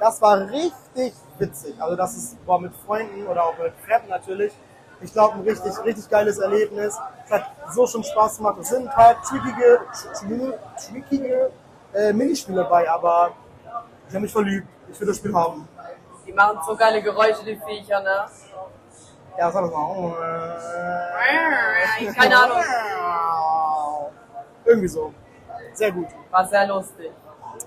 Das 0.01 0.21
war 0.23 0.41
richtig 0.49 1.13
witzig. 1.39 1.75
Also 1.81 1.97
das 1.97 2.17
ist 2.17 2.47
boah, 2.47 2.61
mit 2.61 2.73
Freunden 2.87 3.27
oder 3.27 3.45
auch 3.45 3.59
mit 3.59 3.73
Fremden 3.87 4.09
natürlich. 4.09 4.53
Ich 5.01 5.13
glaube, 5.13 5.35
ein 5.35 5.43
richtig, 5.43 5.73
richtig 5.85 6.09
geiles 6.09 6.39
Erlebnis. 6.39 6.99
Es 7.27 7.31
hat 7.31 7.45
so 7.73 7.87
schon 7.87 8.03
Spaß 8.03 8.39
gemacht. 8.39 8.57
Es 8.61 8.69
sind 8.71 8.89
ein 8.89 8.95
paar 8.95 9.23
trickige, 9.23 9.81
tr- 9.93 10.55
trickige 10.87 11.51
äh, 11.95 12.13
Minispiele 12.13 12.63
dabei, 12.63 12.91
aber 12.91 13.33
ich 14.09 14.15
habe 14.15 14.23
mich 14.23 14.33
verliebt. 14.33 14.67
Ich 14.91 14.99
will 14.99 15.07
das 15.07 15.19
Spiel 15.19 15.35
haben. 15.35 15.69
Die 16.27 16.33
machen 16.33 16.59
so 16.67 16.75
geile 16.75 17.03
Geräusche, 17.03 17.45
die 17.45 17.57
Viecher, 17.57 18.01
ne? 18.01 18.27
Ja, 19.39 19.53
sag 19.53 19.63
das 19.63 19.73
mal. 19.73 20.17
Keine 22.13 22.37
Ahnung. 22.37 22.59
Irgendwie 24.65 24.89
so. 24.89 25.15
Sehr 25.75 25.93
gut. 25.93 26.09
War 26.31 26.45
sehr 26.47 26.67
lustig. 26.67 27.13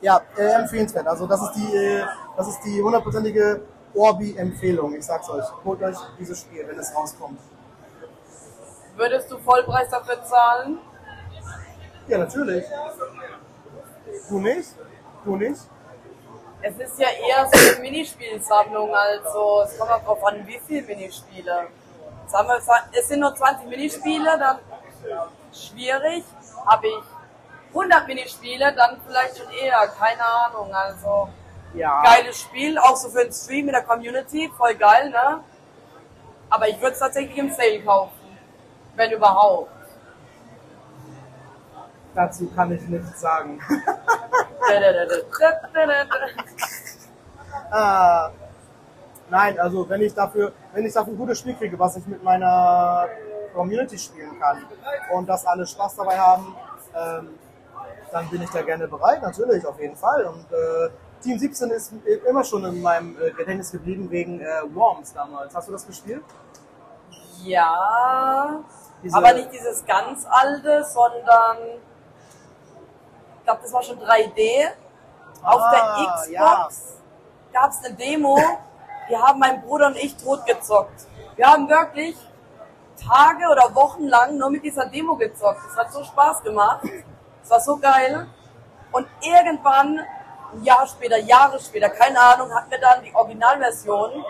Ja, 0.02 0.22
äh, 0.36 0.62
empfehlenswert. 0.62 1.08
Also 1.08 1.26
das 1.28 1.42
ist 1.44 1.54
die, 1.54 1.76
äh, 1.76 2.06
das 2.36 2.50
ist 2.50 2.60
die 2.66 2.84
hundertprozentige 2.84 3.62
Orbi-Empfehlung. 3.96 4.94
Ich 4.96 5.06
sag's 5.06 5.30
euch. 5.30 5.46
Holt 5.64 5.82
euch 5.82 5.98
dieses 6.20 6.42
Spiel, 6.42 6.68
wenn 6.68 6.78
es 6.78 6.94
rauskommt. 6.94 7.40
Würdest 8.98 9.32
du 9.32 9.38
Vollpreis 9.38 9.90
dafür 9.90 10.22
zahlen? 10.26 10.78
Ja, 12.08 12.18
natürlich. 12.18 12.66
Du 14.28 14.40
nicht? 14.40 14.76
Du 15.24 15.36
nicht? 15.38 15.62
Es 16.64 16.78
ist 16.78 17.00
ja 17.00 17.08
eher 17.10 17.50
so 17.52 17.72
eine 17.72 17.80
Minispielsammlung, 17.82 18.94
also 18.94 19.64
es 19.66 19.78
kommt 19.78 19.92
auch 19.92 20.04
drauf 20.04 20.24
an, 20.26 20.46
wie 20.46 20.60
viele 20.60 20.84
Minispiele. 20.84 21.68
Sagen 22.28 22.48
wir, 22.48 22.62
es 23.00 23.08
sind 23.08 23.20
nur 23.20 23.36
20 23.36 23.68
Minispiele, 23.68 24.38
dann 24.38 24.60
schwierig. 25.52 26.24
Habe 26.66 26.88
ich 26.88 27.04
100 27.70 28.08
Minispiele, 28.08 28.74
dann 28.74 29.02
vielleicht 29.08 29.38
schon 29.38 29.50
eher, 29.50 29.88
keine 30.00 30.24
Ahnung. 30.24 30.74
Also 30.74 31.30
Ja. 31.74 32.04
geiles 32.04 32.40
Spiel, 32.40 32.78
auch 32.78 32.96
so 32.96 33.10
für 33.10 33.24
den 33.24 33.34
Stream 33.34 33.68
in 33.68 33.74
der 33.74 33.84
Community, 33.84 34.52
voll 34.58 34.76
geil, 34.76 35.10
ne? 35.10 35.44
Aber 36.50 36.68
ich 36.68 36.80
würde 36.80 36.94
es 36.94 37.00
tatsächlich 37.00 37.38
im 37.38 37.50
Sale 37.50 37.82
kaufen, 37.82 38.38
wenn 38.96 39.12
überhaupt. 39.12 39.72
Dazu 42.14 42.50
kann 42.54 42.72
ich 42.72 42.82
nichts 42.88 43.22
sagen. 43.22 43.60
Ah, 47.72 48.32
nein, 49.30 49.60
also 49.60 49.88
wenn 49.88 50.02
ich 50.02 50.14
dafür, 50.14 50.52
wenn 50.74 50.86
ich 50.86 50.94
dafür 50.94 51.14
ein 51.14 51.18
gutes 51.18 51.40
Spiel 51.40 51.56
kriege, 51.56 51.78
was 51.80 51.96
ich 51.98 52.06
mit 52.06 52.22
meiner 52.24 53.08
Community 53.54 53.98
spielen 53.98 54.40
kann 54.40 54.66
und 55.14 55.28
dass 55.28 55.46
alle 55.46 55.66
Spaß 55.66 55.96
dabei 55.96 56.20
haben, 56.20 56.56
ähm, 56.96 57.30
dann 58.12 58.30
bin 58.30 58.42
ich 58.42 58.50
da 58.50 58.62
gerne 58.62 58.88
bereit, 58.88 59.22
natürlich, 59.22 59.66
auf 59.66 59.80
jeden 59.80 59.96
Fall. 59.96 60.26
Und 60.26 60.46
äh, 60.52 60.90
Team 61.24 61.40
17 61.40 61.70
ist 61.72 61.94
immer 62.28 62.44
schon 62.44 62.66
in 62.66 62.82
meinem 62.82 63.16
äh, 63.22 63.32
Gedächtnis 63.32 63.72
geblieben 63.72 64.10
wegen 64.12 64.42
äh, 64.42 64.46
Worms 64.74 65.14
damals. 65.14 65.56
Hast 65.56 65.70
du 65.70 65.72
das 65.72 65.88
gespielt? 65.88 66.24
Ja, 67.44 68.60
Diese- 69.02 69.16
aber 69.16 69.34
nicht 69.34 69.52
dieses 69.54 69.86
ganz 69.86 70.26
alte, 70.30 70.84
sondern 70.84 71.58
ich 73.42 73.46
glaube, 73.46 73.62
das 73.64 73.74
war 73.74 73.82
schon 73.82 74.00
3D. 74.00 74.68
Auf 75.44 75.62
Ah, 75.62 75.72
der 75.72 76.06
Xbox 76.06 76.30
ja. 76.30 76.64
gab 77.52 77.72
es 77.72 77.84
eine 77.84 77.96
Demo, 77.96 78.38
die 79.10 79.18
haben 79.18 79.40
mein 79.40 79.64
Bruder 79.64 79.88
und 79.88 79.96
ich 79.96 80.16
totgezockt. 80.16 81.08
Wir 81.36 81.48
haben 81.48 81.68
wirklich 81.68 82.16
Tage 82.96 83.48
oder 83.52 83.74
Wochen 83.74 84.04
lang 84.08 84.38
nur 84.38 84.52
mit 84.52 84.64
dieser 84.64 84.86
Demo 84.86 85.16
gezockt. 85.16 85.62
Es 85.68 85.76
hat 85.76 85.92
so 85.92 86.04
Spaß 86.04 86.44
gemacht. 86.44 86.84
Es 87.44 87.50
war 87.50 87.60
so 87.60 87.78
geil. 87.78 88.28
Und 88.92 89.08
irgendwann, 89.22 90.00
ein 90.54 90.64
Jahr 90.64 90.86
später, 90.86 91.18
Jahre 91.18 91.60
später, 91.60 91.90
keine 91.90 92.20
Ahnung, 92.20 92.54
hatten 92.54 92.70
wir 92.70 92.80
dann 92.80 93.02
die 93.04 93.16
Originalversion 93.16 94.24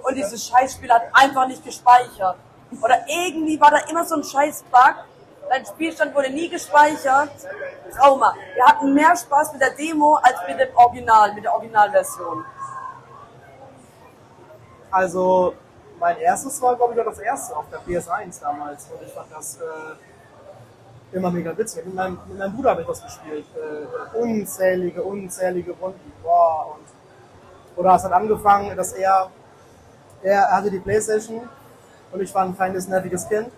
und 0.00 0.14
dieses 0.14 0.46
Scheißspiel 0.46 0.92
hat 0.92 1.02
einfach 1.12 1.48
nicht 1.48 1.64
gespeichert. 1.64 2.36
Oder 2.80 3.04
irgendwie 3.08 3.60
war 3.60 3.72
da 3.72 3.78
immer 3.90 4.04
so 4.04 4.14
ein 4.14 4.22
Scheiß-Bug. 4.22 4.94
Dein 5.48 5.66
Spielstand 5.66 6.14
wurde 6.14 6.30
nie 6.30 6.48
gespeichert. 6.48 7.30
Trauma. 7.94 8.34
Wir 8.54 8.64
hatten 8.64 8.94
mehr 8.94 9.14
Spaß 9.16 9.52
mit 9.52 9.60
der 9.60 9.74
Demo 9.74 10.14
als 10.22 10.36
mit 10.48 10.58
dem 10.58 10.74
Original, 10.74 11.34
mit 11.34 11.44
der 11.44 11.52
Originalversion. 11.52 12.44
Also, 14.90 15.54
mein 15.98 16.18
erstes 16.18 16.60
war, 16.60 16.76
glaube 16.76 16.94
ich, 16.94 17.00
auch 17.00 17.04
das 17.04 17.18
erste 17.18 17.56
auf 17.56 17.64
der 17.70 17.80
PS1 17.80 18.40
damals. 18.40 18.88
Und 18.90 19.06
ich 19.06 19.12
fand 19.12 19.30
das 19.32 19.56
äh, 19.56 21.16
immer 21.16 21.30
mega 21.30 21.56
witzig. 21.56 21.84
Mit 21.84 21.94
meinem, 21.94 22.18
mit 22.28 22.38
meinem 22.38 22.54
Bruder 22.54 22.70
habe 22.70 22.82
ich 22.82 22.86
das 22.86 23.02
gespielt. 23.02 23.46
Äh, 23.54 24.18
unzählige, 24.18 25.02
unzählige 25.02 25.72
Runden. 25.72 26.12
Boah, 26.22 26.76
und, 26.76 27.78
oder 27.78 27.94
es 27.94 28.04
hat 28.04 28.12
angefangen, 28.12 28.76
dass 28.76 28.92
er, 28.92 29.30
er 30.22 30.50
hatte 30.50 30.70
die 30.70 30.80
Playstation 30.80 31.48
und 32.10 32.20
ich 32.20 32.34
war 32.34 32.44
ein 32.44 32.54
kleines, 32.54 32.88
nerviges 32.88 33.28
Kind. 33.28 33.50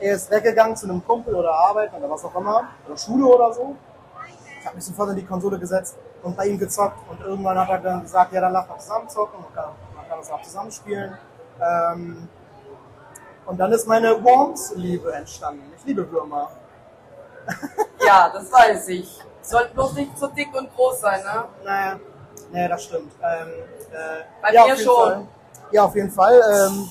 Er 0.00 0.14
ist 0.14 0.30
weggegangen 0.30 0.76
zu 0.76 0.86
einem 0.86 1.04
Kumpel 1.04 1.34
oder 1.34 1.52
Arbeiten 1.52 1.96
oder 1.96 2.10
was 2.10 2.24
auch 2.24 2.34
immer, 2.34 2.68
oder 2.86 2.96
Schule 2.96 3.26
oder 3.26 3.52
so. 3.52 3.76
Ich 4.60 4.66
habe 4.66 4.76
mich 4.76 4.84
sofort 4.84 5.10
in 5.10 5.16
die 5.16 5.24
Konsole 5.24 5.58
gesetzt 5.58 5.96
und 6.22 6.36
bei 6.36 6.46
ihm 6.46 6.58
gezockt 6.58 6.98
und 7.10 7.20
irgendwann 7.20 7.58
hat 7.58 7.68
er 7.68 7.78
dann 7.78 8.02
gesagt, 8.02 8.32
ja, 8.32 8.40
dann 8.40 8.52
lass 8.52 8.68
mal 8.68 8.78
zusammen 8.78 9.08
zocken, 9.08 9.40
man 9.40 9.54
kann, 9.54 9.72
man 9.94 10.08
kann 10.08 10.18
das 10.18 10.30
auch 10.30 10.42
zusammen 10.42 10.70
spielen. 10.72 11.16
Ähm, 11.60 12.28
und 13.46 13.58
dann 13.58 13.72
ist 13.72 13.86
meine 13.86 14.22
Worms-Liebe 14.24 15.12
entstanden. 15.12 15.70
Ich 15.76 15.84
liebe 15.84 16.10
Würmer. 16.10 16.50
Ja, 18.06 18.28
das 18.28 18.52
weiß 18.52 18.88
ich. 18.88 19.18
Sollte 19.40 19.72
bloß 19.72 19.94
nicht 19.94 20.18
so 20.18 20.26
dick 20.26 20.54
und 20.54 20.74
groß 20.74 21.00
sein, 21.00 21.22
ne? 21.22 21.44
Naja, 21.64 21.98
nee, 22.52 22.68
das 22.68 22.84
stimmt. 22.84 23.12
Ähm, 23.22 23.48
äh, 23.92 24.24
Bei 24.42 24.52
ja, 24.52 24.66
mir 24.66 24.76
schon. 24.76 24.94
Fall. 24.94 25.26
Ja, 25.70 25.84
auf 25.84 25.94
jeden 25.94 26.10
Fall. 26.10 26.34
Ähm, 26.34 26.90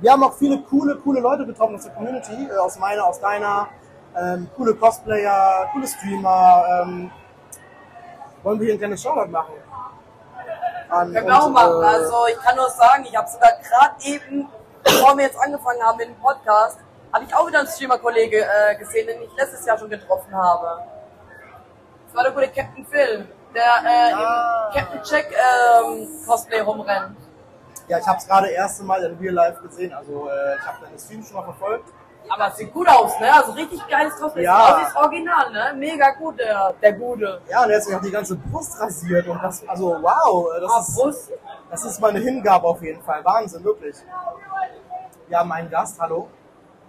wir 0.00 0.12
haben 0.12 0.22
auch 0.22 0.34
viele 0.34 0.60
coole, 0.62 0.96
coole 0.96 1.20
Leute 1.20 1.46
getroffen 1.46 1.76
aus 1.76 1.84
der 1.84 1.92
Community, 1.94 2.48
äh, 2.50 2.56
aus 2.56 2.78
meiner, 2.78 3.04
aus 3.04 3.20
deiner. 3.20 3.68
Ähm, 4.16 4.48
coole 4.56 4.74
Cosplayer, 4.74 5.68
coole 5.72 5.86
Streamer. 5.86 6.64
Ähm, 6.82 7.10
wollen 8.42 8.58
wir 8.58 8.66
hier 8.66 8.74
ein 8.74 8.78
kleines 8.78 9.02
Shoutout 9.02 9.30
machen? 9.30 9.52
an. 10.90 11.12
Können 11.12 11.26
wir 11.26 11.42
auch 11.42 11.50
machen. 11.50 11.82
Äh, 11.82 11.86
also 11.86 12.26
ich 12.28 12.38
kann 12.42 12.56
nur 12.56 12.70
sagen, 12.70 13.04
ich 13.04 13.16
habe 13.16 13.28
sogar 13.28 13.50
gerade 13.62 13.94
eben, 14.04 14.48
bevor 14.82 15.16
wir 15.16 15.24
jetzt 15.24 15.38
angefangen 15.38 15.82
haben 15.82 15.96
mit 15.98 16.08
dem 16.08 16.16
Podcast, 16.16 16.78
habe 17.12 17.24
ich 17.24 17.34
auch 17.34 17.46
wieder 17.46 17.60
einen 17.60 17.68
Streamer-Kollege 17.68 18.44
äh, 18.44 18.76
gesehen, 18.76 19.06
den 19.06 19.22
ich 19.22 19.30
letztes 19.36 19.64
Jahr 19.64 19.78
schon 19.78 19.90
getroffen 19.90 20.34
habe. 20.34 20.82
Das 22.06 22.16
war 22.16 22.24
der 22.24 22.32
gute 22.32 22.48
Captain 22.48 22.86
Phil, 22.86 23.28
der 23.54 23.62
äh, 23.62 24.10
ja. 24.10 24.68
im 24.68 24.74
Captain 24.74 25.00
Jack 25.04 25.26
ähm, 25.32 26.08
Cosplay 26.26 26.60
rumrennt. 26.60 27.16
Ja, 27.88 27.98
ich 27.98 28.06
habe 28.06 28.18
es 28.18 28.26
gerade 28.26 28.48
erste 28.48 28.84
Mal 28.84 29.02
in 29.02 29.18
Real 29.18 29.34
Life 29.34 29.62
gesehen. 29.62 29.92
Also 29.94 30.28
äh, 30.28 30.56
ich 30.56 30.66
habe 30.66 30.78
deine 30.84 30.98
Streams 30.98 31.28
schon 31.28 31.36
mal 31.36 31.44
verfolgt. 31.44 31.88
Aber 32.28 32.48
es 32.48 32.56
sieht 32.58 32.72
gut 32.74 32.86
aus, 32.86 33.18
ne? 33.18 33.32
Also 33.32 33.52
richtig 33.52 33.80
geiles 33.88 34.14
Cosplay. 34.16 34.42
Ja. 34.42 34.80
Das 34.82 34.94
Original, 34.96 35.50
ne? 35.50 35.72
Mega 35.76 36.10
gut, 36.10 36.38
der, 36.38 36.74
der 36.82 36.92
Gute. 36.92 37.40
Ja, 37.48 37.64
und 37.64 37.70
er 37.70 37.76
hat 37.76 37.84
sich 37.84 37.94
auch 37.94 38.02
die 38.02 38.10
ganze 38.10 38.36
Brust 38.36 38.78
rasiert 38.78 39.26
und 39.26 39.42
das, 39.42 39.66
also 39.66 39.96
wow, 40.02 40.48
das, 40.60 40.70
ah, 40.70 40.80
ist, 40.80 40.94
Brust. 40.94 41.32
das 41.70 41.84
ist 41.86 42.00
meine 42.00 42.18
Hingabe 42.18 42.66
auf 42.66 42.82
jeden 42.82 43.02
Fall. 43.02 43.24
Wahnsinn, 43.24 43.64
wirklich. 43.64 43.96
Wir 45.26 45.38
haben 45.38 45.50
einen 45.52 45.70
Gast, 45.70 45.98
hallo. 45.98 46.28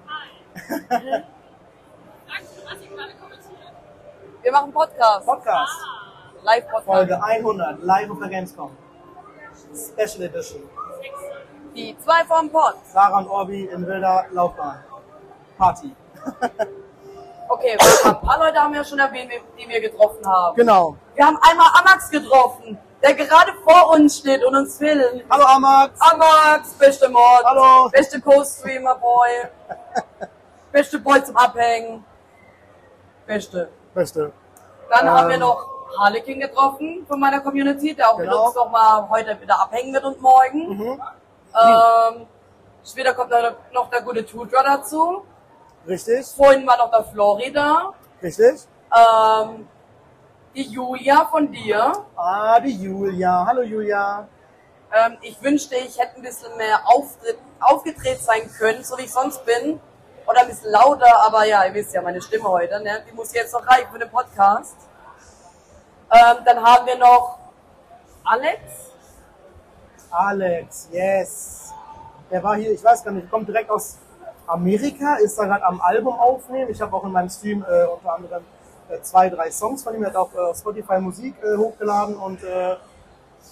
Hi. 0.07 1.23
Wir 4.41 4.51
machen 4.53 4.71
Podcast. 4.71 5.25
Podcast. 5.25 5.73
Ah, 5.83 6.43
Live-Podcast. 6.43 6.85
Folge 6.85 7.23
100, 7.23 7.83
live 7.83 8.11
auf 8.11 8.19
der 8.19 8.29
Gamescom. 8.29 8.71
Special 9.73 10.23
Edition. 10.23 10.61
Die 11.75 11.95
zwei 11.99 12.25
vom 12.25 12.49
Pod. 12.49 12.75
Sarah 12.91 13.19
und 13.19 13.29
Orbi 13.29 13.65
in 13.65 13.85
wilder 13.85 14.25
Laufbahn. 14.31 14.83
Party. 15.57 15.95
okay, 17.49 17.77
ein 18.03 18.21
paar 18.21 18.39
Leute 18.39 18.59
haben 18.59 18.73
ja 18.73 18.83
schon 18.83 18.99
erwähnt, 18.99 19.31
die 19.57 19.67
wir 19.67 19.81
getroffen 19.81 20.25
haben. 20.25 20.55
Genau. 20.55 20.95
Wir 21.15 21.25
haben 21.25 21.37
einmal 21.41 21.67
Amax 21.79 22.09
getroffen, 22.09 22.77
der 23.01 23.13
gerade 23.13 23.53
vor 23.63 23.91
uns 23.91 24.17
steht 24.17 24.43
und 24.43 24.55
uns 24.55 24.77
filmt. 24.77 25.23
Hallo 25.29 25.45
Amax. 25.45 25.99
Amax, 26.01 26.73
beste 26.73 27.09
Mod. 27.09 27.43
Hallo. 27.45 27.89
Beste 27.89 28.19
Co-Streamer 28.19 28.95
Boy. 28.95 29.29
beste 30.71 30.99
Boy 30.99 31.23
zum 31.23 31.37
Abhängen. 31.37 32.03
Beste. 33.25 33.69
Beste. 33.93 34.31
Dann 34.89 35.07
ähm, 35.07 35.13
haben 35.13 35.27
wir 35.27 35.35
ähm, 35.35 35.41
noch 35.41 35.78
Harlequin 35.97 36.39
getroffen 36.39 37.05
von 37.07 37.19
meiner 37.19 37.39
Community, 37.41 37.93
der 37.93 38.09
auch 38.09 38.17
genau. 38.17 38.31
mit 38.31 38.47
uns 38.47 38.55
noch 38.55 38.69
mal 38.69 39.09
heute 39.09 39.39
wieder 39.41 39.59
abhängen 39.59 39.93
wird 39.93 40.03
und 40.03 40.21
morgen. 40.21 40.77
Mhm. 40.77 41.01
Ähm, 41.53 42.27
später 42.85 43.13
kommt 43.13 43.31
noch 43.73 43.89
der 43.89 44.01
gute 44.01 44.25
Tudra 44.25 44.63
dazu. 44.63 45.23
Richtig. 45.87 46.25
Vorhin 46.27 46.65
war 46.67 46.77
noch 46.77 46.91
der 46.91 47.03
Florida. 47.05 47.93
Richtig. 48.21 48.67
Ähm, 48.95 49.67
die 50.55 50.63
Julia 50.63 51.25
von 51.25 51.51
dir. 51.51 51.93
Ah, 52.15 52.59
die 52.59 52.75
Julia. 52.75 53.45
Hallo 53.45 53.61
Julia. 53.61 54.27
Ähm, 54.91 55.17
ich 55.21 55.41
wünschte, 55.41 55.75
ich 55.75 55.97
hätte 55.99 56.17
ein 56.17 56.21
bisschen 56.21 56.55
mehr 56.57 56.81
Auftritt, 56.85 57.37
aufgedreht 57.59 58.19
sein 58.21 58.49
können, 58.57 58.83
so 58.83 58.97
wie 58.97 59.03
ich 59.03 59.11
sonst 59.11 59.45
bin. 59.45 59.79
Oder 60.25 60.41
ein 60.41 60.47
bisschen 60.47 60.71
lauter, 60.71 61.23
aber 61.25 61.45
ja, 61.45 61.65
ihr 61.65 61.73
wisst 61.73 61.93
ja, 61.93 62.01
meine 62.01 62.21
Stimme 62.21 62.49
heute, 62.49 62.79
ne? 62.83 63.03
die 63.07 63.15
muss 63.15 63.33
jetzt 63.33 63.51
noch 63.51 63.65
reichen 63.65 63.87
für 63.91 63.97
den 63.97 64.11
Podcast. 64.11 64.75
Ähm, 66.11 66.37
dann 66.43 66.63
haben 66.63 66.87
wir 66.87 66.97
noch 66.97 67.37
Alex. 68.23 68.61
Alex, 70.09 70.89
yes. 70.91 71.73
Der 72.31 72.43
war 72.43 72.55
hier, 72.55 72.71
ich 72.71 72.83
weiß 72.83 73.03
gar 73.03 73.11
nicht, 73.11 73.29
kommt 73.29 73.47
direkt 73.47 73.69
aus 73.69 73.97
Amerika, 74.47 75.15
ist 75.15 75.37
da 75.37 75.45
gerade 75.45 75.63
am 75.63 75.79
Album 75.81 76.13
aufnehmen. 76.19 76.71
Ich 76.71 76.81
habe 76.81 76.95
auch 76.95 77.03
in 77.03 77.11
meinem 77.11 77.29
Stream 77.29 77.63
äh, 77.63 77.85
unter 77.85 78.15
anderem 78.15 78.43
äh, 78.89 78.99
zwei, 79.01 79.29
drei 79.29 79.51
Songs 79.51 79.83
von 79.83 79.93
ihm. 79.93 80.03
Er 80.03 80.09
hat 80.09 80.15
auch 80.15 80.33
äh, 80.33 80.55
Spotify 80.55 80.99
Musik 80.99 81.35
äh, 81.43 81.55
hochgeladen 81.55 82.15
und 82.15 82.43
äh, 82.43 82.75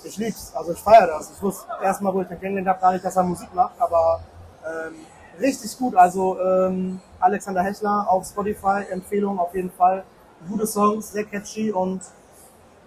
ich 0.03 0.17
lieb's. 0.17 0.51
Also 0.55 0.73
ich 0.73 0.79
feiere 0.79 1.07
das. 1.07 1.31
Ich 1.31 1.41
wusste 1.41 1.67
erstmal, 1.81 2.13
wo 2.13 2.21
ich 2.21 2.27
den 2.27 2.39
kennengelernt 2.39 2.69
habe, 2.69 2.81
gar 2.81 2.93
nicht, 2.93 3.05
dass 3.05 3.15
er 3.15 3.23
Musik 3.23 3.53
macht, 3.53 3.79
aber 3.79 4.21
ähm, 4.65 4.95
richtig 5.39 5.77
gut. 5.77 5.95
Also 5.95 6.39
ähm, 6.39 6.99
Alexander 7.19 7.61
Hechler 7.61 8.07
auf 8.09 8.25
Spotify, 8.25 8.83
Empfehlung 8.89 9.39
auf 9.39 9.53
jeden 9.53 9.71
Fall. 9.71 10.03
Gute 10.49 10.65
Songs, 10.65 11.11
sehr 11.11 11.25
catchy 11.25 11.71
und 11.71 12.01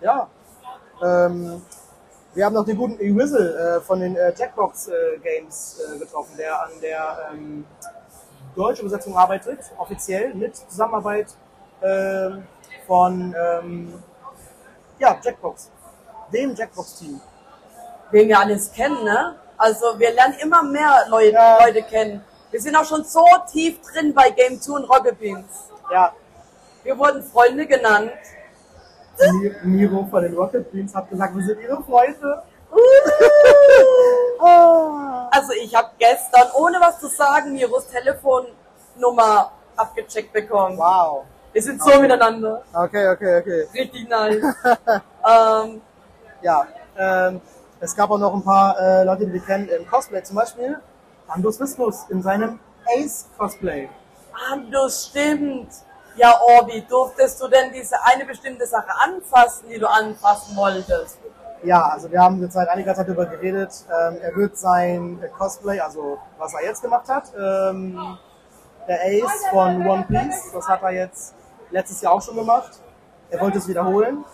ja. 0.00 0.28
Ähm, 1.02 1.62
wir 2.34 2.44
haben 2.44 2.54
noch 2.54 2.64
den 2.64 2.76
guten 2.76 3.00
E-Whistle 3.00 3.78
äh, 3.78 3.80
von 3.80 4.00
den 4.00 4.16
äh, 4.16 4.32
Jackbox 4.36 4.88
äh, 4.88 5.18
Games 5.22 5.80
äh, 5.80 5.98
getroffen, 5.98 6.36
der 6.38 6.62
an 6.62 6.70
der 6.80 7.30
ähm, 7.32 7.66
deutschen 8.54 8.86
Übersetzung 8.86 9.16
arbeitet, 9.16 9.58
offiziell 9.78 10.34
mit 10.34 10.56
Zusammenarbeit 10.56 11.34
ähm, 11.82 12.44
von 12.86 13.34
ähm, 13.36 14.02
ja, 14.98 15.18
Jackbox, 15.22 15.70
dem 16.32 16.54
Jackbox-Team. 16.54 17.20
Wen 18.10 18.28
wir 18.28 18.38
alles 18.38 18.70
kennen, 18.72 19.02
ne? 19.04 19.36
Also 19.56 19.98
wir 19.98 20.12
lernen 20.12 20.34
immer 20.40 20.62
mehr 20.62 21.06
Leute, 21.08 21.32
ja. 21.32 21.64
Leute 21.64 21.82
kennen. 21.82 22.24
Wir 22.50 22.60
sind 22.60 22.74
auch 22.76 22.84
schon 22.84 23.04
so 23.04 23.24
tief 23.50 23.78
drin 23.82 24.12
bei 24.14 24.30
Game 24.30 24.60
2 24.60 24.72
und 24.72 24.84
Rocket 24.84 25.18
Beans. 25.18 25.68
Ja. 25.92 26.12
Wir 26.82 26.98
wurden 26.98 27.22
Freunde 27.22 27.66
genannt. 27.66 28.12
Miro 29.64 30.06
von 30.10 30.22
den 30.22 30.34
Rocket 30.34 30.72
Beans 30.72 30.94
hat 30.94 31.10
gesagt, 31.10 31.36
wir 31.36 31.44
sind 31.44 31.60
ihre 31.60 31.82
Freunde. 31.82 32.42
also 35.30 35.52
ich 35.60 35.74
habe 35.74 35.90
gestern, 35.98 36.48
ohne 36.56 36.78
was 36.80 37.00
zu 37.00 37.08
sagen, 37.08 37.52
Miros 37.52 37.88
Telefonnummer 37.88 39.50
abgecheckt 39.76 40.32
bekommen. 40.32 40.78
Wow. 40.78 41.24
Wir 41.52 41.62
sind 41.62 41.82
so 41.82 41.90
okay. 41.90 42.02
miteinander. 42.02 42.62
Okay, 42.72 43.08
okay, 43.08 43.40
okay. 43.40 43.66
Richtig 43.74 44.08
nice. 44.08 44.42
ähm, 45.28 45.82
ja, 46.42 46.68
ähm, 46.96 47.40
es 47.80 47.96
gab 47.96 48.10
auch 48.10 48.18
noch 48.18 48.34
ein 48.34 48.44
paar 48.44 48.78
äh, 48.78 49.04
Leute, 49.04 49.26
die 49.26 49.32
wir 49.32 49.40
kennen 49.40 49.68
im 49.68 49.88
Cosplay. 49.88 50.22
Zum 50.22 50.36
Beispiel 50.36 50.78
Andus 51.26 51.58
Vismus 51.58 52.04
in 52.08 52.22
seinem 52.22 52.60
Ace-Cosplay. 52.96 53.88
Andus, 54.52 55.06
stimmt. 55.06 55.70
Ja, 56.16 56.38
Orbi, 56.40 56.84
durftest 56.88 57.40
du 57.40 57.48
denn 57.48 57.72
diese 57.72 57.96
eine 58.04 58.24
bestimmte 58.24 58.66
Sache 58.66 58.90
anfassen, 59.04 59.68
die 59.68 59.78
du 59.78 59.88
anfassen 59.88 60.56
wolltest? 60.56 61.18
Ja, 61.62 61.82
also 61.82 62.10
wir 62.10 62.20
haben 62.20 62.40
jetzt 62.40 62.54
seit 62.54 62.68
einiger 62.68 62.94
Zeit 62.94 63.06
darüber 63.06 63.26
geredet. 63.26 63.70
Ähm, 63.88 64.16
er 64.20 64.34
wird 64.34 64.56
sein 64.56 65.22
Cosplay, 65.36 65.78
also 65.80 66.18
was 66.38 66.54
er 66.54 66.64
jetzt 66.64 66.82
gemacht 66.82 67.08
hat, 67.08 67.32
ähm, 67.38 68.18
der 68.88 68.98
Ace 69.04 69.46
von 69.50 69.86
One 69.86 70.04
Piece, 70.08 70.52
das 70.52 70.66
hat 70.68 70.82
er 70.82 70.90
jetzt 70.90 71.34
letztes 71.70 72.00
Jahr 72.00 72.14
auch 72.14 72.22
schon 72.22 72.36
gemacht. 72.36 72.80
Er 73.30 73.40
wollte 73.40 73.58
es 73.58 73.68
wiederholen. 73.68 74.24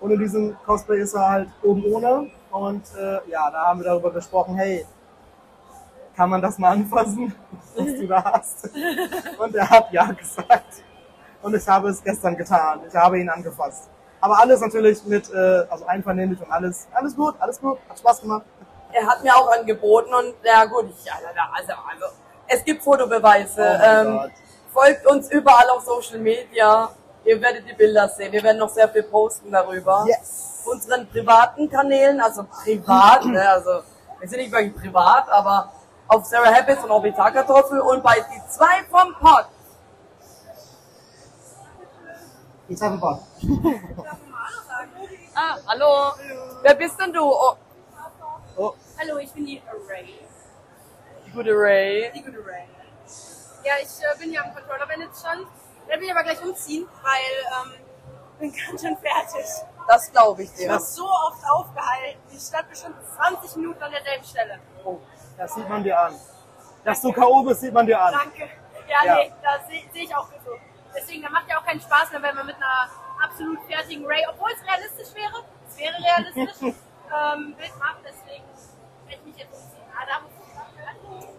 Und 0.00 0.10
in 0.10 0.18
diesem 0.18 0.56
Cosplay 0.66 1.00
ist 1.00 1.14
er 1.14 1.28
halt 1.28 1.48
oben 1.62 1.84
ohne. 1.84 2.30
Und 2.50 2.82
äh, 2.96 3.30
ja, 3.30 3.50
da 3.50 3.66
haben 3.66 3.80
wir 3.80 3.86
darüber 3.86 4.12
gesprochen, 4.12 4.56
hey, 4.56 4.84
kann 6.16 6.30
man 6.30 6.40
das 6.40 6.58
mal 6.58 6.72
anfassen, 6.72 7.34
was 7.76 7.86
du 7.86 8.06
da 8.06 8.24
hast? 8.24 8.70
Und 9.38 9.54
er 9.54 9.68
hat 9.68 9.92
ja 9.92 10.10
gesagt. 10.12 10.82
Und 11.42 11.54
ich 11.54 11.68
habe 11.68 11.88
es 11.88 12.02
gestern 12.02 12.36
getan. 12.36 12.80
Ich 12.88 12.94
habe 12.94 13.18
ihn 13.18 13.28
angefasst. 13.28 13.90
Aber 14.20 14.38
alles 14.38 14.60
natürlich 14.60 15.04
mit, 15.04 15.30
äh, 15.30 15.66
also 15.68 15.84
einvernehmlich 15.84 16.40
und 16.40 16.50
alles, 16.50 16.88
alles 16.94 17.14
gut, 17.14 17.34
alles 17.38 17.60
gut, 17.60 17.78
hat 17.88 17.98
Spaß 17.98 18.22
gemacht. 18.22 18.46
Er 18.90 19.06
hat 19.06 19.22
mir 19.22 19.34
auch 19.36 19.52
angeboten 19.52 20.14
und 20.14 20.34
ja 20.42 20.64
gut, 20.64 20.86
ich, 20.88 21.12
also, 21.12 21.72
also, 21.90 22.06
es 22.46 22.64
gibt 22.64 22.82
Fotobeweise. 22.82 23.78
Oh 23.78 23.84
ähm, 23.84 24.30
folgt 24.72 25.06
uns 25.06 25.30
überall 25.30 25.68
auf 25.70 25.82
Social 25.82 26.20
Media. 26.20 26.88
Ihr 27.24 27.40
werdet 27.40 27.68
die 27.68 27.74
Bilder 27.74 28.08
sehen. 28.08 28.32
Wir 28.32 28.42
werden 28.42 28.58
noch 28.58 28.70
sehr 28.70 28.88
viel 28.88 29.02
posten 29.02 29.50
darüber. 29.50 30.06
Yes. 30.06 30.62
Unseren 30.64 31.06
privaten 31.08 31.68
Kanälen, 31.68 32.18
also 32.20 32.44
privat, 32.44 33.24
ne, 33.26 33.46
also 33.46 33.82
wir 34.20 34.28
sind 34.28 34.38
nicht 34.38 34.52
wirklich 34.52 34.74
privat, 34.74 35.28
aber 35.28 35.70
auf 36.08 36.24
Sarah 36.24 36.54
Habits 36.54 36.82
und 36.84 36.90
Orbitalkartoffel 36.90 37.80
und 37.80 38.02
bei 38.02 38.14
die 38.14 38.48
zwei 38.48 38.84
vom 38.90 39.14
Pod. 39.14 39.46
Die 42.68 42.76
zwei 42.76 42.88
vom 42.88 43.00
Pod. 43.00 43.20
ah, 45.34 45.56
hallo. 45.66 46.12
Wer 46.62 46.74
bist 46.74 47.00
denn 47.00 47.12
du? 47.12 47.22
Oh. 47.22 47.56
Oh. 48.56 48.74
Hallo, 48.98 49.18
ich 49.18 49.32
bin 49.32 49.46
die 49.46 49.62
Array. 49.66 50.14
Die 51.26 51.30
gute 51.30 51.50
Ray. 51.50 52.10
Die 52.14 52.22
gute 52.22 52.38
Ray. 52.38 52.68
Ja, 53.64 53.72
ich 53.80 53.88
äh, 53.88 54.18
bin 54.18 54.30
hier 54.30 54.44
am 54.44 54.54
Controller 54.54 54.86
Manager. 54.86 55.46
Dann 55.88 56.00
will 56.00 56.06
ich 56.06 56.12
aber 56.12 56.22
gleich 56.22 56.42
umziehen, 56.42 56.86
weil 57.02 57.72
ähm, 57.72 57.84
bin 58.38 58.52
ganz 58.66 58.80
schön 58.80 58.96
fertig. 58.96 59.46
Das 59.88 60.10
glaube 60.12 60.42
ich 60.44 60.52
dir. 60.52 60.62
Ich 60.62 60.68
war 60.68 60.80
so 60.80 61.04
oft 61.04 61.44
aufgehalten. 61.50 62.20
Ich 62.30 62.42
stand 62.42 62.70
bestimmt 62.70 62.96
20 63.16 63.56
Minuten 63.56 63.82
an 63.82 63.90
derselben 63.90 64.24
Stelle. 64.24 64.58
Oh. 64.84 64.98
Das 65.36 65.54
sieht 65.54 65.68
man 65.68 65.82
dir 65.82 65.98
an. 65.98 66.14
Dass 66.84 67.00
du 67.00 67.12
K.O. 67.12 67.42
bist, 67.42 67.60
sieht 67.60 67.72
man 67.72 67.86
dir 67.86 68.00
an. 68.00 68.12
Danke. 68.12 68.48
Ja, 68.88 69.04
ja. 69.04 69.14
nee, 69.14 69.32
das 69.42 69.66
sehe 69.66 69.82
seh 69.92 70.00
ich 70.00 70.14
auch 70.14 70.28
so. 70.44 70.50
Deswegen, 70.94 71.22
da 71.22 71.30
macht 71.30 71.48
ja 71.48 71.58
auch 71.58 71.64
keinen 71.64 71.80
Spaß 71.80 72.12
mehr, 72.12 72.22
wenn 72.22 72.36
man 72.36 72.46
mit 72.46 72.56
einer 72.56 72.88
absolut 73.24 73.58
fertigen 73.66 74.06
Ray, 74.06 74.24
obwohl 74.30 74.50
es 74.52 74.62
realistisch 74.66 75.14
wäre, 75.14 75.44
es 75.68 75.78
wäre 75.78 75.94
realistisch, 75.98 76.60
ähm, 76.62 77.54
Bild 77.56 77.78
macht. 77.78 78.00
Deswegen 78.04 78.44
werde 79.06 79.20
ich 79.20 79.24
mich 79.24 79.36
jetzt 79.36 79.52
umziehen. 79.52 79.82
Adam. 80.00 80.24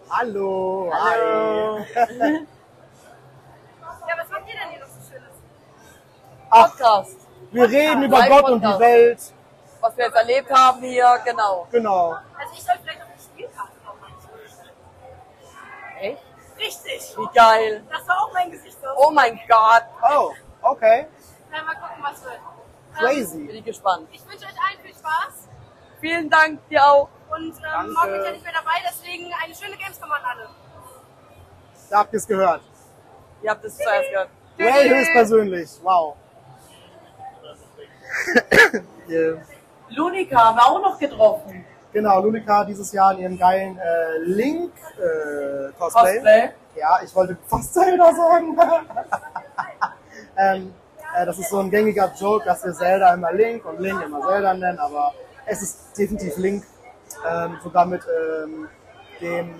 Hallo. 0.08 0.92
Hallo. 0.92 1.78
Hi. 1.78 2.46
ja, 4.08 4.14
was 4.16 4.28
macht 4.30 4.46
ihr 4.46 4.54
denn 4.54 4.70
hier 4.70 4.80
noch 4.80 4.88
so 4.88 5.00
Schönes? 5.10 5.36
Podcast. 6.50 7.16
Wir 7.50 7.68
reden 7.68 8.02
über 8.04 8.22
Gott 8.28 8.50
und 8.50 8.60
die 8.62 8.78
Welt. 8.78 9.20
was 9.80 9.96
wir 9.96 10.04
jetzt 10.04 10.16
erlebt 10.16 10.50
haben 10.50 10.80
hier, 10.82 11.20
genau. 11.24 11.66
Genau. 11.70 12.16
Also 12.38 12.52
ich 12.52 12.62
soll 12.62 12.74
vielleicht 12.82 13.02
auch 13.02 13.06
die 13.16 13.22
Spielkarte 13.22 13.72
kaufen. 13.84 14.14
Echt? 16.00 16.22
Richtig. 16.66 17.16
Wie 17.16 17.34
geil. 17.34 17.82
Das 17.90 18.08
war 18.08 18.22
auch 18.22 18.32
mein 18.32 18.50
Gesicht 18.50 18.76
so. 18.80 18.88
Oh 18.96 19.10
mein 19.10 19.38
Gott. 19.48 19.84
Oh, 20.10 20.32
okay. 20.62 21.06
Na, 21.50 21.62
mal 21.62 21.74
gucken, 21.74 22.02
was 22.02 22.24
wird. 22.24 22.34
Ähm, 22.34 22.98
Crazy. 22.98 23.44
Bin 23.44 23.56
ich 23.56 23.64
gespannt. 23.64 24.08
ich 24.10 24.22
wünsche 24.26 24.46
euch 24.46 24.58
allen 24.60 24.80
viel 24.82 24.94
Spaß. 24.94 25.48
Vielen 26.00 26.28
Dank 26.28 26.68
dir 26.68 26.84
auch. 26.84 27.08
Und 27.30 27.54
ähm, 27.56 27.92
morgen 27.92 28.12
bin 28.12 28.20
ich 28.20 28.26
ja 28.26 28.32
nicht 28.32 28.44
mehr 28.44 28.52
dabei, 28.52 28.74
deswegen 28.88 29.32
eine 29.42 29.54
schöne 29.54 29.76
Gamescom 29.76 30.10
an 30.10 30.22
alle. 30.24 30.48
Da 31.90 31.98
habt 31.98 32.12
ihr 32.12 32.18
es 32.18 32.26
gehört. 32.26 32.62
Ihr 33.42 33.50
habt 33.50 33.64
es 33.64 33.76
zuerst 33.76 34.10
gehört. 34.10 34.30
Ray 34.58 34.88
höchstpersönlich. 34.88 35.70
Wow. 35.82 36.16
Yeah. 39.08 39.40
Lunika 39.90 40.36
haben 40.36 40.56
wir 40.56 40.66
auch 40.66 40.80
noch 40.80 40.98
getroffen. 40.98 41.64
Genau, 41.96 42.20
Lunica 42.20 42.62
dieses 42.62 42.92
Jahr 42.92 43.12
in 43.12 43.20
ihrem 43.20 43.38
geilen 43.38 43.78
äh, 43.78 44.18
Link 44.18 44.70
äh, 44.98 45.72
Cosplay. 45.78 46.16
Cosplay. 46.16 46.50
Ja, 46.74 46.98
ich 47.02 47.14
wollte 47.14 47.38
fast 47.48 47.72
Zelda 47.72 48.12
sagen. 48.12 48.54
ähm, 50.36 50.74
äh, 51.16 51.24
das 51.24 51.38
ist 51.38 51.48
so 51.48 51.58
ein 51.58 51.70
gängiger 51.70 52.12
Joke, 52.20 52.44
dass 52.44 52.62
wir 52.66 52.74
Zelda 52.74 53.14
immer 53.14 53.32
Link 53.32 53.64
und 53.64 53.80
Link 53.80 53.98
immer 54.04 54.20
Zelda 54.20 54.52
nennen, 54.52 54.78
aber 54.78 55.14
es 55.46 55.62
ist 55.62 55.98
definitiv 55.98 56.36
Link. 56.36 56.64
Ähm, 57.26 57.56
sogar 57.64 57.86
mit 57.86 58.02
ähm, 58.04 58.68
dem, 59.22 59.54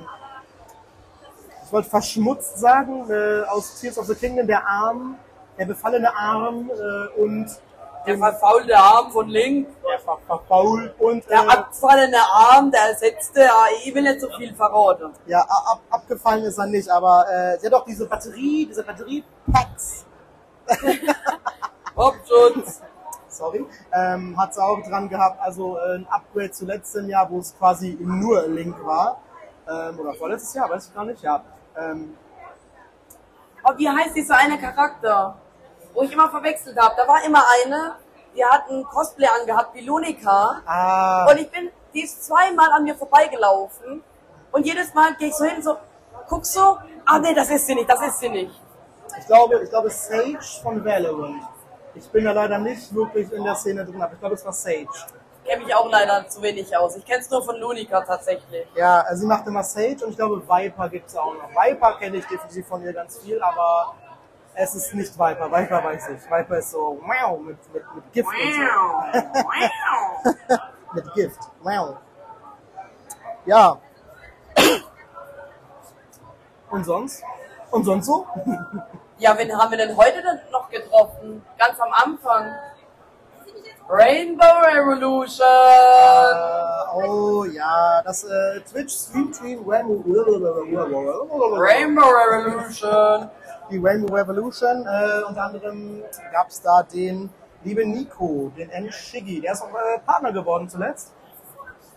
ich 1.65 1.73
wollte 1.73 1.89
verschmutzt 1.89 2.59
sagen, 2.59 3.11
äh, 3.11 3.45
aus 3.49 3.81
Tears 3.81 3.97
of 3.99 4.09
the 4.09 4.15
Kingdom, 4.15 4.47
der 4.47 4.67
Arm, 4.67 5.17
der 5.57 5.65
befallene 5.65 6.15
Arm 6.15 6.71
äh, 6.71 7.19
und 7.19 7.49
Der 8.07 8.19
verfaulte 8.19 8.77
Arm 8.77 9.11
von 9.11 9.29
Link. 9.29 9.69
Der 10.07 10.17
ver 10.17 10.19
verfault 10.27 11.01
und 11.01 11.29
Der 11.29 11.43
äh, 11.43 11.47
abgefallene 11.49 12.19
Arm, 12.19 12.71
der 12.71 12.81
ersetzte, 12.91 13.41
ja, 13.41 13.65
ich 13.85 13.95
will 13.95 14.03
nicht 14.03 14.21
so 14.21 14.29
viel 14.37 14.55
verraten. 14.55 15.13
Ja, 15.27 15.41
ab, 15.41 15.81
abgefallen 15.91 16.45
ist 16.45 16.59
er 16.59 16.67
nicht, 16.67 16.89
aber 16.89 17.27
äh, 17.31 17.59
sie 17.59 17.67
hat 17.67 17.75
auch 17.75 17.85
diese 17.85 18.07
Batterie, 18.07 18.67
diese 18.67 18.83
Batterie-Packs, 18.83 20.05
Hauptschutz. 21.97 22.83
sorry, 23.29 23.65
ähm, 23.93 24.37
hat 24.39 24.55
sie 24.55 24.63
auch 24.63 24.81
dran 24.83 25.09
gehabt. 25.09 25.41
Also 25.41 25.77
äh, 25.79 25.97
ein 25.97 26.07
Upgrade 26.09 26.51
zu 26.51 26.65
letztem 26.67 27.09
Jahr, 27.09 27.29
wo 27.31 27.39
es 27.39 27.57
quasi 27.57 27.97
nur 28.01 28.47
Link 28.49 28.77
war. 28.85 29.21
Ähm, 29.69 29.99
oder 29.99 30.15
vorletztes 30.15 30.55
Jahr, 30.55 30.71
weiß 30.71 30.89
ich 30.89 30.95
gar 30.95 31.05
nicht, 31.05 31.23
ja. 31.23 31.43
Ähm, 31.77 32.17
Oh, 33.69 33.73
wie 33.77 33.89
heißt 33.89 34.15
dieser 34.15 34.37
eine 34.37 34.59
Charakter? 34.59 35.37
Wo 35.93 36.03
ich 36.03 36.13
immer 36.13 36.31
verwechselt 36.31 36.79
habe. 36.79 36.95
Da 36.97 37.09
war 37.09 37.25
immer 37.25 37.43
eine, 37.65 37.97
die 38.37 38.45
hat 38.45 38.69
ein 38.71 38.85
Cosplay 38.85 39.27
angehabt 39.41 39.75
wie 39.75 39.81
Lunika. 39.81 40.61
ah, 40.67 41.27
Und 41.31 41.39
ich 41.41 41.51
bin, 41.51 41.71
die 41.95 42.03
ist 42.03 42.25
zweimal 42.25 42.71
an 42.73 42.85
mir 42.85 42.95
vorbeigelaufen. 42.95 44.03
Und 44.53 44.67
jedes 44.67 44.93
Mal 44.95 45.15
gehe 45.17 45.29
ich 45.29 45.35
so 45.35 45.45
hin, 45.45 45.63
so, 45.63 45.77
guck 46.29 46.45
so, 46.47 46.79
ah 47.07 47.19
nee, 47.19 47.35
das 47.35 47.51
ist 47.51 47.67
sie 47.67 47.75
nicht, 47.75 47.89
das 47.91 48.01
ist 48.03 48.19
sie 48.21 48.29
nicht. 48.29 48.61
ich 49.19 49.27
glaube, 49.27 49.61
ich 49.63 49.71
glaube 49.71 49.91
Sage 49.91 50.39
von 50.63 50.85
Valorant. 50.85 51.43
Ich 51.95 52.07
bin 52.11 52.25
da 52.25 52.33
leider 52.33 52.59
nicht 52.59 52.95
wirklich 52.95 53.33
in 53.33 53.43
der 53.43 53.55
Szene 53.55 53.85
drin, 53.85 54.01
aber 54.03 54.13
ich 54.13 54.21
glaube, 54.21 54.35
es 54.35 54.45
war 54.45 54.53
Sage. 54.53 54.87
Kenne 55.45 55.65
mich 55.65 55.75
auch 55.75 55.89
leider 55.89 56.29
zu 56.29 56.43
wenig 56.43 56.77
aus. 56.77 56.97
Ich 56.97 57.05
kenne 57.07 57.21
es 57.21 57.31
nur 57.31 57.43
von 57.43 57.57
Lunika 57.57 58.01
tatsächlich. 58.03 58.67
Ja, 58.75 59.01
also 59.03 59.21
sie 59.23 59.27
macht 59.27 59.47
immer 59.47 59.63
Sage 59.63 60.05
und 60.05 60.11
ich 60.11 60.17
glaube 60.17 60.43
Viper 60.47 60.89
gibt 60.89 61.09
es 61.09 61.17
auch 61.17 61.33
noch. 61.35 61.49
Viper 61.51 61.97
kenne 61.99 62.17
ich 62.19 62.27
definitiv 62.27 62.67
von 62.67 62.83
ihr 62.83 62.93
ganz 62.93 63.19
viel, 63.19 63.41
aber 63.41 63.95
es 64.57 64.75
ist 64.75 64.95
nicht 64.95 65.13
Viper. 65.19 65.53
Viper 65.53 65.85
weiß 65.85 66.09
ich. 66.09 66.25
Viper 66.31 66.59
ist 66.59 66.71
so 66.71 66.99
wow 67.03 67.39
mit, 67.39 67.59
mit, 67.73 67.83
mit 67.95 68.13
Gift 68.13 68.29
und 68.29 68.55
so. 68.55 68.63
mit 70.95 71.15
Gift. 71.15 71.41
Wow. 71.63 71.97
Ja. 73.45 73.79
Und 76.71 76.85
sonst? 76.85 77.23
Und 77.71 77.85
sonst 77.85 78.07
so? 78.07 78.27
Ja, 79.19 79.35
wen 79.39 79.51
haben 79.57 79.71
wir 79.71 79.79
denn 79.79 79.97
heute 79.97 80.21
denn 80.21 80.39
noch 80.53 80.69
getroffen? 80.69 81.43
Ganz 81.57 81.81
am 81.81 81.91
Anfang. 81.91 82.55
Rainbow 83.89 84.45
Revolution. 84.45 85.47
Äh, 85.47 87.09
oh 87.09 87.45
ja, 87.45 88.03
das 88.05 88.25
äh, 88.25 88.61
Twitch 88.71 88.93
Stream 88.93 89.33
Team 89.33 89.67
Rainbow 89.67 90.05
Rainbow 91.57 92.11
Revolution. 92.11 93.31
Die 93.71 93.79
Rainbow 93.79 94.15
Revolution. 94.15 94.87
Äh, 94.87 95.25
unter 95.29 95.43
anderem 95.43 96.03
gab 96.33 96.49
es 96.49 96.61
da 96.63 96.83
den 96.83 97.31
lieben 97.65 97.91
Nico, 97.91 98.53
den 98.57 98.71
N. 98.71 98.91
Shiggy. 98.93 99.41
Der 99.41 99.53
ist 99.53 99.63
auch 99.63 99.69
äh, 99.69 99.99
Partner 100.05 100.33
geworden 100.33 100.69
zuletzt. 100.69 101.13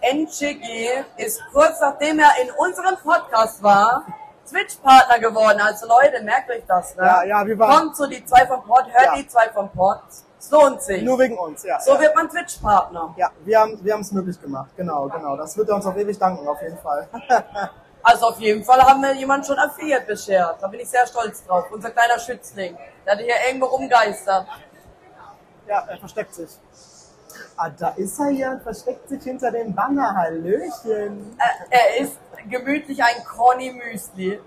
Nchigi 0.02 0.88
ist 1.18 1.42
kurz 1.52 1.82
nachdem 1.82 2.20
er 2.20 2.32
in 2.42 2.50
unserem 2.52 2.96
Podcast 3.04 3.62
war, 3.62 4.06
Twitch-Partner 4.50 5.20
geworden. 5.20 5.60
Also 5.62 5.88
Leute, 5.88 6.24
merkt 6.24 6.50
euch 6.50 6.64
das. 6.68 6.96
Ne? 6.96 7.04
Ja, 7.04 7.24
ja, 7.24 7.46
wir 7.46 7.60
waren- 7.60 7.78
Kommt 7.80 7.98
zu 7.98 8.08
die 8.08 8.24
zwei 8.26 8.48
vom 8.48 8.64
Pod, 8.64 8.86
hört 8.92 9.06
Ja. 9.06 9.16
die 9.18 9.28
zwei 9.28 9.50
vom 9.50 9.70
Pod. 9.70 10.00
Es 10.40 10.50
lohnt 10.52 10.82
sich. 10.82 11.04
Nur 11.04 11.20
wegen 11.20 11.38
uns, 11.38 11.64
ja. 11.64 11.80
so 11.82 11.96
ja. 11.96 12.00
wird 12.00 12.16
man 12.16 12.30
Twitch-Partner. 12.30 13.14
Ja, 13.18 13.30
wir 13.44 13.60
haben 13.60 13.78
wir 13.84 13.94
haben 13.94 14.02
es 14.02 14.12
möglich 14.14 14.42
gemacht. 14.42 14.70
Genau, 14.78 15.10
genau. 15.10 15.36
Das 15.36 15.58
wird 15.58 15.68
er 15.68 15.76
uns 15.76 15.86
auf 15.86 15.98
ewig 15.98 16.18
danken, 16.18 16.48
auf 16.48 16.62
jeden 16.62 16.78
Fall. 16.78 17.08
Also 18.02 18.28
auf 18.28 18.40
jeden 18.40 18.64
Fall 18.64 18.82
haben 18.82 19.02
wir 19.02 19.14
jemanden 19.14 19.46
schon 19.46 19.60
Affiliate 19.60 20.06
beschert. 20.06 20.62
Da 20.62 20.68
bin 20.68 20.80
ich 20.80 20.90
sehr 20.90 21.06
stolz 21.06 21.46
drauf. 21.46 21.66
Unser 21.72 21.92
kleiner 21.92 22.18
Schützling. 22.20 22.78
Der 23.06 23.14
hat 23.14 23.20
hier 23.20 23.36
irgendwo 23.48 23.68
rumgeistert. 23.68 24.48
ja, 25.68 25.86
er 25.88 25.98
versteckt 25.98 26.34
sich. 26.34 26.50
Ah, 27.58 27.70
da 27.70 27.90
ist 27.90 28.18
er 28.20 28.30
ja 28.30 28.52
und 28.54 28.64
versteckt 28.64 29.10
sich 29.10 29.22
hinter 29.24 29.52
dem 29.52 29.76
Banner. 29.76 30.16
Hallöchen. 30.16 31.38
Äh, 31.38 31.76
er 31.76 31.98
ist 32.00 32.18
gemütlich 32.50 33.04
ein 33.04 33.24
Corny 33.26 33.72
Müsli. 33.72 34.40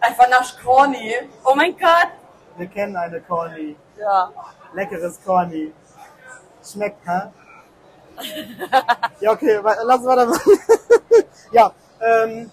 Einfach 0.00 0.28
nach 0.28 0.62
Corny. 0.62 1.14
Oh 1.44 1.54
mein 1.54 1.76
Gott. 1.76 2.08
Wir 2.56 2.66
kennen 2.68 2.96
eine 2.96 3.20
Corny. 3.20 3.76
Ja. 3.98 4.32
Leckeres 4.72 5.20
Corny. 5.24 5.72
Schmeckt, 6.62 7.06
hä? 7.06 7.20
ja, 9.20 9.32
okay, 9.32 9.60
lassen 9.84 10.06
wir 10.06 10.16
das. 10.16 10.40
ja, 11.52 11.72
ähm, 12.00 12.50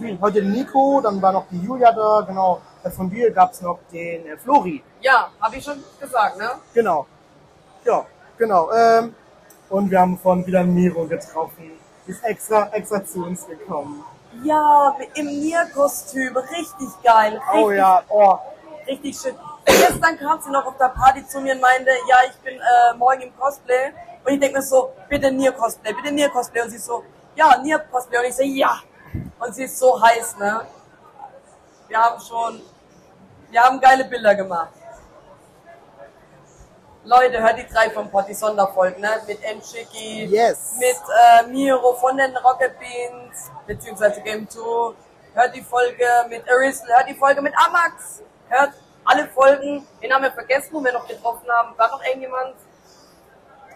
hm, 0.00 0.18
heute 0.20 0.42
Nico, 0.42 1.00
dann 1.02 1.20
war 1.20 1.32
noch 1.32 1.46
die 1.50 1.60
Julia 1.60 1.92
da, 1.92 2.24
genau. 2.26 2.60
Von 2.96 3.10
dir 3.10 3.30
gab 3.30 3.52
es 3.52 3.60
noch 3.60 3.78
den 3.92 4.26
äh, 4.26 4.36
Flori. 4.38 4.82
Ja, 5.02 5.30
habe 5.40 5.56
ich 5.56 5.64
schon 5.64 5.82
gesagt, 6.00 6.38
ne? 6.38 6.50
Genau. 6.72 7.06
Ja, 7.84 8.06
genau. 8.38 8.70
Ähm, 8.72 9.14
und 9.68 9.90
wir 9.90 10.00
haben 10.00 10.18
von 10.18 10.46
wieder 10.46 10.64
Miro 10.64 11.06
getroffen. 11.06 11.72
Die 12.06 12.10
ist 12.10 12.24
extra, 12.24 12.68
extra 12.72 13.04
zu 13.04 13.24
uns 13.24 13.46
gekommen. 13.46 14.02
Ja, 14.42 14.96
im 15.14 15.26
Nier-Kostüm. 15.26 16.36
Richtig 16.36 16.88
geil. 17.04 17.34
Richtig, 17.34 17.64
Oh 17.64 17.70
ja, 17.70 18.02
oh. 18.08 18.38
Richtig 18.86 19.18
schön. 19.18 19.34
Gestern 19.66 20.18
kam 20.18 20.40
sie 20.40 20.50
noch 20.50 20.64
auf 20.66 20.76
der 20.78 20.88
Party 20.88 21.26
zu 21.26 21.40
mir 21.40 21.54
und 21.54 21.60
meinte, 21.60 21.90
ja, 22.08 22.16
ich 22.28 22.36
bin 22.38 22.54
äh, 22.54 22.96
morgen 22.96 23.20
im 23.20 23.36
Cosplay. 23.36 23.92
Und 24.24 24.32
ich 24.32 24.40
denke 24.40 24.56
mir 24.56 24.62
so, 24.62 24.90
bitte 25.08 25.30
Nier-Cosplay, 25.30 25.92
bitte 25.92 26.12
Nier-Cosplay. 26.14 26.62
Und 26.62 26.70
sie 26.70 26.78
so, 26.78 27.04
ja, 27.36 27.58
Nier-Cosplay. 27.62 28.18
Und 28.18 28.24
ich 28.24 28.34
so, 28.36 28.42
ja. 28.42 28.80
Und 29.38 29.54
sie 29.54 29.64
ist 29.64 29.78
so 29.78 30.00
heiß, 30.00 30.36
ne? 30.38 30.66
Wir 31.88 31.98
haben 31.98 32.20
schon, 32.20 32.60
wir 33.50 33.60
haben 33.62 33.80
geile 33.80 34.04
Bilder 34.04 34.34
gemacht. 34.34 34.70
Leute, 37.04 37.40
hört 37.42 37.58
die 37.58 37.66
drei 37.66 37.88
vom 37.90 38.10
Pot, 38.10 38.28
die 38.28 38.34
Sonderfolgen, 38.34 39.00
ne? 39.00 39.20
Mit 39.26 39.42
Enchiki, 39.42 40.26
Yes. 40.26 40.74
mit 40.78 40.96
äh, 41.18 41.46
Miro 41.48 41.94
von 41.94 42.16
den 42.16 42.36
Rocket 42.36 42.78
Beans, 42.78 43.50
beziehungsweise 43.66 44.20
Game 44.20 44.48
2. 44.48 44.60
Hört 45.34 45.54
die 45.54 45.62
Folge 45.62 46.04
mit 46.28 46.48
Arisl, 46.50 46.86
hört 46.88 47.08
die 47.08 47.14
Folge 47.14 47.40
mit 47.40 47.54
Amax, 47.56 48.20
hört 48.48 48.72
alle 49.04 49.26
Folgen. 49.28 49.86
Den 50.02 50.12
haben 50.12 50.22
wir 50.22 50.32
vergessen, 50.32 50.68
wo 50.72 50.84
wir 50.84 50.92
noch 50.92 51.06
getroffen 51.08 51.48
haben. 51.50 51.76
War 51.78 51.88
noch 51.90 52.04
irgendjemand? 52.04 52.54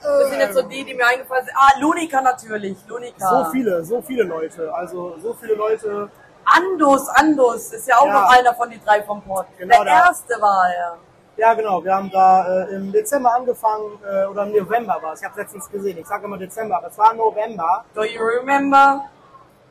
Das 0.05 0.31
sind 0.31 0.39
jetzt 0.41 0.55
so 0.55 0.63
die, 0.63 0.85
die 0.85 0.95
mir 0.95 1.07
eingefallen 1.07 1.45
sind. 1.47 1.55
Ah, 1.57 1.79
Lunika 1.81 2.21
natürlich, 2.21 2.77
Lunika. 2.87 3.27
So 3.29 3.51
viele, 3.51 3.85
so 3.85 4.03
viele 4.03 4.23
Leute. 4.25 4.73
Also 4.75 5.17
so 5.19 5.35
viele 5.35 5.55
Leute. 5.55 6.11
Andus, 6.45 7.09
Andus 7.09 7.73
ist 7.73 7.89
ja 7.89 7.97
auch 7.99 8.07
Ja. 8.07 8.21
noch 8.21 8.31
einer 8.31 8.55
von 8.55 8.69
die 8.71 8.79
drei 8.85 9.03
vom 9.03 9.23
Pod. 9.23 9.47
Genau, 9.59 9.77
der 9.77 9.85
der- 9.85 10.05
erste 10.05 10.35
war 10.41 10.69
er. 10.77 10.97
Ja, 11.37 11.55
genau. 11.55 11.83
Wir 11.83 11.95
haben 11.95 12.11
da 12.11 12.47
äh, 12.65 12.75
im 12.77 12.93
Dezember 12.93 13.35
angefangen, 13.35 13.99
äh, 14.09 14.25
oder 14.27 14.45
im 14.45 14.53
November 14.53 14.99
war 15.03 15.15
es. 15.15 15.21
Ich 15.23 15.27
habe 15.29 15.41
letztens 15.41 15.69
gesehen. 15.71 15.99
Ich 15.99 16.07
sage 16.07 16.27
immer 16.27 16.39
Dezember, 16.39 16.77
aber 16.77 16.89
es 16.89 16.99
war 16.99 17.13
November. 17.15 17.85
Do 17.95 18.05
you 18.05 18.21
remember? 18.23 19.05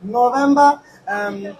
November. 0.01 0.81
Ähm, 1.07 1.55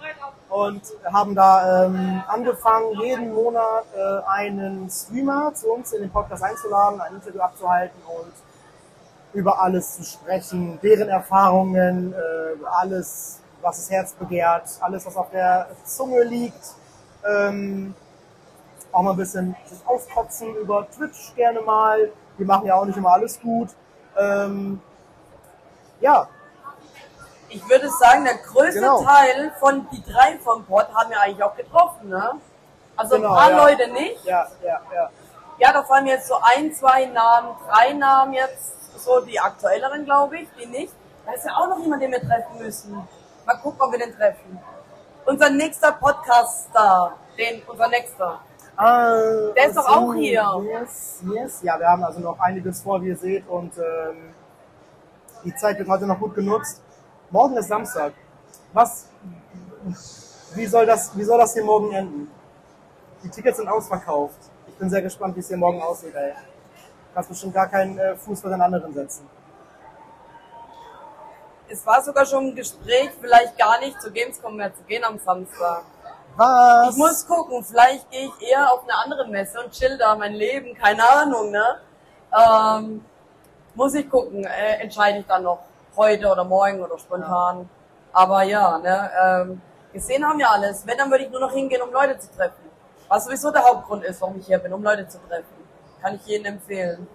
und 0.50 0.82
haben 1.12 1.34
da 1.34 1.84
ähm, 1.86 2.22
angefangen, 2.28 2.92
jeden 3.00 3.32
Monat 3.34 3.84
äh, 3.96 4.28
einen 4.30 4.88
Streamer 4.90 5.52
zu 5.54 5.72
uns 5.72 5.92
in 5.92 6.02
den 6.02 6.10
Podcast 6.10 6.42
einzuladen, 6.44 7.00
ein 7.00 7.14
Interview 7.14 7.40
abzuhalten 7.40 8.00
und 8.06 8.32
über 9.34 9.60
alles 9.60 9.96
zu 9.96 10.04
sprechen, 10.04 10.78
deren 10.82 11.08
Erfahrungen, 11.08 12.12
äh, 12.12 12.64
alles, 12.66 13.40
was 13.60 13.76
das 13.76 13.90
Herz 13.90 14.12
begehrt, 14.12 14.68
alles, 14.80 15.04
was 15.06 15.16
auf 15.16 15.30
der 15.30 15.68
Zunge 15.84 16.22
liegt. 16.22 16.74
Ähm, 17.28 17.94
auch 18.92 19.02
mal 19.02 19.10
ein 19.10 19.16
bisschen 19.16 19.56
sich 19.66 19.86
auskotzen 19.86 20.54
über 20.56 20.86
Twitch 20.90 21.34
gerne 21.34 21.60
mal. 21.60 22.10
Wir 22.36 22.46
machen 22.46 22.66
ja 22.66 22.74
auch 22.76 22.84
nicht 22.84 22.96
immer 22.96 23.12
alles 23.12 23.40
gut. 23.40 23.70
Ähm, 24.16 24.80
ja. 26.00 26.28
Ich 27.48 27.68
würde 27.68 27.88
sagen, 27.88 28.24
der 28.24 28.36
größte 28.36 28.80
genau. 28.80 29.02
Teil 29.02 29.52
von 29.58 29.86
die 29.90 30.02
drei 30.02 30.38
vom 30.38 30.64
Pod 30.64 30.86
haben 30.94 31.10
wir 31.10 31.20
eigentlich 31.20 31.42
auch 31.42 31.56
getroffen, 31.56 32.08
ne? 32.08 32.32
Also 32.96 33.16
genau, 33.16 33.30
ein 33.30 33.34
paar 33.34 33.50
ja. 33.50 33.64
Leute 33.64 33.92
nicht. 33.92 34.24
Ja, 34.24 34.46
ja, 34.62 34.80
ja. 34.94 35.10
Ja, 35.58 35.72
da 35.72 35.84
fallen 35.84 36.04
mir 36.04 36.14
jetzt 36.14 36.26
so 36.26 36.36
ein, 36.40 36.72
zwei 36.72 37.06
Namen, 37.06 37.50
drei 37.68 37.92
Namen 37.92 38.32
jetzt, 38.32 38.72
so 38.96 39.20
die 39.20 39.38
aktuelleren, 39.38 40.04
glaube 40.04 40.38
ich, 40.38 40.48
die 40.60 40.66
nicht. 40.66 40.92
Da 41.26 41.32
ist 41.32 41.44
ja 41.44 41.52
auch 41.56 41.68
noch 41.68 41.78
jemand, 41.78 42.02
den 42.02 42.12
wir 42.12 42.20
treffen 42.20 42.58
müssen. 42.58 42.92
Mal 43.46 43.54
gucken, 43.56 43.80
ob 43.80 43.92
wir 43.92 43.98
den 43.98 44.14
treffen. 44.14 44.58
Unser 45.26 45.50
nächster 45.50 45.92
Podcast-Star, 45.92 47.16
den, 47.38 47.62
unser 47.66 47.88
nächster. 47.88 48.40
Äh, 48.78 49.54
Der 49.54 49.68
ist 49.68 49.76
doch 49.76 49.88
auch 49.88 50.14
hier. 50.14 50.44
Yes, 50.64 51.22
yes. 51.32 51.62
Ja, 51.62 51.78
wir 51.78 51.86
haben 51.88 52.04
also 52.04 52.20
noch 52.20 52.38
einiges 52.40 52.82
vor, 52.82 53.00
wie 53.02 53.08
ihr 53.08 53.16
seht, 53.16 53.48
und 53.48 53.72
ähm, 53.78 54.34
die 55.44 55.54
Zeit 55.56 55.78
wird 55.78 55.88
heute 55.88 56.06
noch 56.06 56.18
gut 56.18 56.34
genutzt. 56.34 56.82
Morgen 57.30 57.56
ist 57.56 57.68
Samstag. 57.68 58.12
Was, 58.72 59.06
wie 60.54 60.66
soll 60.66 60.86
das, 60.86 61.16
wie 61.16 61.24
soll 61.24 61.38
das 61.38 61.54
hier 61.54 61.64
morgen 61.64 61.92
enden? 61.92 62.30
Die 63.22 63.28
Tickets 63.30 63.56
sind 63.58 63.68
ausverkauft. 63.68 64.38
Ich 64.66 64.74
bin 64.74 64.90
sehr 64.90 65.02
gespannt, 65.02 65.36
wie 65.36 65.40
es 65.40 65.48
hier 65.48 65.56
morgen 65.56 65.80
aussieht, 65.80 66.14
ey. 66.14 66.32
Du 67.14 67.18
kannst 67.18 67.30
bestimmt 67.30 67.54
gar 67.54 67.68
keinen 67.68 67.96
äh, 67.96 68.16
Fuß 68.16 68.40
für 68.40 68.48
den 68.48 68.60
anderen 68.60 68.92
setzen. 68.92 69.30
Es 71.68 71.86
war 71.86 72.02
sogar 72.02 72.26
schon 72.26 72.48
ein 72.48 72.56
Gespräch, 72.56 73.12
vielleicht 73.20 73.56
gar 73.56 73.78
nicht 73.78 74.02
zu 74.02 74.10
Gamescom 74.10 74.56
mehr 74.56 74.74
zu 74.74 74.82
gehen 74.82 75.04
am 75.04 75.16
Samstag. 75.20 75.84
Was? 76.34 76.90
Ich 76.90 76.96
muss 76.96 77.24
gucken, 77.24 77.62
vielleicht 77.62 78.10
gehe 78.10 78.26
ich 78.26 78.50
eher 78.50 78.72
auf 78.72 78.82
eine 78.82 78.96
andere 78.96 79.28
Messe 79.28 79.60
und 79.60 79.70
chill 79.70 79.96
da 79.96 80.16
mein 80.16 80.34
Leben, 80.34 80.74
keine 80.74 81.08
Ahnung, 81.08 81.52
ne? 81.52 81.78
Ähm, 82.36 83.04
muss 83.76 83.94
ich 83.94 84.10
gucken, 84.10 84.44
äh, 84.44 84.82
entscheide 84.82 85.20
ich 85.20 85.26
dann 85.26 85.44
noch 85.44 85.60
heute 85.94 86.28
oder 86.28 86.42
morgen 86.42 86.82
oder 86.82 86.98
spontan. 86.98 87.60
Ja. 87.60 87.66
Aber 88.12 88.42
ja, 88.42 88.78
ne, 88.78 89.10
ähm, 89.24 89.62
gesehen 89.92 90.26
haben 90.26 90.40
wir 90.40 90.50
alles. 90.50 90.84
Wenn, 90.84 90.98
dann 90.98 91.12
würde 91.12 91.22
ich 91.22 91.30
nur 91.30 91.40
noch 91.40 91.52
hingehen, 91.52 91.80
um 91.80 91.92
Leute 91.92 92.18
zu 92.18 92.28
treffen. 92.36 92.68
Was 93.06 93.24
sowieso 93.24 93.52
der 93.52 93.62
Hauptgrund 93.62 94.02
ist, 94.02 94.20
warum 94.20 94.40
ich 94.40 94.46
hier 94.46 94.58
bin, 94.58 94.72
um 94.72 94.82
Leute 94.82 95.06
zu 95.06 95.18
treffen. 95.28 95.63
Kann 96.04 96.16
ich 96.16 96.26
jedem 96.26 96.56
empfehlen. 96.56 97.06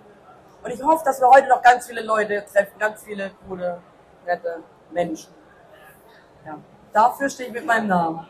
Und 0.63 0.71
ich 0.71 0.81
hoffe, 0.81 1.05
dass 1.05 1.21
wir 1.21 1.29
heute 1.29 1.47
noch 1.47 1.61
ganz 1.61 1.85
viele 1.85 2.01
Leute 2.01 2.43
treffen, 2.51 2.73
ganz 2.79 3.03
viele 3.03 3.29
coole, 3.47 3.79
nette 4.25 4.63
Menschen. 4.89 5.31
Ja. 6.43 6.57
Dafür 6.91 7.29
stehe 7.29 7.49
ich 7.49 7.53
mit 7.53 7.67
meinem 7.67 7.87
Namen 7.87 8.27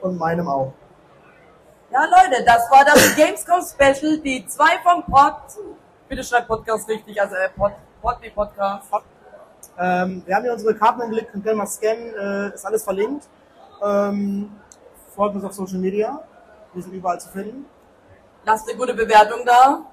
und 0.00 0.18
meinem 0.18 0.48
auch. 0.48 0.72
Ja, 1.92 2.06
Leute, 2.06 2.44
das 2.44 2.68
war 2.72 2.84
das 2.84 3.14
Gamescom 3.14 3.62
Special, 3.62 4.18
die 4.18 4.44
zwei 4.48 4.78
vom 4.82 5.04
Pod. 5.04 5.36
Bitte 6.08 6.24
schreibt 6.24 6.48
Podcast 6.48 6.88
richtig, 6.88 7.20
also 7.22 7.36
äh, 7.36 7.48
Pod, 7.50 7.72
Pod 8.02 8.16
wie 8.20 8.30
Podcast. 8.30 8.90
Ähm, 9.78 10.24
wir 10.26 10.34
haben 10.34 10.42
hier 10.42 10.54
unsere 10.54 10.74
Karten 10.74 11.02
angelegt, 11.02 11.30
könnt 11.30 11.46
ihr 11.46 11.54
mal 11.54 11.66
scannen, 11.66 12.14
äh, 12.16 12.52
ist 12.52 12.66
alles 12.66 12.82
verlinkt. 12.82 13.28
Ähm, 13.80 14.50
folgt 15.14 15.36
uns 15.36 15.44
auf 15.44 15.52
Social 15.52 15.78
Media, 15.78 16.20
wir 16.74 16.82
sind 16.82 16.92
überall 16.94 17.20
zu 17.20 17.28
finden. 17.28 17.64
Lasst 18.44 18.68
eine 18.68 18.78
gute 18.78 18.94
Bewertung 18.94 19.44
da. 19.44 19.84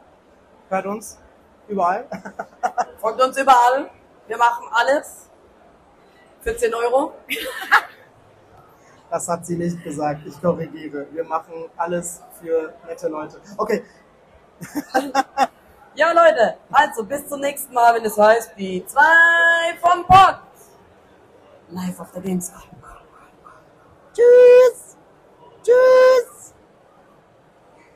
Hört 0.69 0.85
uns 0.85 1.19
überall. 1.67 2.07
folgt 2.99 3.21
uns 3.21 3.37
überall. 3.37 3.89
Wir 4.27 4.37
machen 4.37 4.67
alles. 4.71 5.29
für 6.41 6.55
10 6.55 6.73
Euro. 6.73 7.13
Das 9.07 9.29
hat 9.29 9.45
sie 9.45 9.55
nicht 9.55 9.81
gesagt. 9.83 10.21
Ich 10.25 10.41
korrigiere. 10.41 11.07
Wir 11.11 11.23
machen 11.23 11.69
alles 11.77 12.21
für 12.41 12.73
nette 12.85 13.07
Leute. 13.07 13.39
Okay. 13.55 13.85
ja, 15.95 16.11
Leute. 16.11 16.57
Also, 16.71 17.05
bis 17.05 17.25
zum 17.27 17.39
nächsten 17.39 17.73
Mal, 17.73 17.93
wenn 17.95 18.03
es 18.03 18.17
heißt, 18.17 18.53
die 18.57 18.85
zwei 18.85 19.77
vom 19.79 20.05
Pod. 20.05 20.39
Live 21.69 21.99
auf 21.99 22.11
der 22.11 22.23
Gamescom. 22.23 22.61
Tschüss. 24.13 24.97
Tschüss. 25.63 26.53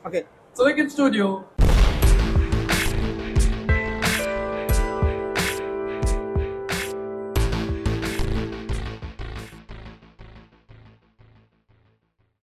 Okay. 0.04 0.24
Circuit 0.60 0.90
Studio. 0.90 1.59